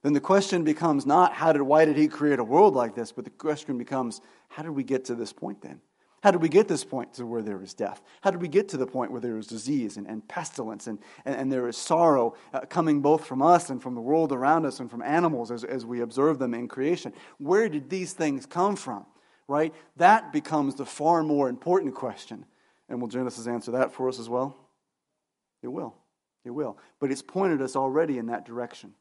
then 0.01 0.13
the 0.13 0.19
question 0.19 0.63
becomes 0.63 1.05
not 1.05 1.33
how 1.33 1.53
did 1.53 1.61
why 1.61 1.85
did 1.85 1.97
he 1.97 2.07
create 2.09 2.39
a 2.39 2.43
world 2.43 2.75
like 2.75 2.95
this, 2.95 3.11
but 3.11 3.23
the 3.23 3.31
question 3.31 3.77
becomes 3.77 4.19
how 4.49 4.61
did 4.61 4.71
we 4.71 4.83
get 4.83 5.05
to 5.05 5.15
this 5.15 5.31
point 5.31 5.61
then? 5.61 5.79
How 6.21 6.31
did 6.31 6.41
we 6.41 6.49
get 6.49 6.67
this 6.69 6.85
point 6.85 7.13
to 7.15 7.25
where 7.25 7.41
there 7.41 7.61
is 7.61 7.73
death? 7.73 8.01
How 8.21 8.31
did 8.31 8.41
we 8.41 8.47
get 8.47 8.69
to 8.69 8.77
the 8.77 8.87
point 8.87 9.11
where 9.11 9.19
there 9.19 9.37
is 9.37 9.47
disease 9.47 9.97
and, 9.97 10.07
and 10.07 10.25
pestilence 10.27 10.87
and, 10.87 10.99
and, 11.25 11.35
and, 11.35 11.51
there 11.51 11.67
is 11.67 11.75
sorrow 11.75 12.35
uh, 12.53 12.61
coming 12.61 13.01
both 13.01 13.25
from 13.25 13.41
us 13.41 13.69
and 13.69 13.81
from 13.81 13.93
the 13.93 13.99
world 13.99 14.31
around 14.31 14.65
us 14.65 14.79
and 14.79 14.89
from 14.89 15.01
animals 15.01 15.51
as, 15.51 15.65
as 15.65 15.85
we 15.85 15.99
observe 15.99 16.39
them 16.39 16.53
in 16.53 16.69
creation? 16.69 17.11
Where 17.39 17.67
did 17.67 17.89
these 17.89 18.13
things 18.13 18.45
come 18.45 18.77
from? 18.77 19.05
Right? 19.49 19.73
That 19.97 20.31
becomes 20.31 20.75
the 20.75 20.85
far 20.85 21.23
more 21.23 21.49
important 21.49 21.93
question. 21.93 22.45
And 22.87 23.01
will 23.01 23.09
Genesis 23.09 23.47
answer 23.47 23.71
that 23.71 23.91
for 23.91 24.07
us 24.07 24.17
as 24.17 24.29
well? 24.29 24.55
It 25.63 25.71
will. 25.71 25.95
It 26.43 26.51
will. 26.51 26.77
But 26.99 27.11
it's 27.11 27.21
pointed 27.21 27.61
us 27.61 27.75
already 27.75 28.17
in 28.17 28.27
that 28.27 28.45
direction, 28.45 28.93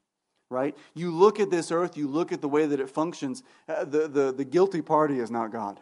right? 0.48 0.76
You 0.94 1.10
look 1.10 1.40
at 1.40 1.50
this 1.50 1.72
earth, 1.72 1.96
you 1.96 2.08
look 2.08 2.32
at 2.32 2.40
the 2.40 2.48
way 2.48 2.66
that 2.66 2.80
it 2.80 2.88
functions. 2.88 3.42
Uh, 3.68 3.84
the, 3.84 4.08
the, 4.08 4.32
the 4.32 4.44
guilty 4.44 4.80
party 4.80 5.18
is 5.18 5.30
not 5.30 5.52
God. 5.52 5.80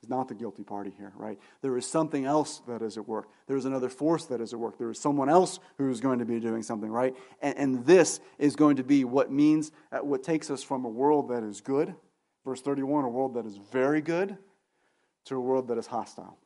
It's 0.00 0.10
not 0.10 0.28
the 0.28 0.34
guilty 0.34 0.62
party 0.62 0.92
here, 0.96 1.12
right? 1.16 1.38
There 1.62 1.76
is 1.78 1.86
something 1.86 2.26
else 2.26 2.60
that 2.68 2.82
is 2.82 2.98
at 2.98 3.08
work. 3.08 3.26
There 3.46 3.56
is 3.56 3.64
another 3.64 3.88
force 3.88 4.26
that 4.26 4.40
is 4.40 4.52
at 4.52 4.58
work. 4.58 4.78
There 4.78 4.90
is 4.90 4.98
someone 5.00 5.30
else 5.30 5.58
who 5.78 5.90
is 5.90 6.00
going 6.00 6.18
to 6.18 6.26
be 6.26 6.38
doing 6.38 6.62
something, 6.62 6.90
right? 6.90 7.16
And, 7.40 7.56
and 7.56 7.86
this 7.86 8.20
is 8.38 8.54
going 8.54 8.76
to 8.76 8.84
be 8.84 9.04
what 9.04 9.32
means, 9.32 9.72
uh, 9.90 10.00
what 10.00 10.22
takes 10.22 10.50
us 10.50 10.62
from 10.62 10.84
a 10.84 10.90
world 10.90 11.30
that 11.30 11.42
is 11.42 11.62
good, 11.62 11.94
verse 12.44 12.60
31, 12.60 13.04
a 13.04 13.08
world 13.08 13.34
that 13.34 13.46
is 13.46 13.56
very 13.72 14.02
good, 14.02 14.36
to 15.24 15.36
a 15.36 15.40
world 15.40 15.68
that 15.68 15.78
is 15.78 15.86
hostile 15.86 16.38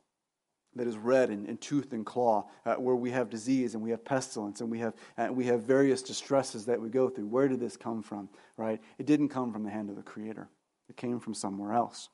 that 0.79 0.87
is 0.87 0.97
red 0.97 1.29
and, 1.29 1.47
and 1.47 1.59
tooth 1.59 1.93
and 1.93 2.05
claw, 2.05 2.47
uh, 2.65 2.75
where 2.75 2.95
we 2.95 3.11
have 3.11 3.29
disease 3.29 3.73
and 3.73 3.83
we 3.83 3.91
have 3.91 4.03
pestilence 4.03 4.61
and 4.61 4.71
we 4.71 4.79
have, 4.79 4.93
uh, 5.17 5.27
we 5.29 5.45
have 5.45 5.63
various 5.63 6.01
distresses 6.01 6.65
that 6.65 6.81
we 6.81 6.89
go 6.89 7.09
through. 7.09 7.27
Where 7.27 7.47
did 7.47 7.59
this 7.59 7.77
come 7.77 8.01
from? 8.01 8.29
Right? 8.57 8.81
It 8.97 9.05
didn't 9.05 9.29
come 9.29 9.51
from 9.51 9.63
the 9.63 9.69
hand 9.69 9.89
of 9.89 9.95
the 9.95 10.01
Creator, 10.01 10.49
it 10.89 10.97
came 10.97 11.19
from 11.19 11.33
somewhere 11.33 11.73
else. 11.73 12.09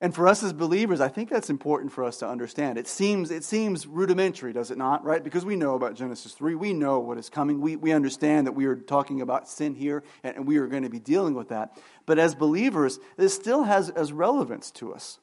And 0.00 0.14
for 0.14 0.26
us 0.26 0.42
as 0.42 0.52
believers, 0.52 1.00
I 1.00 1.08
think 1.08 1.30
that's 1.30 1.48
important 1.48 1.92
for 1.92 2.04
us 2.04 2.18
to 2.18 2.28
understand. 2.28 2.76
It 2.76 2.88
seems, 2.88 3.30
it 3.30 3.44
seems 3.44 3.86
rudimentary, 3.86 4.52
does 4.52 4.70
it 4.70 4.76
not, 4.76 5.04
right? 5.04 5.22
Because 5.22 5.46
we 5.46 5.56
know 5.56 5.76
about 5.76 5.94
Genesis 5.94 6.32
3. 6.32 6.56
We 6.56 6.74
know 6.74 6.98
what 6.98 7.16
is 7.16 7.30
coming. 7.30 7.60
We, 7.60 7.76
we 7.76 7.92
understand 7.92 8.46
that 8.46 8.52
we 8.52 8.66
are 8.66 8.76
talking 8.76 9.22
about 9.22 9.48
sin 9.48 9.74
here, 9.74 10.02
and 10.22 10.46
we 10.46 10.58
are 10.58 10.66
going 10.66 10.82
to 10.82 10.90
be 10.90 10.98
dealing 10.98 11.34
with 11.34 11.48
that. 11.48 11.78
But 12.04 12.18
as 12.18 12.34
believers, 12.34 12.98
this 13.16 13.34
still 13.34 13.62
has 13.62 13.88
as 13.88 14.12
relevance 14.12 14.70
to 14.72 14.92
us. 14.92 15.20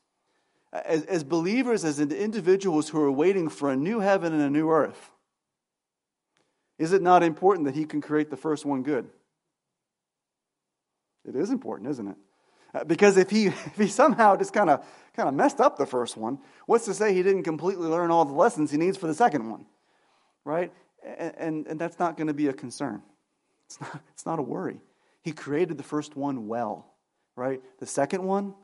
As, 0.73 1.03
as 1.05 1.23
believers, 1.23 1.84
as 1.84 1.99
individuals 1.99 2.89
who 2.89 3.01
are 3.01 3.12
waiting 3.12 3.49
for 3.49 3.69
a 3.69 3.75
new 3.75 3.99
heaven 3.99 4.34
and 4.34 4.41
a 4.41 4.49
new 4.49 4.69
earth, 4.69 5.12
is 6.79 6.93
it 6.93 7.01
not 7.01 7.23
important 7.23 7.65
that 7.65 7.75
He 7.75 7.86
can 7.86 8.01
create 8.01 8.29
the 8.29 8.38
first 8.38 8.65
one 8.65 8.84
good? 8.84 9.10
It 11.27 11.36
is 11.36 11.49
important, 11.49 11.89
isn't 11.89 12.07
it? 12.07 12.17
Uh, 12.73 12.84
because 12.84 13.17
if 13.17 13.29
he, 13.29 13.45
if 13.47 13.77
he 13.77 13.88
somehow 13.88 14.36
just 14.36 14.53
kind 14.53 14.69
of 14.69 14.86
kind 15.15 15.27
of 15.27 15.36
messed 15.36 15.60
up 15.60 15.77
the 15.77 15.86
first 15.86 16.15
one, 16.15 16.39
what's 16.65 16.86
to 16.86 16.93
say 16.93 17.13
he 17.13 17.21
didn't 17.23 17.43
completely 17.43 17.88
learn 17.88 18.12
all 18.12 18.25
the 18.25 18.34
lessons 18.34 18.71
he 18.71 18.77
needs 18.77 18.97
for 18.97 19.07
the 19.07 19.13
second 19.13 19.49
one? 19.49 19.65
Right? 20.45 20.71
And, 21.03 21.34
and, 21.38 21.67
and 21.67 21.79
that's 21.79 21.99
not 21.99 22.15
going 22.17 22.27
to 22.27 22.34
be 22.34 22.47
a 22.47 22.53
concern. 22.53 23.01
It's 23.65 23.81
not, 23.81 24.01
it's 24.13 24.25
not 24.25 24.39
a 24.39 24.41
worry. 24.41 24.79
He 25.21 25.31
created 25.31 25.77
the 25.77 25.84
first 25.84 26.15
one 26.15 26.47
well, 26.47 26.93
right? 27.36 27.62
The 27.79 27.86
second 27.86 28.23
one 28.23 28.55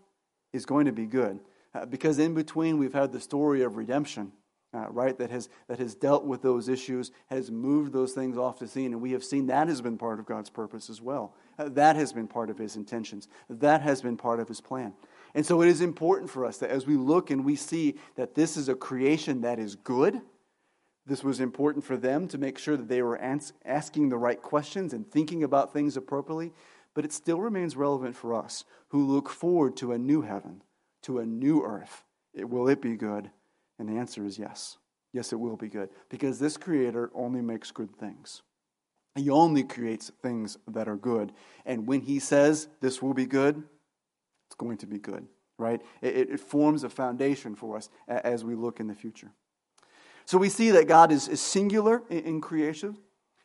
is 0.54 0.66
going 0.66 0.86
to 0.86 0.92
be 0.92 1.06
good. 1.06 1.40
Uh, 1.78 1.86
because 1.86 2.18
in 2.18 2.34
between, 2.34 2.78
we've 2.78 2.94
had 2.94 3.12
the 3.12 3.20
story 3.20 3.62
of 3.62 3.78
redemption 3.78 4.32
uh, 4.74 4.88
right, 4.90 5.18
that 5.18 5.30
has, 5.30 5.48
that 5.68 5.80
has 5.80 5.94
dealt 5.96 6.26
with 6.26 6.42
those 6.42 6.68
issues, 6.68 7.12
has 7.28 7.52
moved 7.52 7.94
those 7.94 8.14
things 8.14 8.38
off 8.38 8.60
the 8.60 8.68
scene. 8.68 8.94
And 8.94 9.02
we 9.02 9.12
have 9.12 9.24
seen 9.24 9.48
that 9.48 9.68
has 9.68 9.82
been 9.82 9.98
part 9.98 10.20
of 10.20 10.26
God's 10.26 10.50
purpose 10.50 10.90
as 10.90 11.02
well. 11.02 11.36
Uh, 11.58 11.70
that 11.70 11.96
has 11.96 12.14
been 12.14 12.28
part 12.28 12.50
of 12.50 12.58
his 12.58 12.76
intentions. 12.76 13.28
That 13.50 13.82
has 13.82 14.02
been 14.02 14.18
part 14.18 14.40
of 14.40 14.48
his 14.48 14.60
plan. 14.60 14.94
And 15.36 15.46
so 15.46 15.62
it 15.62 15.68
is 15.68 15.82
important 15.82 16.32
for 16.32 16.46
us 16.46 16.58
that 16.58 16.72
as 16.72 16.88
we 16.88 16.96
look 16.96 17.30
and 17.30 17.46
we 17.46 17.56
see 17.56 17.96
that 18.16 18.34
this 18.34 18.58
is 18.58 18.70
a 18.70 18.76
creation 18.76 19.42
that 19.42 19.60
is 19.60 19.76
good, 19.76 20.20
this 21.06 21.24
was 21.24 21.40
important 21.40 21.86
for 21.86 21.96
them 21.96 22.28
to 22.30 22.38
make 22.38 22.58
sure 22.58 22.76
that 22.76 22.90
they 22.90 23.02
were 23.02 23.18
ans- 23.18 23.54
asking 23.66 24.10
the 24.10 24.18
right 24.18 24.42
questions 24.42 24.94
and 24.94 25.10
thinking 25.10 25.44
about 25.44 25.74
things 25.74 25.96
appropriately. 25.96 26.54
But 26.94 27.06
it 27.06 27.14
still 27.14 27.40
remains 27.40 27.78
relevant 27.78 28.16
for 28.16 28.34
us 28.34 28.66
who 28.90 29.06
look 29.06 29.30
forward 29.30 29.78
to 29.78 29.92
a 29.92 30.00
new 30.00 30.22
heaven, 30.22 30.64
to 31.04 31.20
a 31.20 31.26
new 31.26 31.64
earth. 31.64 32.04
It, 32.34 32.50
will 32.50 32.68
it 32.68 32.82
be 32.82 32.96
good? 32.96 33.30
And 33.80 33.88
the 33.90 33.98
answer 33.98 34.26
is 34.26 34.38
yes. 34.40 34.78
Yes, 35.14 35.32
it 35.32 35.40
will 35.40 35.58
be 35.58 35.70
good. 35.70 35.90
Because 36.10 36.40
this 36.40 36.58
Creator 36.58 37.12
only 37.14 37.42
makes 37.42 37.72
good 37.72 37.96
things. 37.96 38.42
He 39.16 39.30
only 39.30 39.64
creates 39.64 40.12
things 40.22 40.58
that 40.68 40.88
are 40.88 40.96
good. 40.96 41.32
And 41.66 41.88
when 41.88 42.02
He 42.02 42.20
says 42.20 42.68
this 42.82 43.02
will 43.02 43.14
be 43.14 43.26
good, 43.26 43.64
it's 44.48 44.56
going 44.56 44.78
to 44.78 44.86
be 44.86 45.00
good, 45.00 45.26
right? 45.58 45.82
It, 46.02 46.30
it 46.30 46.40
forms 46.40 46.84
a 46.84 46.90
foundation 46.90 47.56
for 47.56 47.78
us 47.78 47.90
as 48.08 48.46
we 48.46 48.56
look 48.56 48.80
in 48.80 48.88
the 48.88 48.96
future. 48.96 49.32
So 50.26 50.38
we 50.38 50.50
see 50.50 50.72
that 50.72 50.88
God 50.88 51.12
is, 51.12 51.28
is 51.28 51.42
singular 51.42 52.04
in, 52.10 52.20
in 52.20 52.42
creation. 52.42 52.98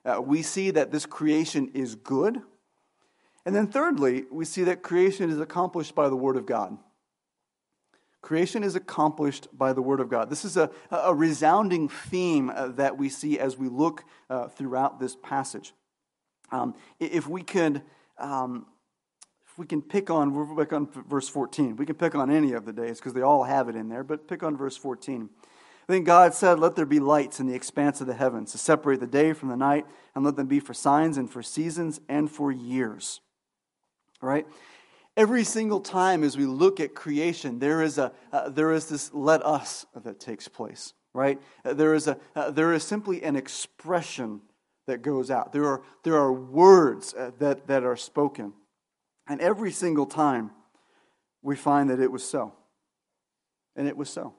Uh, 0.04 0.20
we 0.20 0.42
see 0.42 0.70
that 0.72 0.90
this 0.90 1.06
creation 1.06 1.70
is 1.74 1.94
good. 1.94 2.42
And 3.46 3.54
then, 3.54 3.66
thirdly, 3.66 4.24
we 4.30 4.44
see 4.44 4.64
that 4.64 4.82
creation 4.82 5.30
is 5.30 5.40
accomplished 5.40 5.94
by 5.94 6.08
the 6.08 6.16
Word 6.16 6.36
of 6.36 6.46
God. 6.46 6.76
Creation 8.22 8.62
is 8.62 8.76
accomplished 8.76 9.48
by 9.52 9.72
the 9.72 9.82
Word 9.82 9.98
of 9.98 10.08
God. 10.08 10.30
This 10.30 10.44
is 10.44 10.56
a, 10.56 10.70
a 10.92 11.12
resounding 11.12 11.88
theme 11.88 12.50
uh, 12.50 12.68
that 12.68 12.96
we 12.96 13.08
see 13.08 13.38
as 13.38 13.58
we 13.58 13.68
look 13.68 14.04
uh, 14.30 14.46
throughout 14.46 15.00
this 15.00 15.16
passage. 15.16 15.74
Um, 16.52 16.74
if 17.00 17.26
we 17.26 17.42
could, 17.42 17.82
um, 18.18 18.66
if 19.44 19.58
we 19.58 19.66
can 19.66 19.82
pick 19.82 20.08
on, 20.08 20.34
we're 20.34 20.54
back 20.54 20.72
on 20.72 20.88
verse 21.08 21.28
14. 21.28 21.74
We 21.74 21.84
can 21.84 21.96
pick 21.96 22.14
on 22.14 22.30
any 22.30 22.52
of 22.52 22.64
the 22.64 22.72
days 22.72 23.00
because 23.00 23.12
they 23.12 23.22
all 23.22 23.42
have 23.42 23.68
it 23.68 23.74
in 23.74 23.88
there, 23.88 24.04
but 24.04 24.28
pick 24.28 24.44
on 24.44 24.56
verse 24.56 24.76
14. 24.76 25.28
Then 25.88 26.04
God 26.04 26.32
said, 26.32 26.60
Let 26.60 26.76
there 26.76 26.86
be 26.86 27.00
lights 27.00 27.40
in 27.40 27.48
the 27.48 27.54
expanse 27.54 28.00
of 28.00 28.06
the 28.06 28.14
heavens 28.14 28.52
to 28.52 28.58
separate 28.58 29.00
the 29.00 29.06
day 29.08 29.32
from 29.32 29.48
the 29.48 29.56
night, 29.56 29.84
and 30.14 30.24
let 30.24 30.36
them 30.36 30.46
be 30.46 30.60
for 30.60 30.74
signs 30.74 31.18
and 31.18 31.28
for 31.28 31.42
seasons 31.42 32.00
and 32.08 32.30
for 32.30 32.52
years. 32.52 33.20
All 34.22 34.28
right? 34.28 34.46
Every 35.16 35.44
single 35.44 35.80
time 35.80 36.24
as 36.24 36.36
we 36.36 36.46
look 36.46 36.80
at 36.80 36.94
creation, 36.94 37.58
there 37.58 37.82
is, 37.82 37.98
a, 37.98 38.12
uh, 38.32 38.48
there 38.48 38.72
is 38.72 38.88
this 38.88 39.12
let 39.12 39.44
us 39.44 39.84
that 39.94 40.18
takes 40.18 40.48
place, 40.48 40.94
right? 41.12 41.40
Uh, 41.64 41.74
there, 41.74 41.94
is 41.94 42.08
a, 42.08 42.18
uh, 42.34 42.50
there 42.50 42.72
is 42.72 42.82
simply 42.82 43.22
an 43.22 43.36
expression 43.36 44.40
that 44.86 45.02
goes 45.02 45.30
out. 45.30 45.52
There 45.52 45.66
are, 45.66 45.82
there 46.02 46.16
are 46.16 46.32
words 46.32 47.12
uh, 47.14 47.32
that, 47.38 47.66
that 47.66 47.84
are 47.84 47.96
spoken. 47.96 48.54
And 49.28 49.40
every 49.40 49.70
single 49.70 50.06
time 50.06 50.50
we 51.42 51.56
find 51.56 51.90
that 51.90 52.00
it 52.00 52.10
was 52.10 52.24
so. 52.24 52.54
And 53.76 53.86
it 53.86 53.96
was 53.96 54.08
so. 54.08 54.34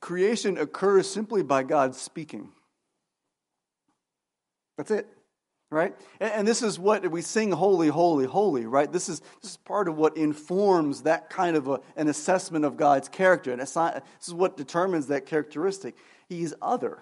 Creation 0.00 0.58
occurs 0.58 1.10
simply 1.10 1.42
by 1.42 1.64
God 1.64 1.94
speaking. 1.96 2.50
That's 4.76 4.90
it 4.92 5.08
right? 5.72 5.94
And, 6.20 6.46
this 6.46 6.62
is 6.62 6.78
what 6.78 7.10
we 7.10 7.22
sing 7.22 7.50
holy, 7.50 7.88
holy, 7.88 8.26
holy, 8.26 8.66
right? 8.66 8.90
This 8.90 9.08
is, 9.08 9.20
this 9.40 9.52
is 9.52 9.56
part 9.56 9.88
of 9.88 9.96
what 9.96 10.16
informs 10.16 11.02
that 11.02 11.30
kind 11.30 11.56
of 11.56 11.68
a, 11.68 11.80
an 11.96 12.08
assessment 12.08 12.64
of 12.64 12.76
God's 12.76 13.08
character. 13.08 13.50
And 13.50 13.60
this 13.60 13.76
is 14.26 14.34
what 14.34 14.56
determines 14.56 15.06
that 15.08 15.26
characteristic. 15.26 15.96
He's 16.28 16.54
other. 16.60 16.98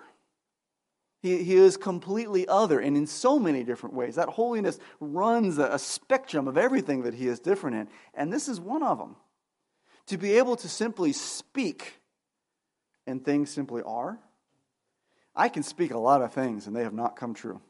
He, 1.21 1.43
he 1.43 1.57
is 1.57 1.77
completely 1.77 2.49
other, 2.49 2.81
and 2.81 2.97
in 2.97 3.07
so 3.07 3.39
many 3.39 3.63
different 3.63 3.95
ways. 3.95 4.15
That 4.15 4.31
holiness 4.31 4.79
runs 5.01 5.59
a, 5.59 5.65
a 5.73 5.79
spectrum 5.79 6.49
of 6.49 6.57
everything 6.57 7.03
that 7.03 7.15
he 7.15 7.27
is 7.27 7.41
different 7.41 7.77
in. 7.77 7.89
And 8.15 8.33
this 8.33 8.49
is 8.49 8.61
one 8.61 8.83
of 8.83 8.99
them. 8.99 9.17
To 10.07 10.17
be 10.17 10.39
able 10.39 10.57
to 10.57 10.69
simply 10.69 11.13
speak 11.13 12.01
and 13.07 13.25
things 13.25 13.51
simply 13.51 13.83
are. 13.83 14.19
I 15.35 15.49
can 15.49 15.63
speak 15.63 15.93
a 15.93 15.99
lot 15.99 16.23
of 16.23 16.33
things 16.33 16.67
and 16.67 16.75
they 16.75 16.83
have 16.83 16.95
not 16.95 17.17
come 17.17 17.35
true 17.35 17.61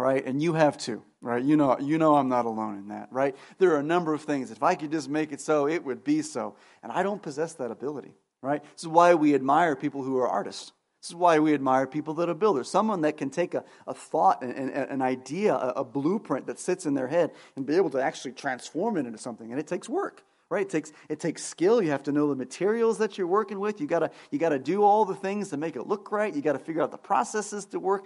right? 0.00 0.24
And 0.24 0.42
you 0.42 0.54
have 0.54 0.78
too, 0.78 1.02
right? 1.20 1.42
You 1.42 1.56
know, 1.56 1.78
you 1.78 1.98
know 1.98 2.16
I'm 2.16 2.28
not 2.28 2.46
alone 2.46 2.76
in 2.78 2.88
that, 2.88 3.08
right? 3.10 3.36
There 3.58 3.72
are 3.74 3.78
a 3.78 3.84
number 3.84 4.14
of 4.14 4.22
things. 4.22 4.50
If 4.50 4.62
I 4.62 4.74
could 4.74 4.90
just 4.90 5.08
make 5.08 5.32
it 5.32 5.40
so, 5.40 5.68
it 5.68 5.84
would 5.84 6.02
be 6.02 6.22
so. 6.22 6.56
And 6.82 6.90
I 6.90 7.02
don't 7.02 7.22
possess 7.22 7.54
that 7.54 7.70
ability, 7.70 8.12
right? 8.42 8.62
This 8.62 8.82
is 8.82 8.88
why 8.88 9.14
we 9.14 9.34
admire 9.34 9.76
people 9.76 10.02
who 10.02 10.18
are 10.18 10.28
artists. 10.28 10.72
This 11.02 11.10
is 11.10 11.14
why 11.14 11.38
we 11.38 11.54
admire 11.54 11.86
people 11.86 12.14
that 12.14 12.28
are 12.28 12.34
builders. 12.34 12.68
Someone 12.68 13.02
that 13.02 13.16
can 13.16 13.30
take 13.30 13.54
a, 13.54 13.64
a 13.86 13.94
thought, 13.94 14.42
an, 14.42 14.52
an 14.52 15.00
idea, 15.00 15.54
a, 15.54 15.68
a 15.76 15.84
blueprint 15.84 16.46
that 16.46 16.58
sits 16.58 16.84
in 16.84 16.94
their 16.94 17.08
head 17.08 17.30
and 17.56 17.64
be 17.64 17.76
able 17.76 17.90
to 17.90 18.02
actually 18.02 18.32
transform 18.32 18.96
it 18.96 19.06
into 19.06 19.18
something. 19.18 19.50
And 19.50 19.58
it 19.58 19.66
takes 19.66 19.88
work 19.88 20.24
right? 20.50 20.62
It 20.62 20.70
takes, 20.70 20.92
it 21.08 21.20
takes 21.20 21.44
skill. 21.44 21.80
You 21.80 21.92
have 21.92 22.02
to 22.02 22.12
know 22.12 22.28
the 22.28 22.34
materials 22.34 22.98
that 22.98 23.16
you're 23.16 23.28
working 23.28 23.60
with. 23.60 23.80
You 23.80 23.86
gotta, 23.86 24.10
you 24.32 24.38
gotta 24.38 24.58
do 24.58 24.82
all 24.82 25.04
the 25.04 25.14
things 25.14 25.50
to 25.50 25.56
make 25.56 25.76
it 25.76 25.86
look 25.86 26.10
right. 26.10 26.34
You 26.34 26.42
gotta 26.42 26.58
figure 26.58 26.82
out 26.82 26.90
the 26.90 26.98
processes 26.98 27.64
to 27.66 27.78
work. 27.78 28.04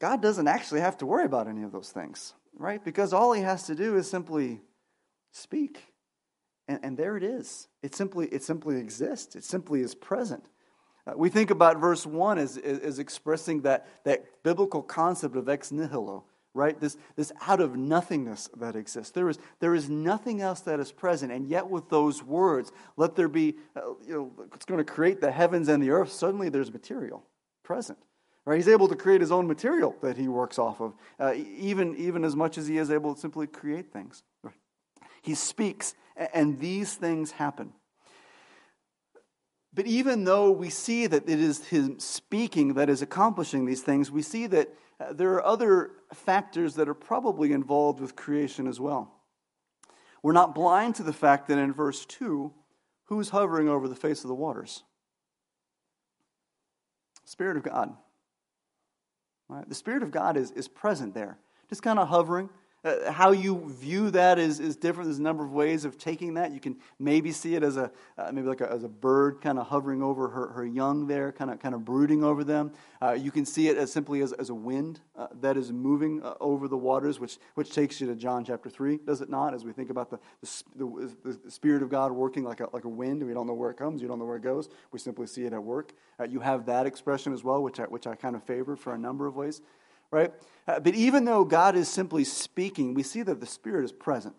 God 0.00 0.22
doesn't 0.22 0.48
actually 0.48 0.80
have 0.80 0.96
to 0.98 1.06
worry 1.06 1.26
about 1.26 1.46
any 1.46 1.62
of 1.62 1.72
those 1.72 1.90
things, 1.90 2.32
right? 2.56 2.82
Because 2.82 3.12
all 3.12 3.32
he 3.32 3.42
has 3.42 3.64
to 3.64 3.74
do 3.74 3.96
is 3.96 4.08
simply 4.08 4.60
speak. 5.30 5.84
And, 6.66 6.80
and 6.82 6.96
there 6.96 7.16
it 7.16 7.22
is. 7.22 7.68
It 7.82 7.94
simply, 7.94 8.26
it 8.28 8.42
simply 8.42 8.78
exists, 8.78 9.36
it 9.36 9.44
simply 9.44 9.82
is 9.82 9.94
present. 9.94 10.48
Uh, 11.06 11.12
we 11.16 11.28
think 11.28 11.50
about 11.50 11.78
verse 11.78 12.06
1 12.06 12.38
as, 12.38 12.56
as 12.56 12.98
expressing 12.98 13.62
that, 13.62 13.86
that 14.04 14.42
biblical 14.42 14.82
concept 14.82 15.36
of 15.36 15.48
ex 15.48 15.70
nihilo, 15.70 16.24
right? 16.54 16.78
This, 16.80 16.96
this 17.16 17.32
out 17.46 17.60
of 17.60 17.76
nothingness 17.76 18.48
that 18.56 18.76
exists. 18.76 19.12
There 19.12 19.28
is, 19.28 19.38
there 19.60 19.74
is 19.74 19.90
nothing 19.90 20.40
else 20.40 20.60
that 20.60 20.80
is 20.80 20.92
present. 20.92 21.32
And 21.32 21.46
yet, 21.46 21.68
with 21.68 21.88
those 21.88 22.22
words, 22.22 22.72
let 22.96 23.16
there 23.16 23.28
be, 23.28 23.56
uh, 23.76 23.80
you 24.06 24.14
know, 24.14 24.44
it's 24.54 24.64
going 24.64 24.78
to 24.78 24.84
create 24.84 25.20
the 25.20 25.30
heavens 25.32 25.68
and 25.68 25.82
the 25.82 25.90
earth. 25.90 26.12
Suddenly, 26.12 26.48
there's 26.48 26.72
material 26.72 27.24
present. 27.62 27.98
Right? 28.50 28.56
He's 28.56 28.66
able 28.66 28.88
to 28.88 28.96
create 28.96 29.20
his 29.20 29.30
own 29.30 29.46
material 29.46 29.94
that 30.02 30.16
he 30.16 30.26
works 30.26 30.58
off 30.58 30.80
of, 30.80 30.94
uh, 31.20 31.34
even, 31.34 31.94
even 31.96 32.24
as 32.24 32.34
much 32.34 32.58
as 32.58 32.66
he 32.66 32.78
is 32.78 32.90
able 32.90 33.14
to 33.14 33.20
simply 33.20 33.46
create 33.46 33.92
things. 33.92 34.24
He 35.22 35.36
speaks, 35.36 35.94
and 36.16 36.58
these 36.58 36.94
things 36.94 37.30
happen. 37.30 37.72
But 39.72 39.86
even 39.86 40.24
though 40.24 40.50
we 40.50 40.68
see 40.68 41.06
that 41.06 41.28
it 41.28 41.38
is 41.38 41.68
his 41.68 41.90
speaking 41.98 42.74
that 42.74 42.90
is 42.90 43.02
accomplishing 43.02 43.66
these 43.66 43.82
things, 43.82 44.10
we 44.10 44.20
see 44.20 44.48
that 44.48 44.74
uh, 44.98 45.12
there 45.12 45.32
are 45.34 45.46
other 45.46 45.92
factors 46.12 46.74
that 46.74 46.88
are 46.88 46.94
probably 46.94 47.52
involved 47.52 48.00
with 48.00 48.16
creation 48.16 48.66
as 48.66 48.80
well. 48.80 49.14
We're 50.24 50.32
not 50.32 50.56
blind 50.56 50.96
to 50.96 51.04
the 51.04 51.12
fact 51.12 51.46
that 51.46 51.58
in 51.58 51.72
verse 51.72 52.04
2, 52.04 52.52
who's 53.04 53.28
hovering 53.28 53.68
over 53.68 53.86
the 53.86 53.94
face 53.94 54.24
of 54.24 54.28
the 54.28 54.34
waters? 54.34 54.82
Spirit 57.24 57.56
of 57.56 57.62
God. 57.62 57.94
Right? 59.50 59.68
The 59.68 59.74
Spirit 59.74 60.04
of 60.04 60.12
God 60.12 60.36
is, 60.36 60.52
is 60.52 60.68
present 60.68 61.12
there, 61.12 61.36
just 61.68 61.82
kind 61.82 61.98
of 61.98 62.08
hovering. 62.08 62.48
Uh, 62.82 63.12
how 63.12 63.30
you 63.30 63.68
view 63.78 64.10
that 64.10 64.38
is, 64.38 64.58
is 64.58 64.74
different. 64.74 65.06
There's 65.06 65.18
a 65.18 65.22
number 65.22 65.44
of 65.44 65.52
ways 65.52 65.84
of 65.84 65.98
taking 65.98 66.34
that. 66.34 66.50
You 66.52 66.60
can 66.60 66.76
maybe 66.98 67.30
see 67.30 67.54
it 67.54 67.62
as 67.62 67.76
a 67.76 67.90
uh, 68.16 68.30
maybe 68.32 68.48
like 68.48 68.62
a, 68.62 68.72
as 68.72 68.84
a 68.84 68.88
bird 68.88 69.42
kind 69.42 69.58
of 69.58 69.66
hovering 69.66 70.02
over 70.02 70.28
her, 70.28 70.48
her 70.52 70.64
young 70.64 71.06
there, 71.06 71.30
kind 71.30 71.50
of 71.50 71.60
kind 71.60 71.74
of 71.74 71.84
brooding 71.84 72.24
over 72.24 72.42
them. 72.42 72.72
Uh, 73.02 73.12
you 73.12 73.30
can 73.30 73.44
see 73.44 73.68
it 73.68 73.76
as 73.76 73.92
simply 73.92 74.22
as, 74.22 74.32
as 74.32 74.48
a 74.48 74.54
wind 74.54 75.00
uh, 75.14 75.26
that 75.42 75.58
is 75.58 75.70
moving 75.72 76.22
uh, 76.22 76.32
over 76.40 76.68
the 76.68 76.76
waters, 76.76 77.20
which 77.20 77.36
which 77.54 77.70
takes 77.70 78.00
you 78.00 78.06
to 78.06 78.14
John 78.14 78.46
chapter 78.46 78.70
three, 78.70 78.96
does 78.96 79.20
it 79.20 79.28
not? 79.28 79.52
As 79.52 79.62
we 79.62 79.72
think 79.72 79.90
about 79.90 80.08
the 80.08 80.18
the, 80.74 81.12
the, 81.22 81.38
the 81.38 81.50
Spirit 81.50 81.82
of 81.82 81.90
God 81.90 82.12
working 82.12 82.44
like 82.44 82.60
a 82.60 82.68
like 82.72 82.84
a 82.84 82.88
wind, 82.88 83.22
we 83.22 83.34
don't 83.34 83.46
know 83.46 83.52
where 83.52 83.70
it 83.70 83.76
comes, 83.76 84.00
you 84.00 84.08
don't 84.08 84.18
know 84.18 84.24
where 84.24 84.36
it 84.36 84.42
goes. 84.42 84.70
We 84.90 84.98
simply 84.98 85.26
see 85.26 85.44
it 85.44 85.52
at 85.52 85.62
work. 85.62 85.92
Uh, 86.18 86.24
you 86.24 86.40
have 86.40 86.64
that 86.64 86.86
expression 86.86 87.34
as 87.34 87.44
well, 87.44 87.62
which 87.62 87.78
I, 87.78 87.84
which 87.84 88.06
I 88.06 88.14
kind 88.14 88.34
of 88.34 88.42
favor 88.42 88.74
for 88.74 88.94
a 88.94 88.98
number 88.98 89.26
of 89.26 89.36
ways 89.36 89.60
right? 90.10 90.32
Uh, 90.70 90.78
but 90.78 90.94
even 90.94 91.24
though 91.24 91.44
God 91.44 91.74
is 91.74 91.88
simply 91.88 92.22
speaking, 92.22 92.94
we 92.94 93.02
see 93.02 93.22
that 93.22 93.40
the 93.40 93.46
Spirit 93.46 93.84
is 93.84 93.90
present, 93.90 94.36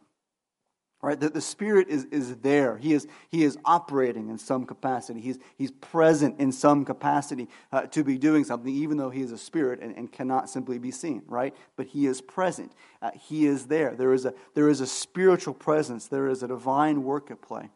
right? 1.01 1.19
That 1.19 1.33
the 1.33 1.41
Spirit 1.41 1.89
is, 1.89 2.05
is 2.05 2.37
there. 2.37 2.77
He 2.77 2.93
is, 2.93 3.05
he 3.27 3.43
is 3.43 3.57
operating 3.65 4.29
in 4.29 4.37
some 4.37 4.65
capacity. 4.65 5.19
He's, 5.19 5.39
he's 5.57 5.71
present 5.71 6.39
in 6.39 6.53
some 6.53 6.85
capacity 6.85 7.49
uh, 7.73 7.81
to 7.87 8.05
be 8.05 8.17
doing 8.17 8.45
something, 8.45 8.73
even 8.73 8.95
though 8.95 9.09
He 9.09 9.19
is 9.19 9.33
a 9.33 9.37
Spirit 9.37 9.81
and, 9.81 9.93
and 9.97 10.09
cannot 10.09 10.49
simply 10.49 10.79
be 10.79 10.89
seen, 10.89 11.21
right? 11.27 11.53
But 11.75 11.87
He 11.87 12.05
is 12.05 12.21
present. 12.21 12.71
Uh, 13.01 13.11
he 13.11 13.45
is 13.45 13.65
there. 13.65 13.93
There 13.93 14.13
is, 14.13 14.23
a, 14.23 14.33
there 14.53 14.69
is 14.69 14.79
a 14.79 14.87
spiritual 14.87 15.53
presence, 15.53 16.07
there 16.07 16.29
is 16.29 16.43
a 16.43 16.47
divine 16.47 17.03
work 17.03 17.29
at 17.29 17.41
play. 17.41 17.71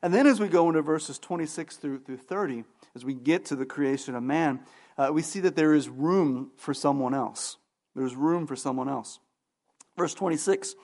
And 0.00 0.14
then 0.14 0.26
as 0.26 0.40
we 0.40 0.48
go 0.48 0.68
into 0.68 0.80
verses 0.80 1.18
26 1.18 1.76
through, 1.76 1.98
through 1.98 2.16
30, 2.16 2.64
as 2.94 3.04
we 3.04 3.12
get 3.12 3.44
to 3.46 3.56
the 3.56 3.66
creation 3.66 4.14
of 4.14 4.22
man, 4.22 4.60
uh, 4.96 5.10
we 5.12 5.20
see 5.20 5.40
that 5.40 5.56
there 5.56 5.74
is 5.74 5.90
room 5.90 6.52
for 6.56 6.72
someone 6.72 7.12
else. 7.12 7.58
There's 7.96 8.14
room 8.14 8.46
for 8.46 8.54
someone 8.54 8.88
else. 8.88 9.18
Verse 9.96 10.14
26 10.14 10.74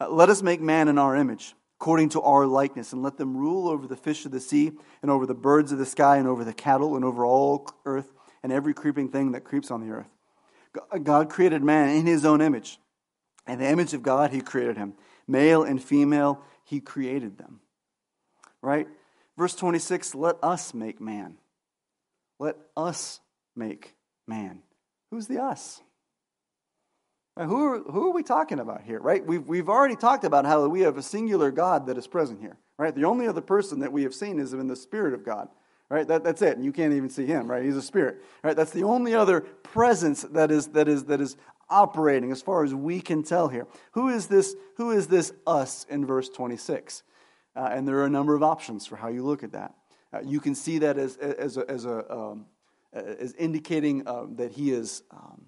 uh, 0.00 0.08
Let 0.08 0.30
us 0.30 0.42
make 0.42 0.60
man 0.60 0.88
in 0.88 0.96
our 0.96 1.16
image, 1.16 1.54
according 1.80 2.10
to 2.10 2.22
our 2.22 2.46
likeness, 2.46 2.92
and 2.92 3.02
let 3.02 3.18
them 3.18 3.36
rule 3.36 3.68
over 3.68 3.86
the 3.86 3.96
fish 3.96 4.24
of 4.24 4.30
the 4.30 4.40
sea, 4.40 4.70
and 5.02 5.10
over 5.10 5.26
the 5.26 5.34
birds 5.34 5.72
of 5.72 5.78
the 5.78 5.86
sky, 5.86 6.16
and 6.16 6.28
over 6.28 6.44
the 6.44 6.54
cattle, 6.54 6.94
and 6.94 7.04
over 7.04 7.26
all 7.26 7.68
earth, 7.84 8.12
and 8.42 8.52
every 8.52 8.72
creeping 8.72 9.08
thing 9.08 9.32
that 9.32 9.44
creeps 9.44 9.70
on 9.70 9.80
the 9.80 9.92
earth. 9.92 10.08
God 11.02 11.28
created 11.28 11.62
man 11.62 11.90
in 11.90 12.06
his 12.06 12.24
own 12.24 12.40
image. 12.40 12.78
In 13.46 13.58
the 13.58 13.68
image 13.68 13.92
of 13.92 14.02
God, 14.02 14.30
he 14.30 14.40
created 14.40 14.76
him. 14.76 14.94
Male 15.26 15.64
and 15.64 15.82
female, 15.82 16.42
he 16.64 16.80
created 16.80 17.38
them. 17.38 17.60
Right? 18.62 18.86
Verse 19.36 19.54
26 19.56 20.14
Let 20.14 20.36
us 20.42 20.72
make 20.72 21.00
man. 21.00 21.38
Let 22.38 22.56
us 22.76 23.20
make 23.56 23.96
man. 24.26 24.62
Who's 25.10 25.26
the 25.26 25.42
us? 25.42 25.82
Who, 27.36 27.64
are, 27.64 27.78
who 27.80 28.08
are 28.08 28.12
we 28.12 28.22
talking 28.22 28.58
about 28.58 28.82
here, 28.82 29.00
right? 29.00 29.24
We've, 29.24 29.46
we've 29.46 29.68
already 29.68 29.96
talked 29.96 30.24
about 30.24 30.44
how 30.44 30.66
we 30.68 30.82
have 30.82 30.98
a 30.98 31.02
singular 31.02 31.50
God 31.50 31.86
that 31.86 31.96
is 31.96 32.06
present 32.06 32.40
here, 32.40 32.58
right? 32.78 32.94
The 32.94 33.04
only 33.04 33.26
other 33.26 33.40
person 33.40 33.80
that 33.80 33.92
we 33.92 34.02
have 34.02 34.14
seen 34.14 34.38
is 34.38 34.52
in 34.52 34.66
the 34.66 34.76
Spirit 34.76 35.14
of 35.14 35.24
God, 35.24 35.48
right? 35.88 36.06
That, 36.06 36.24
that's 36.24 36.42
it. 36.42 36.56
And 36.56 36.64
you 36.64 36.72
can't 36.72 36.92
even 36.92 37.08
see 37.08 37.24
him, 37.24 37.50
right? 37.50 37.64
He's 37.64 37.76
a 37.76 37.82
spirit, 37.82 38.22
right? 38.42 38.54
That's 38.54 38.70
the 38.70 38.84
only 38.84 39.14
other 39.14 39.40
presence 39.40 40.22
that 40.22 40.50
is, 40.50 40.68
that 40.68 40.88
is, 40.88 41.04
that 41.04 41.20
is 41.20 41.36
operating 41.70 42.32
as 42.32 42.42
far 42.42 42.64
as 42.64 42.74
we 42.74 43.00
can 43.00 43.22
tell 43.22 43.48
here. 43.48 43.66
Who 43.92 44.10
is 44.10 44.26
this, 44.26 44.54
who 44.76 44.90
is 44.90 45.06
this 45.08 45.32
us 45.46 45.86
in 45.88 46.04
verse 46.04 46.28
26? 46.28 47.02
Uh, 47.56 47.70
and 47.72 47.88
there 47.88 47.96
are 47.98 48.06
a 48.06 48.10
number 48.10 48.34
of 48.34 48.42
options 48.42 48.86
for 48.86 48.96
how 48.96 49.08
you 49.08 49.24
look 49.24 49.42
at 49.42 49.52
that. 49.52 49.74
Uh, 50.12 50.20
you 50.22 50.40
can 50.40 50.54
see 50.54 50.78
that 50.78 50.98
as, 50.98 51.16
as 51.16 51.56
a, 51.56 51.70
as 51.70 51.86
a 51.86 52.12
um, 52.12 52.46
is 52.92 53.32
indicating 53.38 54.06
uh, 54.06 54.26
that 54.34 54.52
he 54.52 54.70
is 54.70 55.02
um, 55.10 55.46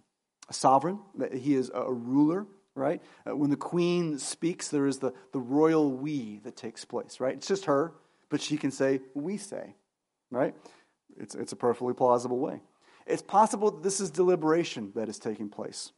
sovereign, 0.51 0.99
that 1.17 1.33
he 1.33 1.55
is 1.55 1.71
a 1.75 1.93
ruler, 1.93 2.47
right? 2.75 3.01
Uh, 3.29 3.37
when 3.37 3.51
the 3.51 3.57
queen 3.57 4.19
speaks, 4.19 4.69
there 4.69 4.87
is 4.87 4.99
the, 4.99 5.13
the 5.33 5.41
royal 5.41 5.91
we 5.91 6.41
that 6.45 6.57
takes 6.57 6.85
place, 6.85 7.21
right? 7.21 7.35
It's 7.35 7.47
just 7.47 7.67
her, 7.67 7.93
but 8.29 8.41
she 8.41 8.57
can 8.57 8.71
say, 8.71 9.01
we 9.15 9.37
say, 9.37 9.75
right? 10.31 10.55
It's, 11.17 11.35
it's 11.35 11.53
a 11.53 11.57
perfectly 11.57 11.95
plausible 11.95 12.39
way. 12.39 12.61
It's 13.07 13.23
possible 13.23 13.71
that 13.71 13.83
this 13.83 14.01
is 14.01 14.11
deliberation 14.11 14.93
that 14.95 15.09
is 15.09 15.19
taking 15.19 15.49
place, 15.49 15.93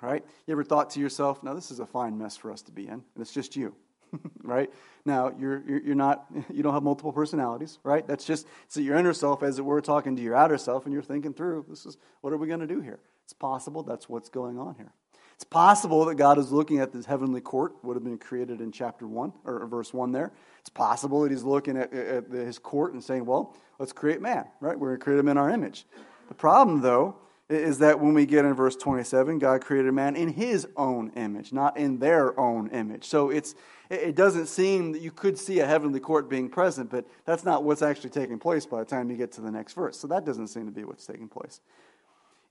right? 0.00 0.24
You 0.46 0.52
ever 0.52 0.64
thought 0.64 0.90
to 0.90 1.00
yourself, 1.00 1.42
now 1.42 1.54
this 1.54 1.70
is 1.70 1.78
a 1.78 1.86
fine 1.86 2.18
mess 2.18 2.36
for 2.36 2.50
us 2.50 2.62
to 2.62 2.72
be 2.72 2.86
in, 2.86 2.94
and 2.94 3.02
it's 3.18 3.32
just 3.32 3.54
you, 3.54 3.74
right? 4.42 4.72
Now, 5.04 5.32
you're, 5.38 5.62
you're 5.66 5.94
not, 5.94 6.26
you 6.52 6.62
don't 6.62 6.74
have 6.74 6.82
multiple 6.82 7.12
personalities, 7.12 7.78
right? 7.84 8.06
That's 8.06 8.24
just, 8.24 8.46
so 8.68 8.80
your 8.80 8.96
inner 8.96 9.12
self, 9.12 9.42
as 9.42 9.58
it 9.58 9.64
were, 9.64 9.80
talking 9.80 10.16
to 10.16 10.22
your 10.22 10.34
outer 10.34 10.58
self, 10.58 10.84
and 10.84 10.92
you're 10.92 11.02
thinking 11.02 11.34
through, 11.34 11.66
this 11.68 11.86
is, 11.86 11.96
what 12.22 12.32
are 12.32 12.38
we 12.38 12.48
going 12.48 12.60
to 12.60 12.66
do 12.66 12.80
here? 12.80 12.98
It's 13.24 13.32
possible 13.32 13.82
that's 13.82 14.08
what's 14.08 14.28
going 14.28 14.58
on 14.58 14.74
here. 14.76 14.92
It's 15.34 15.44
possible 15.44 16.04
that 16.04 16.14
God 16.14 16.38
is 16.38 16.52
looking 16.52 16.78
at 16.78 16.92
this 16.92 17.06
heavenly 17.06 17.40
court, 17.40 17.74
would 17.82 17.96
have 17.96 18.04
been 18.04 18.18
created 18.18 18.60
in 18.60 18.70
chapter 18.70 19.08
1, 19.08 19.32
or 19.44 19.66
verse 19.66 19.92
1 19.92 20.12
there. 20.12 20.32
It's 20.60 20.70
possible 20.70 21.22
that 21.22 21.32
he's 21.32 21.42
looking 21.42 21.76
at, 21.76 21.92
at 21.92 22.30
his 22.30 22.60
court 22.60 22.92
and 22.92 23.02
saying, 23.02 23.26
well, 23.26 23.56
let's 23.80 23.92
create 23.92 24.20
man, 24.20 24.44
right? 24.60 24.78
We're 24.78 24.90
going 24.90 25.00
to 25.00 25.04
create 25.04 25.18
him 25.18 25.28
in 25.28 25.36
our 25.36 25.50
image. 25.50 25.84
The 26.28 26.34
problem, 26.34 26.80
though, 26.80 27.16
is 27.48 27.78
that 27.78 27.98
when 28.00 28.14
we 28.14 28.24
get 28.24 28.44
in 28.44 28.54
verse 28.54 28.76
27, 28.76 29.38
God 29.38 29.62
created 29.62 29.92
man 29.92 30.16
in 30.16 30.28
his 30.28 30.68
own 30.76 31.10
image, 31.16 31.52
not 31.52 31.76
in 31.76 31.98
their 31.98 32.38
own 32.38 32.68
image. 32.68 33.04
So 33.04 33.30
it's, 33.30 33.54
it 33.90 34.14
doesn't 34.14 34.46
seem 34.46 34.92
that 34.92 35.02
you 35.02 35.10
could 35.10 35.36
see 35.36 35.60
a 35.60 35.66
heavenly 35.66 36.00
court 36.00 36.30
being 36.30 36.48
present, 36.48 36.90
but 36.90 37.06
that's 37.24 37.44
not 37.44 37.64
what's 37.64 37.82
actually 37.82 38.10
taking 38.10 38.38
place 38.38 38.64
by 38.64 38.78
the 38.78 38.84
time 38.84 39.10
you 39.10 39.16
get 39.16 39.32
to 39.32 39.40
the 39.40 39.50
next 39.50 39.74
verse. 39.74 39.98
So 39.98 40.06
that 40.08 40.24
doesn't 40.24 40.48
seem 40.48 40.66
to 40.66 40.72
be 40.72 40.84
what's 40.84 41.04
taking 41.04 41.28
place. 41.28 41.60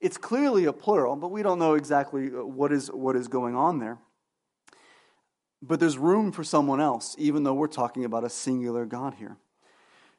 It's 0.02 0.18
clearly 0.18 0.66
a 0.66 0.74
plural, 0.74 1.16
but 1.16 1.30
we 1.30 1.44
don't 1.44 1.60
know 1.60 1.76
exactly 1.76 2.28
uh, 2.28 2.44
what 2.44 2.72
is, 2.74 2.88
what 2.88 3.16
is 3.16 3.28
going 3.28 3.56
on 3.56 3.78
there. 3.78 4.00
But 5.62 5.80
there's 5.80 5.98
room 5.98 6.32
for 6.32 6.44
someone 6.44 6.82
else, 6.82 7.16
even 7.20 7.44
though 7.44 7.54
we're 7.54 7.68
talking 7.68 8.04
about 8.04 8.24
a 8.24 8.30
singular 8.30 8.86
God 8.86 9.14
here. 9.14 9.38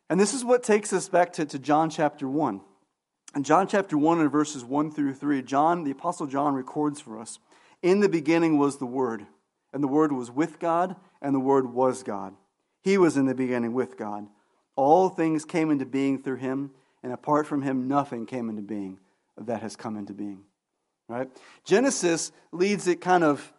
And 0.09 0.21
this 0.21 0.35
is 0.35 0.45
what 0.45 0.63
takes 0.63 0.93
us 0.93 1.09
back 1.09 1.33
to, 1.35 1.45
to 1.47 1.59
John 1.59 1.91
chapter 1.91 2.29
1. 2.29 2.61
In 3.35 3.43
John 3.43 3.67
chapter 3.67 3.99
1 3.99 4.21
and 4.21 4.31
verses 4.31 4.65
1 4.65 4.93
through 4.93 5.15
3, 5.15 5.43
John, 5.43 5.83
the 5.83 5.91
Apostle 5.91 6.29
John 6.29 6.55
records 6.55 7.01
for 7.01 7.19
us 7.19 7.41
In 7.83 7.99
the 7.99 8.09
beginning 8.09 8.59
was 8.59 8.79
the 8.79 8.87
Word, 8.87 9.27
and 9.73 9.83
the 9.83 9.89
Word 9.89 10.13
was 10.13 10.31
with 10.31 10.61
God, 10.61 10.95
and 11.21 11.35
the 11.35 11.41
Word 11.41 11.73
was 11.73 12.05
God. 12.05 12.35
He 12.83 12.97
was 12.99 13.17
in 13.17 13.27
the 13.27 13.35
beginning 13.35 13.73
with 13.73 13.97
God. 13.97 14.29
All 14.77 15.09
things 15.09 15.45
came 15.45 15.71
into 15.73 15.87
being 15.87 16.23
through 16.23 16.37
him, 16.37 16.71
and 17.03 17.13
apart 17.13 17.49
from 17.49 17.63
him, 17.63 17.89
nothing 17.89 18.27
came 18.27 18.49
into 18.49 18.63
being 18.63 19.01
that 19.37 19.63
has 19.63 19.77
come 19.77 19.97
into 19.97 20.13
being. 20.13 20.43
Right? 21.09 21.29
Genesis 21.65 22.33
leads 22.53 22.87
it 22.87 23.01
kind 23.01 23.25
of 23.25 23.53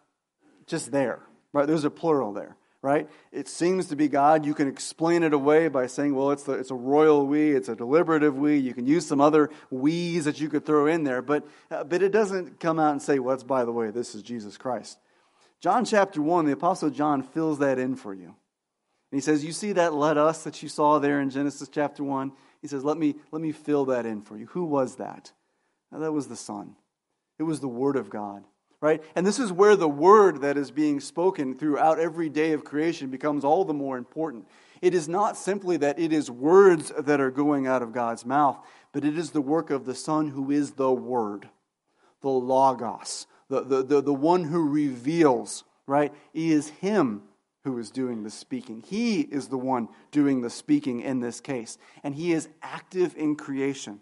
just 0.66 0.90
there. 0.90 1.20
Right? 1.52 1.66
There's 1.66 1.84
a 1.84 1.90
plural 1.90 2.32
there 2.32 2.56
right? 2.84 3.08
It 3.32 3.48
seems 3.48 3.86
to 3.86 3.96
be 3.96 4.08
God. 4.08 4.44
You 4.44 4.52
can 4.52 4.68
explain 4.68 5.22
it 5.22 5.32
away 5.32 5.68
by 5.68 5.86
saying, 5.86 6.14
well, 6.14 6.32
it's, 6.32 6.42
the, 6.42 6.52
it's 6.52 6.70
a 6.70 6.74
royal 6.74 7.26
we, 7.26 7.52
it's 7.52 7.70
a 7.70 7.74
deliberative 7.74 8.36
we. 8.36 8.58
You 8.58 8.74
can 8.74 8.86
use 8.86 9.06
some 9.06 9.22
other 9.22 9.48
we's 9.70 10.26
that 10.26 10.38
you 10.38 10.50
could 10.50 10.66
throw 10.66 10.86
in 10.86 11.02
there, 11.02 11.22
but, 11.22 11.48
uh, 11.70 11.84
but 11.84 12.02
it 12.02 12.12
doesn't 12.12 12.60
come 12.60 12.78
out 12.78 12.92
and 12.92 13.00
say, 13.00 13.18
well, 13.18 13.34
it's 13.34 13.42
by 13.42 13.64
the 13.64 13.72
way, 13.72 13.90
this 13.90 14.14
is 14.14 14.22
Jesus 14.22 14.58
Christ. 14.58 14.98
John 15.60 15.86
chapter 15.86 16.20
1, 16.20 16.44
the 16.44 16.52
Apostle 16.52 16.90
John 16.90 17.22
fills 17.22 17.60
that 17.60 17.78
in 17.78 17.96
for 17.96 18.12
you. 18.12 18.26
And 18.26 19.16
he 19.16 19.20
says, 19.20 19.42
You 19.42 19.52
see 19.52 19.72
that 19.72 19.94
let 19.94 20.18
us 20.18 20.44
that 20.44 20.62
you 20.62 20.68
saw 20.68 20.98
there 20.98 21.22
in 21.22 21.30
Genesis 21.30 21.70
chapter 21.72 22.04
1? 22.04 22.32
He 22.60 22.68
says, 22.68 22.84
Let 22.84 22.98
me, 22.98 23.14
let 23.30 23.40
me 23.40 23.52
fill 23.52 23.86
that 23.86 24.04
in 24.04 24.20
for 24.20 24.36
you. 24.36 24.44
Who 24.46 24.64
was 24.64 24.96
that? 24.96 25.32
Now, 25.94 26.00
that 26.00 26.12
was 26.12 26.28
the 26.28 26.36
Son, 26.36 26.76
it 27.38 27.44
was 27.44 27.60
the 27.60 27.68
Word 27.68 27.96
of 27.96 28.10
God 28.10 28.44
right? 28.84 29.02
And 29.14 29.26
this 29.26 29.38
is 29.38 29.50
where 29.50 29.76
the 29.76 29.88
word 29.88 30.42
that 30.42 30.58
is 30.58 30.70
being 30.70 31.00
spoken 31.00 31.56
throughout 31.56 31.98
every 31.98 32.28
day 32.28 32.52
of 32.52 32.64
creation 32.64 33.08
becomes 33.08 33.42
all 33.42 33.64
the 33.64 33.72
more 33.72 33.96
important. 33.96 34.46
It 34.82 34.92
is 34.92 35.08
not 35.08 35.38
simply 35.38 35.78
that 35.78 35.98
it 35.98 36.12
is 36.12 36.30
words 36.30 36.92
that 36.98 37.18
are 37.18 37.30
going 37.30 37.66
out 37.66 37.80
of 37.80 37.94
God's 37.94 38.26
mouth, 38.26 38.58
but 38.92 39.02
it 39.02 39.16
is 39.16 39.30
the 39.30 39.40
work 39.40 39.70
of 39.70 39.86
the 39.86 39.94
Son 39.94 40.28
who 40.28 40.50
is 40.50 40.72
the 40.72 40.92
Word, 40.92 41.48
the 42.20 42.28
Logos, 42.28 43.26
the, 43.48 43.62
the, 43.62 43.82
the, 43.82 44.02
the 44.02 44.12
one 44.12 44.44
who 44.44 44.68
reveals, 44.68 45.64
right? 45.86 46.12
He 46.34 46.52
is 46.52 46.68
Him 46.68 47.22
who 47.64 47.78
is 47.78 47.90
doing 47.90 48.22
the 48.22 48.30
speaking. 48.30 48.84
He 48.86 49.22
is 49.22 49.48
the 49.48 49.56
one 49.56 49.88
doing 50.10 50.42
the 50.42 50.50
speaking 50.50 51.00
in 51.00 51.20
this 51.20 51.40
case. 51.40 51.78
And 52.02 52.14
He 52.14 52.34
is 52.34 52.50
active 52.60 53.16
in 53.16 53.36
creation. 53.36 54.00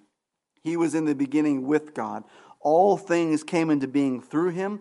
He 0.62 0.76
was 0.76 0.94
in 0.94 1.04
the 1.04 1.14
beginning 1.14 1.66
with 1.66 1.94
God. 1.94 2.24
All 2.60 2.96
things 2.96 3.42
came 3.42 3.70
into 3.70 3.88
being 3.88 4.20
through 4.20 4.50
him, 4.50 4.80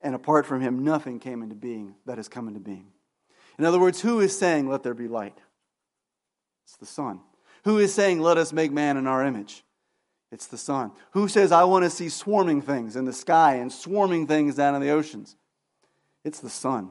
and 0.00 0.14
apart 0.14 0.46
from 0.46 0.60
him, 0.60 0.84
nothing 0.84 1.20
came 1.20 1.42
into 1.42 1.54
being 1.54 1.94
that 2.06 2.18
has 2.18 2.28
come 2.28 2.48
into 2.48 2.60
being. 2.60 2.88
In 3.58 3.64
other 3.64 3.80
words, 3.80 4.00
who 4.00 4.20
is 4.20 4.36
saying, 4.36 4.68
Let 4.68 4.82
there 4.82 4.94
be 4.94 5.08
light? 5.08 5.38
It's 6.64 6.76
the 6.76 6.86
Son. 6.86 7.20
Who 7.64 7.78
is 7.78 7.94
saying, 7.94 8.20
Let 8.20 8.38
us 8.38 8.52
make 8.52 8.72
man 8.72 8.96
in 8.96 9.06
our 9.06 9.24
image? 9.24 9.64
It's 10.30 10.46
the 10.46 10.58
Son. 10.58 10.92
Who 11.12 11.28
says, 11.28 11.52
I 11.52 11.64
want 11.64 11.84
to 11.84 11.90
see 11.90 12.08
swarming 12.08 12.62
things 12.62 12.96
in 12.96 13.04
the 13.04 13.12
sky 13.12 13.54
and 13.54 13.72
swarming 13.72 14.26
things 14.26 14.54
down 14.56 14.74
in 14.74 14.82
the 14.82 14.90
oceans? 14.90 15.36
It's 16.24 16.40
the 16.40 16.50
Son. 16.50 16.90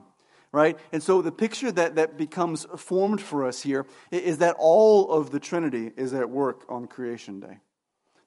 Right? 0.52 0.80
And 0.92 1.04
so 1.04 1.22
the 1.22 1.32
picture 1.32 1.72
that, 1.74 1.96
that 1.96 2.18
becomes 2.18 2.66
formed 2.78 3.22
for 3.22 3.46
us 3.46 3.62
here 3.62 3.86
is 4.12 4.40
that 4.40 4.56
all 4.58 5.12
of 5.12 5.32
the 5.32 5.40
Trinity 5.40 5.92
is 5.96 6.14
at 6.14 6.30
work 6.30 6.64
on 6.70 6.88
creation 6.88 7.42
day. 7.42 7.60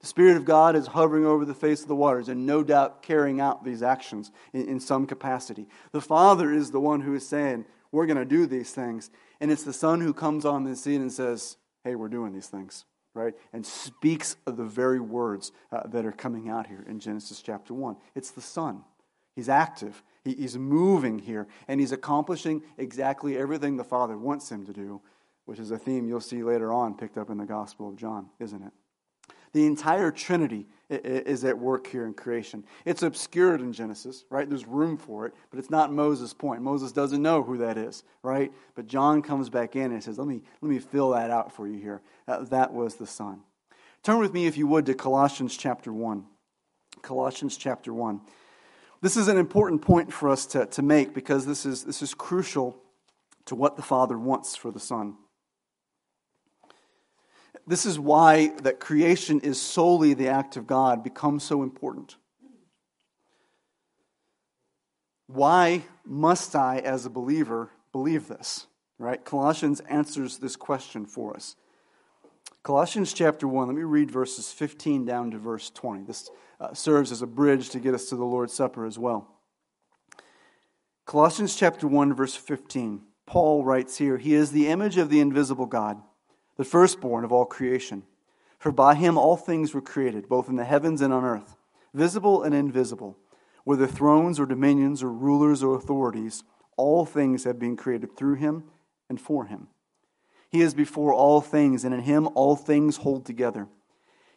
The 0.00 0.06
Spirit 0.06 0.38
of 0.38 0.46
God 0.46 0.76
is 0.76 0.88
hovering 0.88 1.26
over 1.26 1.44
the 1.44 1.54
face 1.54 1.82
of 1.82 1.88
the 1.88 1.94
waters 1.94 2.28
and 2.28 2.46
no 2.46 2.62
doubt 2.62 3.02
carrying 3.02 3.40
out 3.40 3.64
these 3.64 3.82
actions 3.82 4.30
in, 4.52 4.66
in 4.66 4.80
some 4.80 5.06
capacity. 5.06 5.66
The 5.92 6.00
Father 6.00 6.52
is 6.52 6.70
the 6.70 6.80
one 6.80 7.02
who 7.02 7.14
is 7.14 7.28
saying, 7.28 7.66
We're 7.92 8.06
going 8.06 8.16
to 8.16 8.24
do 8.24 8.46
these 8.46 8.72
things. 8.72 9.10
And 9.40 9.50
it's 9.50 9.64
the 9.64 9.74
Son 9.74 10.00
who 10.00 10.14
comes 10.14 10.44
on 10.44 10.64
the 10.64 10.74
scene 10.74 11.02
and 11.02 11.12
says, 11.12 11.58
Hey, 11.84 11.96
we're 11.96 12.08
doing 12.08 12.32
these 12.32 12.46
things, 12.46 12.86
right? 13.12 13.34
And 13.52 13.64
speaks 13.64 14.36
of 14.46 14.56
the 14.56 14.64
very 14.64 15.00
words 15.00 15.52
uh, 15.70 15.86
that 15.88 16.06
are 16.06 16.12
coming 16.12 16.48
out 16.48 16.66
here 16.66 16.84
in 16.88 16.98
Genesis 16.98 17.42
chapter 17.42 17.74
1. 17.74 17.96
It's 18.14 18.30
the 18.30 18.40
Son. 18.40 18.84
He's 19.36 19.48
active, 19.50 20.02
he, 20.24 20.34
he's 20.34 20.56
moving 20.58 21.18
here, 21.18 21.46
and 21.68 21.78
he's 21.78 21.92
accomplishing 21.92 22.62
exactly 22.78 23.36
everything 23.36 23.76
the 23.76 23.84
Father 23.84 24.16
wants 24.16 24.50
him 24.50 24.66
to 24.66 24.72
do, 24.72 25.00
which 25.44 25.58
is 25.58 25.70
a 25.70 25.78
theme 25.78 26.08
you'll 26.08 26.20
see 26.20 26.42
later 26.42 26.72
on 26.72 26.96
picked 26.96 27.16
up 27.16 27.30
in 27.30 27.38
the 27.38 27.46
Gospel 27.46 27.88
of 27.88 27.96
John, 27.96 28.28
isn't 28.38 28.62
it? 28.62 28.72
The 29.52 29.66
entire 29.66 30.10
Trinity 30.10 30.66
is 30.88 31.44
at 31.44 31.58
work 31.58 31.86
here 31.86 32.04
in 32.06 32.14
creation. 32.14 32.64
It's 32.84 33.02
obscured 33.02 33.60
in 33.60 33.72
Genesis, 33.72 34.24
right? 34.30 34.48
There's 34.48 34.66
room 34.66 34.96
for 34.96 35.26
it, 35.26 35.34
but 35.50 35.58
it's 35.58 35.70
not 35.70 35.92
Moses' 35.92 36.34
point. 36.34 36.62
Moses 36.62 36.92
doesn't 36.92 37.22
know 37.22 37.42
who 37.42 37.58
that 37.58 37.78
is, 37.78 38.02
right? 38.22 38.52
But 38.74 38.86
John 38.86 39.22
comes 39.22 39.48
back 39.48 39.76
in 39.76 39.92
and 39.92 40.02
says, 40.02 40.18
Let 40.18 40.26
me, 40.26 40.42
let 40.60 40.68
me 40.68 40.78
fill 40.78 41.10
that 41.10 41.30
out 41.30 41.52
for 41.52 41.68
you 41.68 41.78
here. 41.78 42.00
Uh, 42.26 42.44
that 42.44 42.72
was 42.72 42.96
the 42.96 43.06
Son. 43.06 43.40
Turn 44.02 44.18
with 44.18 44.32
me, 44.32 44.46
if 44.46 44.56
you 44.56 44.66
would, 44.66 44.86
to 44.86 44.94
Colossians 44.94 45.56
chapter 45.56 45.92
1. 45.92 46.24
Colossians 47.02 47.56
chapter 47.56 47.92
1. 47.92 48.20
This 49.02 49.16
is 49.16 49.28
an 49.28 49.38
important 49.38 49.82
point 49.82 50.12
for 50.12 50.28
us 50.28 50.46
to, 50.46 50.66
to 50.66 50.82
make 50.82 51.14
because 51.14 51.46
this 51.46 51.64
is, 51.64 51.84
this 51.84 52.02
is 52.02 52.14
crucial 52.14 52.76
to 53.46 53.54
what 53.54 53.76
the 53.76 53.82
Father 53.82 54.18
wants 54.18 54.56
for 54.56 54.70
the 54.70 54.80
Son. 54.80 55.16
This 57.70 57.86
is 57.86 58.00
why 58.00 58.48
that 58.64 58.80
creation 58.80 59.38
is 59.42 59.62
solely 59.62 60.12
the 60.12 60.26
act 60.26 60.56
of 60.56 60.66
God 60.66 61.04
becomes 61.04 61.44
so 61.44 61.62
important. 61.62 62.16
Why 65.28 65.84
must 66.04 66.56
I, 66.56 66.78
as 66.78 67.06
a 67.06 67.10
believer, 67.10 67.70
believe 67.92 68.26
this? 68.26 68.66
Right? 68.98 69.24
Colossians 69.24 69.78
answers 69.88 70.38
this 70.38 70.56
question 70.56 71.06
for 71.06 71.36
us. 71.36 71.54
Colossians 72.64 73.12
chapter 73.12 73.46
1, 73.46 73.68
let 73.68 73.76
me 73.76 73.84
read 73.84 74.10
verses 74.10 74.50
15 74.50 75.04
down 75.04 75.30
to 75.30 75.38
verse 75.38 75.70
20. 75.70 76.02
This 76.02 76.28
uh, 76.58 76.74
serves 76.74 77.12
as 77.12 77.22
a 77.22 77.26
bridge 77.28 77.70
to 77.70 77.78
get 77.78 77.94
us 77.94 78.08
to 78.08 78.16
the 78.16 78.24
Lord's 78.24 78.52
Supper 78.52 78.84
as 78.84 78.98
well. 78.98 79.28
Colossians 81.06 81.54
chapter 81.54 81.86
1, 81.86 82.14
verse 82.14 82.34
15. 82.34 83.02
Paul 83.26 83.62
writes 83.62 83.98
here, 83.98 84.18
He 84.18 84.34
is 84.34 84.50
the 84.50 84.66
image 84.66 84.96
of 84.96 85.08
the 85.08 85.20
invisible 85.20 85.66
God 85.66 86.02
the 86.60 86.64
firstborn 86.66 87.24
of 87.24 87.32
all 87.32 87.46
creation. 87.46 88.02
For 88.58 88.70
by 88.70 88.94
him 88.94 89.16
all 89.16 89.38
things 89.38 89.72
were 89.72 89.80
created, 89.80 90.28
both 90.28 90.46
in 90.46 90.56
the 90.56 90.64
heavens 90.66 91.00
and 91.00 91.10
on 91.10 91.24
earth, 91.24 91.56
visible 91.94 92.42
and 92.42 92.54
invisible, 92.54 93.16
whether 93.64 93.86
thrones 93.86 94.38
or 94.38 94.44
dominions 94.44 95.02
or 95.02 95.10
rulers 95.10 95.62
or 95.62 95.74
authorities, 95.74 96.44
all 96.76 97.06
things 97.06 97.44
have 97.44 97.58
been 97.58 97.78
created 97.78 98.14
through 98.14 98.34
him 98.34 98.64
and 99.08 99.18
for 99.18 99.46
him. 99.46 99.68
He 100.50 100.60
is 100.60 100.74
before 100.74 101.14
all 101.14 101.40
things, 101.40 101.82
and 101.82 101.94
in 101.94 102.02
him 102.02 102.28
all 102.34 102.56
things 102.56 102.98
hold 102.98 103.24
together. 103.24 103.66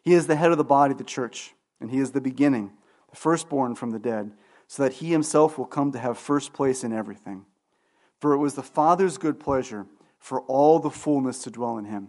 He 0.01 0.13
is 0.13 0.28
the 0.28 0.38
head 0.38 0.51
of 0.53 0.57
the 0.57 0.63
body, 0.63 0.93
the 0.93 1.03
church, 1.03 1.53
and 1.82 1.91
he 1.91 1.99
is 1.99 2.11
the 2.11 2.21
beginning, 2.21 2.71
the 3.09 3.17
firstborn 3.17 3.76
from 3.76 3.91
the 3.91 3.99
dead, 3.99 4.32
so 4.65 4.84
that 4.84 4.93
he 4.93 5.11
himself 5.11 5.57
will 5.57 5.65
come 5.65 5.91
to 5.91 5.99
have 5.99 6.17
first 6.17 6.53
place 6.53 6.86
in 6.86 6.93
everything. 6.93 7.45
For 8.21 8.32
it 8.32 8.38
was 8.38 8.53
the 8.53 8.63
Father's 8.63 9.17
good 9.17 9.41
pleasure 9.41 9.88
for 10.24 10.39
all 10.43 10.80
the 10.80 10.89
fullness 10.89 11.43
to 11.43 11.51
dwell 11.51 11.78
in 11.78 11.84
him, 11.84 12.07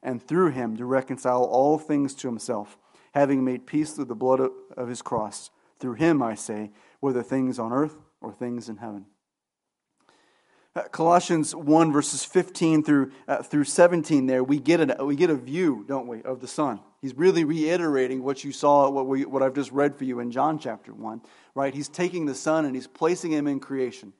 and 0.00 0.22
through 0.22 0.52
him 0.52 0.76
to 0.76 0.84
reconcile 0.84 1.42
all 1.42 1.78
things 1.78 2.14
to 2.14 2.28
himself, 2.28 2.78
having 3.12 3.44
made 3.44 3.66
peace 3.66 3.90
through 3.90 4.04
the 4.04 4.14
blood 4.14 4.40
of 4.76 4.88
his 4.88 5.02
cross. 5.02 5.50
Through 5.80 5.94
him, 5.94 6.22
I 6.22 6.36
say, 6.36 6.70
whether 7.00 7.24
things 7.24 7.58
on 7.58 7.72
earth 7.72 7.96
or 8.20 8.32
things 8.32 8.68
in 8.68 8.76
heaven. 8.76 9.06
Uh, 10.76 10.82
Colossians 10.92 11.56
1, 11.56 11.92
verses 11.92 12.24
15 12.24 12.84
through, 12.84 13.10
uh, 13.26 13.42
through 13.42 13.64
17, 13.64 14.26
there, 14.26 14.44
we 14.44 14.60
get, 14.60 15.00
a, 15.00 15.04
we 15.04 15.16
get 15.16 15.30
a 15.30 15.34
view, 15.34 15.84
don't 15.88 16.06
we, 16.06 16.22
of 16.22 16.38
the 16.38 16.46
Son. 16.46 16.78
He's 17.02 17.16
really 17.16 17.42
reiterating 17.42 18.22
what 18.22 18.44
you 18.44 18.52
saw, 18.52 18.88
what, 18.90 19.08
we, 19.08 19.24
what 19.24 19.42
I've 19.42 19.54
just 19.54 19.72
read 19.72 19.96
for 19.96 20.04
you 20.04 20.20
in 20.20 20.30
John 20.30 20.60
chapter 20.60 20.94
1, 20.94 21.20
right? 21.56 21.74
He's 21.74 21.88
taking 21.88 22.26
the 22.26 22.34
Son 22.36 22.64
and 22.64 22.76
he's 22.76 22.86
placing 22.86 23.32
him 23.32 23.48
in 23.48 23.58
creation, 23.58 24.12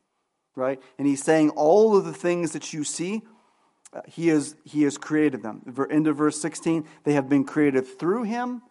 right? 0.56 0.82
And 0.98 1.06
he's 1.06 1.22
saying 1.22 1.50
all 1.50 1.96
of 1.96 2.04
the 2.04 2.12
things 2.12 2.50
that 2.50 2.72
you 2.72 2.82
see 2.82 3.22
he, 4.06 4.28
has, 4.28 4.56
he 4.64 4.82
has 4.82 4.98
created 4.98 5.42
them. 5.42 5.62
Into 5.90 6.12
verse 6.12 6.40
16, 6.40 6.86
they 7.04 7.14
have 7.14 7.28
been 7.28 7.44
created 7.44 7.86
through 7.86 8.24
him 8.24 8.62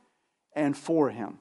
and 0.53 0.77
for 0.77 1.09
him. 1.09 1.39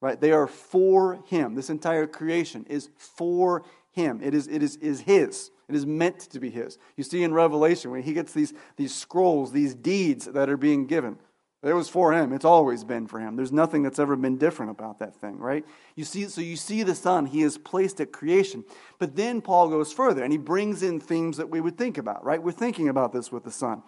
Right? 0.00 0.20
They 0.20 0.32
are 0.32 0.46
for 0.46 1.20
him. 1.26 1.54
This 1.54 1.70
entire 1.70 2.06
creation 2.06 2.64
is 2.68 2.90
for 2.96 3.64
him. 3.92 4.20
It 4.22 4.34
is, 4.34 4.46
it 4.46 4.62
is, 4.62 4.76
is 4.76 5.00
his. 5.00 5.50
It 5.68 5.74
is 5.74 5.84
meant 5.84 6.20
to 6.20 6.40
be 6.40 6.50
his. 6.50 6.78
You 6.96 7.04
see 7.04 7.22
in 7.22 7.34
Revelation 7.34 7.90
when 7.90 8.02
he 8.02 8.12
gets 8.12 8.32
these, 8.32 8.54
these 8.76 8.94
scrolls, 8.94 9.52
these 9.52 9.74
deeds 9.74 10.26
that 10.26 10.48
are 10.48 10.56
being 10.56 10.86
given. 10.86 11.18
It 11.62 11.72
was 11.72 11.88
for 11.88 12.12
him. 12.12 12.32
It's 12.32 12.44
always 12.44 12.84
been 12.84 13.08
for 13.08 13.18
him. 13.18 13.34
There's 13.34 13.50
nothing 13.50 13.82
that's 13.82 13.98
ever 13.98 14.14
been 14.14 14.38
different 14.38 14.70
about 14.70 15.00
that 15.00 15.16
thing, 15.16 15.38
right? 15.38 15.64
You 15.96 16.04
see, 16.04 16.26
so 16.28 16.40
you 16.40 16.54
see 16.54 16.84
the 16.84 16.94
Son, 16.94 17.26
he 17.26 17.42
is 17.42 17.58
placed 17.58 18.00
at 18.00 18.12
creation. 18.12 18.64
But 19.00 19.16
then 19.16 19.40
Paul 19.40 19.68
goes 19.68 19.92
further 19.92 20.22
and 20.22 20.30
he 20.30 20.38
brings 20.38 20.84
in 20.84 21.00
themes 21.00 21.36
that 21.38 21.50
we 21.50 21.60
would 21.60 21.76
think 21.76 21.98
about, 21.98 22.24
right? 22.24 22.40
We're 22.40 22.52
thinking 22.52 22.88
about 22.88 23.12
this 23.12 23.32
with 23.32 23.42
the 23.42 23.50
Son. 23.50 23.82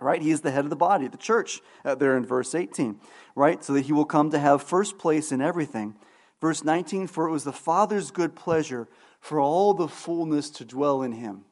Right? 0.00 0.22
He 0.22 0.30
is 0.30 0.42
the 0.42 0.52
head 0.52 0.62
of 0.62 0.70
the 0.70 0.76
body, 0.76 1.08
the 1.08 1.16
church, 1.16 1.60
uh, 1.84 1.96
there 1.96 2.16
in 2.16 2.24
verse 2.24 2.54
18, 2.54 3.00
right? 3.34 3.62
So 3.64 3.72
that 3.72 3.86
he 3.86 3.92
will 3.92 4.04
come 4.04 4.30
to 4.30 4.38
have 4.38 4.62
first 4.62 4.96
place 4.96 5.32
in 5.32 5.40
everything. 5.40 5.96
Verse 6.40 6.62
19, 6.62 7.08
for 7.08 7.28
it 7.28 7.32
was 7.32 7.42
the 7.42 7.52
Father's 7.52 8.12
good 8.12 8.36
pleasure 8.36 8.88
for 9.20 9.40
all 9.40 9.74
the 9.74 9.88
fullness 9.88 10.50
to 10.50 10.64
dwell 10.64 11.02
in 11.02 11.10
him. 11.10 11.44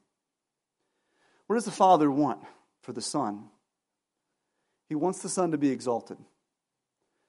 What 1.48 1.56
does 1.56 1.64
the 1.64 1.72
Father 1.72 2.08
want 2.08 2.40
for 2.82 2.92
the 2.92 3.00
Son? 3.00 3.48
He 4.88 4.94
wants 4.94 5.20
the 5.20 5.28
Son 5.28 5.50
to 5.50 5.58
be 5.58 5.70
exalted. 5.70 6.18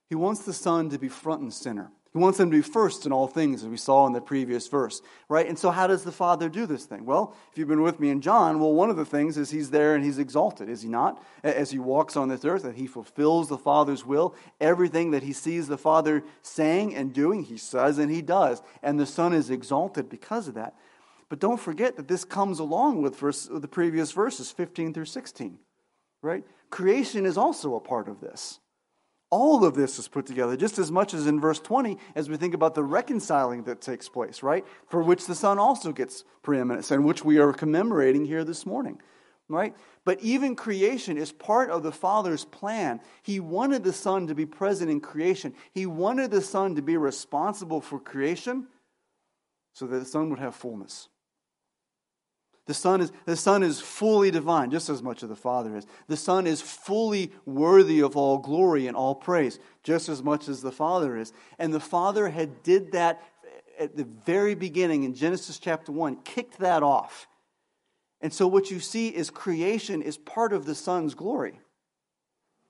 He 0.10 0.16
wants 0.16 0.41
the 0.43 0.53
Son 0.53 0.89
to 0.89 0.97
be 0.97 1.10
front 1.10 1.41
and 1.41 1.53
center. 1.53 1.91
He 2.14 2.20
wants 2.20 2.39
him 2.39 2.49
to 2.49 2.58
be 2.58 2.64
first 2.64 3.05
in 3.05 3.12
all 3.12 3.28
things, 3.28 3.64
as 3.64 3.70
we 3.70 3.78
saw 3.78 4.08
in 4.08 4.14
the 4.14 4.22
previous 4.22 4.68
verse, 4.68 5.01
right? 5.30 5.47
And 5.47 5.60
so, 5.60 5.70
how 5.70 5.86
does 5.86 6.03
the 6.03 6.12
Father 6.12 6.49
do 6.49 6.66
this 6.66 6.86
thing? 6.86 7.05
Well, 7.05 7.36
if 7.51 7.58
you've 7.58 7.68
been 7.68 7.84
with 7.84 7.99
me 7.99 8.10
in 8.10 8.22
John, 8.22 8.60
well, 8.60 8.74
one 8.74 8.89
of 8.89 8.95
the 8.95 9.05
things 9.05 9.38
is 9.38 9.51
he's 9.51 9.70
there 9.70 9.93
and 9.93 10.03
he's 10.03 10.18
exalted, 10.18 10.68
is 10.68 10.82
he 10.82 10.89
not? 10.89 11.22
As 11.43 11.70
he 11.70 11.78
walks 11.78 12.16
on 12.16 12.30
this 12.30 12.43
earth, 12.45 12.64
that 12.64 12.76
he 12.76 12.88
fulfills 12.88 13.49
the 13.49 13.58
Father's 13.58 14.05
will. 14.05 14.34
Everything 14.60 15.12
that 15.12 15.22
he 15.22 15.34
sees 15.34 15.68
the 15.68 15.78
Father 15.78 16.24
saying 16.41 16.95
and 16.95 17.14
doing, 17.14 17.43
he 17.43 17.58
says 17.58 17.99
and 17.99 18.10
he 18.10 18.24
does. 18.24 18.64
And 18.82 18.99
the 18.99 19.05
Son 19.05 19.34
is 19.34 19.49
exalted 19.49 20.10
because 20.10 20.47
of 20.47 20.55
that. 20.55 20.76
But 21.30 21.39
don't 21.39 21.60
forget 21.60 21.97
that 21.97 22.08
this 22.08 22.24
comes 22.24 22.60
along 22.60 23.01
with 23.01 23.20
verse, 23.20 23.49
the 23.51 23.68
previous 23.68 24.12
verses, 24.12 24.49
15 24.49 24.93
through 24.93 25.05
16, 25.05 25.60
right? 26.22 26.43
Creation 26.70 27.26
is 27.26 27.38
also 27.38 27.76
a 27.76 27.80
part 27.80 28.07
of 28.07 28.20
this. 28.22 28.59
All 29.30 29.65
of 29.65 29.76
this 29.76 29.99
is 29.99 30.07
put 30.07 30.26
together 30.26 30.55
just 30.55 30.80
as 30.80 30.89
much 30.89 31.13
as 31.13 31.28
in 31.28 31.39
verse 31.39 31.59
20 31.59 31.97
as 32.15 32.30
we 32.30 32.38
think 32.38 32.53
about 32.53 32.76
the 32.76 32.84
reconciling 32.84 33.63
that 33.63 33.82
takes 33.82 34.07
place, 34.07 34.41
right? 34.41 34.65
For 34.88 35.01
which 35.03 35.26
the 35.26 35.36
Son 35.36 35.59
also 35.59 35.91
gets 35.91 36.24
preeminence 36.43 36.91
and 36.91 37.03
which 37.03 37.26
we 37.26 37.38
are 37.38 37.51
commemorating 37.51 38.24
here 38.24 38.45
this 38.45 38.65
morning, 38.65 39.01
right? 39.49 39.76
But 40.05 40.22
even 40.22 40.55
creation 40.55 41.18
is 41.18 41.34
part 41.34 41.70
of 41.70 41.84
the 41.84 41.91
Father's 41.91 42.45
plan. 42.45 43.01
He 43.22 43.41
wanted 43.41 43.84
the 43.84 43.91
Son 43.91 44.28
to 44.28 44.36
be 44.36 44.45
present 44.45 44.89
in 44.89 45.01
creation, 45.01 45.53
He 45.74 45.86
wanted 45.86 46.32
the 46.32 46.41
Son 46.41 46.76
to 46.76 46.82
be 46.82 46.95
responsible 46.95 47.82
for 47.82 47.99
creation 47.99 48.68
so 49.74 49.88
that 49.88 49.99
the 49.99 50.05
Son 50.05 50.30
would 50.30 50.39
have 50.39 50.55
fullness. 50.55 51.09
The 52.68 52.74
Son 52.74 53.01
is, 53.01 53.11
the 53.26 53.38
Son 53.38 53.63
is 53.63 53.80
fully 53.80 54.30
divine, 54.30 54.70
just 54.70 54.89
as 54.89 55.01
much 55.01 55.24
as 55.24 55.30
the 55.30 55.36
Father 55.36 55.76
is. 55.76 55.88
The 56.07 56.18
Son 56.18 56.45
is 56.45 56.61
fully 56.61 57.32
worthy 57.45 58.01
of 58.01 58.15
all 58.15 58.38
glory 58.38 58.88
and 58.88 58.95
all 58.95 59.15
praise, 59.15 59.57
just 59.84 60.09
as 60.09 60.22
much 60.22 60.47
as 60.49 60.61
the 60.61 60.72
Father 60.72 61.18
is. 61.18 61.34
And 61.57 61.74
the 61.74 61.80
Father 61.80 62.30
had 62.30 62.61
did 62.63 62.91
that 62.91 63.24
at 63.80 63.95
the 63.95 64.07
very 64.26 64.53
beginning 64.55 65.03
in 65.03 65.15
Genesis 65.15 65.59
chapter 65.59 65.91
1, 65.91 66.18
kicked 66.24 66.59
that 66.59 66.84
off. 66.84 67.28
And 68.22 68.34
so 68.34 68.47
what 68.47 68.72
you 68.72 68.80
see 68.80 69.09
is 69.09 69.30
creation 69.30 70.01
is 70.01 70.18
part 70.18 70.51
of 70.51 70.65
the 70.65 70.76
Son's 70.76 71.13
glory. 71.13 71.59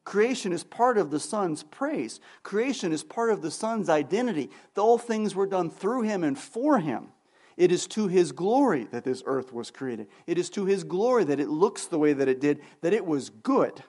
Creation 0.04 0.54
is 0.54 0.64
part 0.64 0.98
of 0.98 1.10
the 1.10 1.20
Son's 1.20 1.64
praise. 1.64 2.20
Creation 2.44 2.94
is 2.94 3.04
part 3.04 3.30
of 3.32 3.42
the 3.42 3.52
Son's 3.52 3.90
identity. 3.90 4.50
The 4.74 4.82
All 4.82 4.98
things 4.98 5.36
were 5.36 5.48
done 5.48 5.70
through 5.70 6.04
Him 6.04 6.24
and 6.24 6.38
for 6.38 6.80
Him. 6.80 7.10
It 7.58 7.72
is 7.72 7.88
to 7.88 8.08
his 8.08 8.32
glory 8.32 8.88
that 8.92 9.04
this 9.04 9.24
earth 9.26 9.52
was 9.52 9.72
created. 9.72 10.08
It 10.28 10.38
is 10.38 10.50
to 10.52 10.66
his 10.66 10.84
glory 10.84 11.24
that 11.24 11.40
it 11.40 11.50
looks 11.50 11.88
the 11.88 11.98
way 11.98 12.14
that 12.14 12.28
it 12.28 12.40
did, 12.40 12.62
that 12.82 12.94
it 12.94 13.06
was 13.06 13.32
good. 13.32 13.84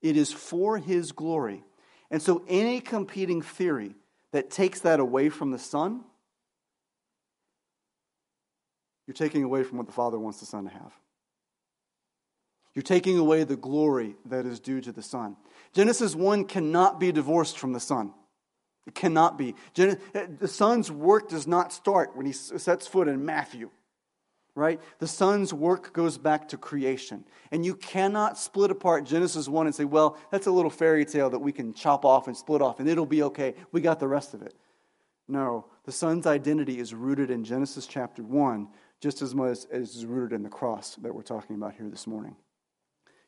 It 0.00 0.16
is 0.16 0.32
for 0.32 0.78
his 0.78 1.12
glory. 1.12 1.62
And 2.10 2.20
so, 2.20 2.42
any 2.48 2.80
competing 2.80 3.42
theory 3.42 3.94
that 4.32 4.50
takes 4.50 4.80
that 4.80 5.00
away 5.00 5.28
from 5.28 5.50
the 5.50 5.58
Son, 5.58 6.02
you're 9.06 9.14
taking 9.14 9.44
away 9.44 9.62
from 9.62 9.76
what 9.76 9.86
the 9.86 9.92
Father 9.92 10.18
wants 10.18 10.40
the 10.40 10.46
Son 10.46 10.64
to 10.64 10.70
have. 10.70 10.92
You're 12.74 12.82
taking 12.82 13.18
away 13.18 13.44
the 13.44 13.56
glory 13.56 14.16
that 14.24 14.46
is 14.46 14.58
due 14.58 14.80
to 14.80 14.92
the 14.92 15.02
Son. 15.02 15.36
Genesis 15.74 16.14
1 16.14 16.46
cannot 16.46 16.98
be 16.98 17.12
divorced 17.12 17.58
from 17.58 17.74
the 17.74 17.80
Son. 17.80 18.14
It 18.86 18.94
cannot 18.94 19.38
be. 19.38 19.54
The 19.74 20.48
Son's 20.48 20.90
work 20.90 21.28
does 21.28 21.46
not 21.46 21.72
start 21.72 22.16
when 22.16 22.26
he 22.26 22.32
sets 22.32 22.86
foot 22.86 23.08
in 23.08 23.24
Matthew 23.24 23.70
right? 24.54 24.80
The 24.98 25.06
Son's 25.06 25.52
work 25.54 25.92
goes 25.92 26.18
back 26.18 26.48
to 26.48 26.58
creation. 26.58 27.24
And 27.50 27.64
you 27.64 27.74
cannot 27.74 28.38
split 28.38 28.70
apart 28.70 29.04
Genesis 29.04 29.48
1 29.48 29.66
and 29.66 29.74
say, 29.74 29.84
well, 29.84 30.18
that's 30.30 30.46
a 30.46 30.50
little 30.50 30.70
fairy 30.70 31.04
tale 31.04 31.30
that 31.30 31.38
we 31.38 31.52
can 31.52 31.72
chop 31.72 32.04
off 32.04 32.26
and 32.26 32.36
split 32.36 32.60
off 32.60 32.80
and 32.80 32.88
it'll 32.88 33.06
be 33.06 33.22
okay. 33.24 33.54
We 33.72 33.80
got 33.80 34.00
the 34.00 34.08
rest 34.08 34.34
of 34.34 34.42
it. 34.42 34.54
No, 35.28 35.66
the 35.84 35.92
Son's 35.92 36.26
identity 36.26 36.78
is 36.78 36.92
rooted 36.92 37.30
in 37.30 37.44
Genesis 37.44 37.86
chapter 37.86 38.22
1 38.22 38.68
just 39.00 39.22
as 39.22 39.34
much 39.34 39.58
as 39.70 39.96
is 39.96 40.06
rooted 40.06 40.36
in 40.36 40.42
the 40.42 40.48
cross 40.48 40.96
that 40.96 41.14
we're 41.14 41.22
talking 41.22 41.56
about 41.56 41.74
here 41.74 41.88
this 41.88 42.06
morning. 42.06 42.36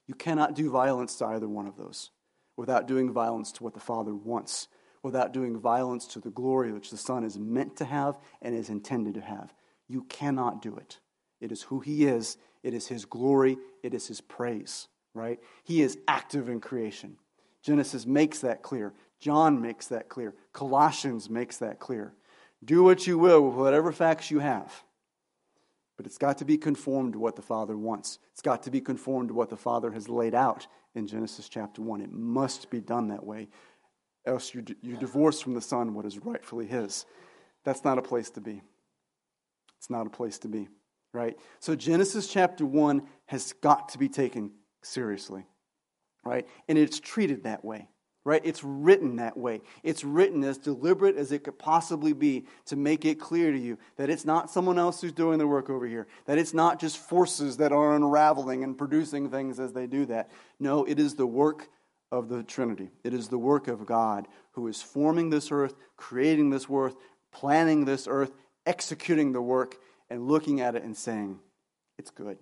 You 0.07 0.15
cannot 0.15 0.55
do 0.55 0.71
violence 0.71 1.17
to 1.17 1.27
either 1.27 1.49
one 1.49 1.67
of 1.67 1.77
those 1.77 2.11
without 2.57 2.87
doing 2.87 3.13
violence 3.13 3.51
to 3.53 3.65
what 3.65 3.75
the 3.75 3.81
Father 3.81 4.15
wants, 4.15 4.69
without 5.05 5.33
doing 5.33 5.57
violence 5.57 6.07
to 6.07 6.19
the 6.19 6.31
glory 6.31 6.73
which 6.73 6.91
the 6.91 6.97
Son 6.97 7.23
is 7.23 7.39
meant 7.39 7.77
to 7.77 7.85
have 7.85 8.19
and 8.41 8.55
is 8.55 8.71
intended 8.71 9.15
to 9.15 9.21
have. 9.21 9.53
You 9.87 10.03
cannot 10.05 10.63
do 10.63 10.77
it. 10.77 10.99
It 11.41 11.53
is 11.53 11.63
who 11.63 11.81
He 11.81 12.07
is, 12.07 12.39
it 12.63 12.73
is 12.73 12.89
His 12.89 13.05
glory, 13.05 13.59
it 13.83 13.93
is 13.93 14.07
His 14.09 14.23
praise, 14.23 14.89
right? 15.13 15.39
He 15.63 15.83
is 15.83 15.99
active 16.09 16.49
in 16.49 16.59
creation. 16.59 17.19
Genesis 17.63 18.07
makes 18.07 18.41
that 18.41 18.63
clear. 18.63 18.95
John 19.21 19.61
makes 19.61 19.89
that 19.89 20.09
clear. 20.09 20.35
Colossians 20.55 21.29
makes 21.29 21.59
that 21.59 21.79
clear. 21.79 22.15
Do 22.65 22.83
what 22.83 23.07
you 23.07 23.19
will 23.19 23.43
with 23.43 23.57
whatever 23.57 23.93
facts 23.93 24.31
you 24.31 24.39
have. 24.39 24.85
But 25.99 26.07
it's 26.07 26.19
got 26.19 26.39
to 26.39 26.45
be 26.47 26.57
conformed 26.57 27.13
to 27.13 27.19
what 27.19 27.37
the 27.37 27.43
Father 27.43 27.77
wants. 27.77 28.19
It's 28.33 28.43
got 28.43 28.63
to 28.65 28.71
be 28.71 28.81
conformed 28.81 29.29
to 29.29 29.35
what 29.35 29.51
the 29.51 29.57
Father 29.57 29.93
has 29.93 30.09
laid 30.09 30.35
out 30.35 30.67
in 30.95 31.07
Genesis 31.07 31.49
chapter 31.49 31.83
1. 31.83 32.01
It 32.01 32.13
must 32.13 32.71
be 32.71 32.81
done 32.81 33.09
that 33.09 33.25
way. 33.25 33.49
Else 34.27 34.55
you, 34.55 34.65
you 34.83 34.97
divorce 34.97 35.41
from 35.41 35.55
the 35.55 35.61
Son 35.61 35.95
what 35.95 36.07
is 36.07 36.19
rightfully 36.19 36.67
His. 36.67 37.05
That's 37.65 37.85
not 37.85 37.99
a 37.99 38.03
place 38.03 38.31
to 38.31 38.41
be. 38.41 38.63
It's 39.79 39.91
not 39.91 40.07
a 40.07 40.11
place 40.11 40.39
to 40.41 40.49
be 40.49 40.69
right? 41.15 41.39
So 41.61 41.75
Genesis 41.75 42.27
chapter 42.27 42.67
1 42.67 43.03
has 43.27 43.55
got 43.63 43.89
to 43.91 43.99
be 43.99 44.09
taken 44.09 44.51
seriously, 44.83 45.47
right? 46.25 46.47
And 46.69 46.77
it's 46.77 47.01
treated 47.01 47.45
that 47.45 47.65
way, 47.65 47.89
right? 48.25 48.43
It's 48.45 48.65
written 48.65 49.17
that 49.17 49.37
way. 49.37 49.63
It's 49.85 50.05
written 50.05 50.43
as 50.43 50.59
deliberate 50.59 51.17
as 51.17 51.31
it 51.31 51.45
could 51.45 51.59
possibly 51.59 52.13
be 52.13 52.47
to 52.67 52.77
make 52.77 53.05
it 53.05 53.21
clear 53.21 53.53
to 53.53 53.59
you 53.59 53.79
that 53.97 54.11
it's 54.11 54.25
not 54.25 54.51
someone 54.51 54.79
else 54.79 55.01
who's 55.01 55.13
doing 55.13 55.39
the 55.39 55.47
work 55.47 55.71
over 55.71 55.87
here, 55.87 56.09
that 56.27 56.37
it's 56.37 56.53
not 56.53 56.81
just 56.81 56.99
forces 56.99 57.57
that 57.59 57.73
are 57.73 57.95
unraveling 57.95 58.65
and 58.65 58.77
producing 58.77 59.31
things 59.31 59.61
as 59.61 59.73
they 59.73 59.87
do 59.87 60.05
that. 60.07 60.31
No, 60.59 60.85
it 60.85 60.99
is 60.99 61.15
the 61.15 61.27
work 61.27 61.69
of 62.15 62.29
the 62.29 62.43
Trinity. 62.43 62.91
It 63.03 63.13
is 63.13 63.29
the 63.29 63.39
work 63.39 63.69
of 63.69 63.87
God 63.87 64.29
who 64.53 64.69
is 64.69 64.81
forming 64.81 65.31
this 65.31 65.51
earth, 65.51 65.75
creating 65.97 66.51
this 66.51 66.67
earth, 66.71 66.97
planning 67.33 67.85
this 67.85 68.07
earth, 68.09 68.33
executing 68.67 69.33
the 69.33 69.43
work, 69.43 69.77
and 70.09 70.29
looking 70.29 70.61
at 70.61 70.77
it 70.77 70.85
and 70.85 70.97
saying, 70.97 71.41
it's 71.99 72.11
good. 72.11 72.39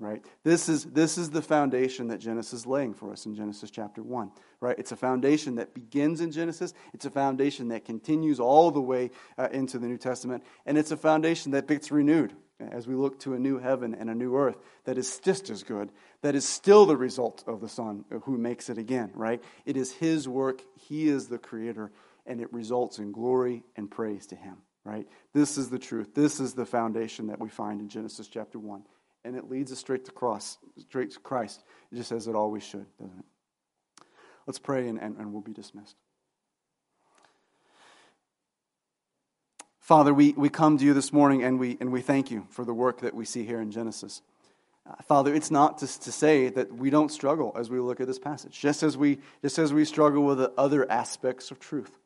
Right? 0.00 0.24
This 0.44 0.68
is, 0.68 0.84
this 0.84 1.18
is 1.18 1.30
the 1.30 1.42
foundation 1.42 2.08
that 2.08 2.18
Genesis 2.18 2.60
is 2.60 2.66
laying 2.66 2.94
for 2.94 3.12
us 3.12 3.26
in 3.26 3.34
Genesis 3.34 3.68
chapter 3.70 4.00
1. 4.00 4.30
Right? 4.60 4.78
It's 4.78 4.92
a 4.92 4.96
foundation 4.96 5.56
that 5.56 5.74
begins 5.74 6.20
in 6.20 6.30
Genesis. 6.30 6.72
It's 6.94 7.04
a 7.04 7.10
foundation 7.10 7.68
that 7.68 7.84
continues 7.84 8.38
all 8.38 8.70
the 8.70 8.80
way 8.80 9.10
uh, 9.36 9.48
into 9.50 9.78
the 9.78 9.88
New 9.88 9.98
Testament. 9.98 10.44
And 10.66 10.78
it's 10.78 10.92
a 10.92 10.96
foundation 10.96 11.50
that 11.52 11.66
gets 11.66 11.90
renewed 11.90 12.32
as 12.60 12.86
we 12.86 12.94
look 12.94 13.20
to 13.20 13.34
a 13.34 13.38
new 13.38 13.58
heaven 13.58 13.94
and 13.94 14.10
a 14.10 14.14
new 14.14 14.36
earth 14.36 14.56
that 14.84 14.98
is 14.98 15.20
just 15.20 15.50
as 15.50 15.62
good, 15.62 15.90
that 16.22 16.34
is 16.34 16.46
still 16.46 16.86
the 16.86 16.96
result 16.96 17.44
of 17.46 17.60
the 17.60 17.68
Son 17.68 18.04
who 18.24 18.36
makes 18.36 18.68
it 18.68 18.78
again, 18.78 19.10
right? 19.14 19.42
It 19.64 19.76
is 19.76 19.92
His 19.92 20.28
work, 20.28 20.62
He 20.74 21.08
is 21.08 21.28
the 21.28 21.38
Creator, 21.38 21.92
and 22.26 22.40
it 22.40 22.52
results 22.52 22.98
in 22.98 23.12
glory 23.12 23.64
and 23.76 23.90
praise 23.90 24.26
to 24.28 24.36
Him 24.36 24.58
right? 24.88 25.06
This 25.34 25.58
is 25.58 25.68
the 25.68 25.78
truth. 25.78 26.14
This 26.14 26.40
is 26.40 26.54
the 26.54 26.64
foundation 26.64 27.26
that 27.26 27.38
we 27.38 27.50
find 27.50 27.80
in 27.80 27.88
Genesis 27.88 28.26
chapter 28.26 28.58
1. 28.58 28.82
And 29.24 29.36
it 29.36 29.50
leads 29.50 29.70
us 29.70 29.78
straight 29.78 30.06
to 30.06 30.12
cross, 30.12 30.56
straight 30.78 31.10
to 31.10 31.20
Christ, 31.20 31.62
just 31.92 32.10
as 32.10 32.26
it 32.26 32.34
always 32.34 32.62
should, 32.62 32.86
doesn't 32.98 33.18
it? 33.18 33.24
Let's 34.46 34.58
pray 34.58 34.88
and, 34.88 34.98
and, 34.98 35.16
and 35.18 35.32
we'll 35.32 35.42
be 35.42 35.52
dismissed. 35.52 35.96
Father, 39.88 40.12
we, 40.12 40.32
we 40.32 40.50
come 40.50 40.76
to 40.76 40.84
you 40.84 40.92
this 40.92 41.14
morning 41.14 41.42
and 41.42 41.58
we, 41.58 41.78
and 41.80 41.90
we 41.90 42.02
thank 42.02 42.30
you 42.30 42.46
for 42.50 42.62
the 42.62 42.74
work 42.74 43.00
that 43.00 43.14
we 43.14 43.24
see 43.24 43.46
here 43.46 43.58
in 43.58 43.70
Genesis. 43.70 44.20
Uh, 44.86 44.92
Father, 45.04 45.34
it's 45.34 45.50
not 45.50 45.78
to, 45.78 45.86
to 46.00 46.12
say 46.12 46.50
that 46.50 46.74
we 46.74 46.90
don't 46.90 47.10
struggle 47.10 47.56
as 47.58 47.70
we 47.70 47.80
look 47.80 47.98
at 47.98 48.06
this 48.06 48.18
passage, 48.18 48.60
just 48.60 48.82
as 48.82 48.98
we, 48.98 49.16
just 49.40 49.58
as 49.58 49.72
we 49.72 49.86
struggle 49.86 50.26
with 50.26 50.36
the 50.36 50.52
other 50.58 50.86
aspects 50.92 51.50
of 51.50 51.58
truth. 51.58 51.96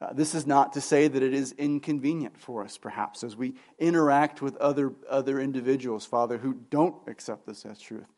Uh, 0.00 0.14
this 0.14 0.34
is 0.34 0.46
not 0.46 0.72
to 0.72 0.80
say 0.80 1.06
that 1.06 1.22
it 1.22 1.34
is 1.34 1.52
inconvenient 1.58 2.40
for 2.40 2.64
us, 2.64 2.78
perhaps, 2.78 3.22
as 3.22 3.36
we 3.36 3.56
interact 3.78 4.40
with 4.40 4.56
other, 4.56 4.94
other 5.06 5.38
individuals, 5.38 6.06
Father, 6.06 6.38
who 6.38 6.54
don't 6.70 6.96
accept 7.06 7.44
this 7.44 7.66
as 7.66 7.78
truth. 7.78 8.08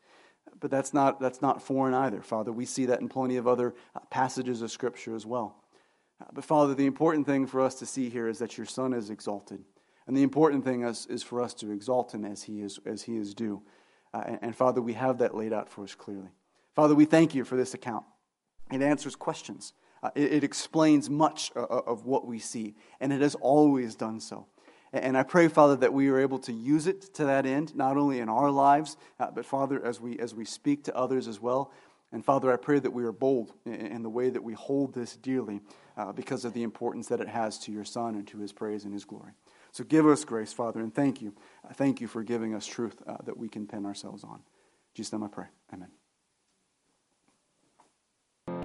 But 0.61 0.71
that's 0.71 0.93
not, 0.93 1.19
that's 1.19 1.41
not 1.41 1.61
foreign 1.61 1.93
either, 1.93 2.21
Father. 2.21 2.53
We 2.53 2.63
see 2.63 2.85
that 2.85 3.01
in 3.01 3.09
plenty 3.09 3.35
of 3.35 3.45
other 3.45 3.75
uh, 3.93 3.99
passages 4.09 4.61
of 4.61 4.71
Scripture 4.71 5.17
as 5.17 5.25
well. 5.25 5.57
But, 6.33 6.45
Father, 6.45 6.73
the 6.73 6.85
important 6.85 7.25
thing 7.25 7.45
for 7.45 7.61
us 7.61 7.75
to 7.75 7.85
see 7.85 8.09
here 8.09 8.27
is 8.27 8.39
that 8.39 8.57
your 8.57 8.65
Son 8.65 8.93
is 8.93 9.09
exalted. 9.09 9.63
And 10.07 10.15
the 10.15 10.23
important 10.23 10.63
thing 10.63 10.83
is, 10.83 11.05
is 11.07 11.23
for 11.23 11.41
us 11.41 11.53
to 11.55 11.71
exalt 11.71 12.13
him 12.13 12.25
as 12.25 12.43
he 12.43 12.61
is, 12.61 12.79
as 12.85 13.03
he 13.03 13.17
is 13.17 13.33
due. 13.33 13.61
Uh, 14.13 14.23
and, 14.25 14.39
and, 14.41 14.55
Father, 14.55 14.81
we 14.81 14.93
have 14.93 15.17
that 15.17 15.35
laid 15.35 15.51
out 15.51 15.69
for 15.69 15.83
us 15.83 15.95
clearly. 15.95 16.29
Father, 16.73 16.95
we 16.95 17.05
thank 17.05 17.35
you 17.35 17.43
for 17.43 17.55
this 17.55 17.73
account. 17.73 18.05
It 18.71 18.81
answers 18.81 19.15
questions. 19.15 19.73
Uh, 20.01 20.11
it, 20.15 20.33
it, 20.33 20.43
explains 20.43 21.09
much 21.09 21.51
uh, 21.55 21.63
uh, 21.63 21.81
of 21.87 22.05
what 22.05 22.27
we 22.27 22.37
see, 22.39 22.75
and 22.99 23.11
it 23.11 23.21
has 23.21 23.35
always 23.35 23.95
done 23.95 24.19
so. 24.19 24.45
And 24.93 25.17
I 25.17 25.23
pray, 25.23 25.47
Father, 25.47 25.75
that 25.77 25.93
we 25.93 26.07
are 26.09 26.19
able 26.19 26.39
to 26.39 26.53
use 26.53 26.87
it 26.87 27.13
to 27.15 27.25
that 27.25 27.45
end, 27.45 27.75
not 27.75 27.97
only 27.97 28.19
in 28.19 28.29
our 28.29 28.51
lives, 28.51 28.95
uh, 29.19 29.31
but 29.31 29.45
Father, 29.45 29.83
as 29.83 29.99
we 29.99 30.17
as 30.19 30.33
we 30.33 30.45
speak 30.45 30.83
to 30.85 30.95
others 30.95 31.27
as 31.27 31.41
well. 31.41 31.71
And 32.11 32.23
Father, 32.23 32.51
I 32.51 32.55
pray 32.55 32.79
that 32.79 32.91
we 32.91 33.03
are 33.03 33.11
bold 33.11 33.53
in, 33.65 34.01
the 34.03 34.09
way 34.09 34.29
that 34.29 34.43
we 34.43 34.53
hold 34.53 34.93
this 34.93 35.15
dearly, 35.15 35.61
uh, 35.97 36.13
because 36.13 36.45
of 36.45 36.53
the 36.53 36.63
importance 36.63 37.07
that 37.07 37.19
it 37.19 37.27
has 37.27 37.59
to 37.59 37.71
your 37.71 37.83
Son 37.83 38.15
and 38.15 38.27
to 38.27 38.37
His 38.37 38.53
praise 38.53 38.85
and 38.85 38.93
His 38.93 39.05
glory. 39.05 39.31
So 39.71 39.83
give 39.83 40.07
us 40.07 40.23
grace, 40.23 40.53
Father, 40.53 40.79
and 40.79 40.93
thank 40.93 41.21
you. 41.21 41.33
Uh, 41.67 41.73
thank 41.73 41.99
you 41.99 42.07
for 42.07 42.23
giving 42.23 42.53
us 42.53 42.65
truth 42.65 43.01
that 43.25 43.37
we 43.37 43.49
can 43.49 43.67
pin 43.67 43.85
ourselves 43.85 44.23
on. 44.23 44.41
Jesus' 44.93 45.13
I 45.21 45.27
pray. 45.27 45.47
Amen. 45.73 45.89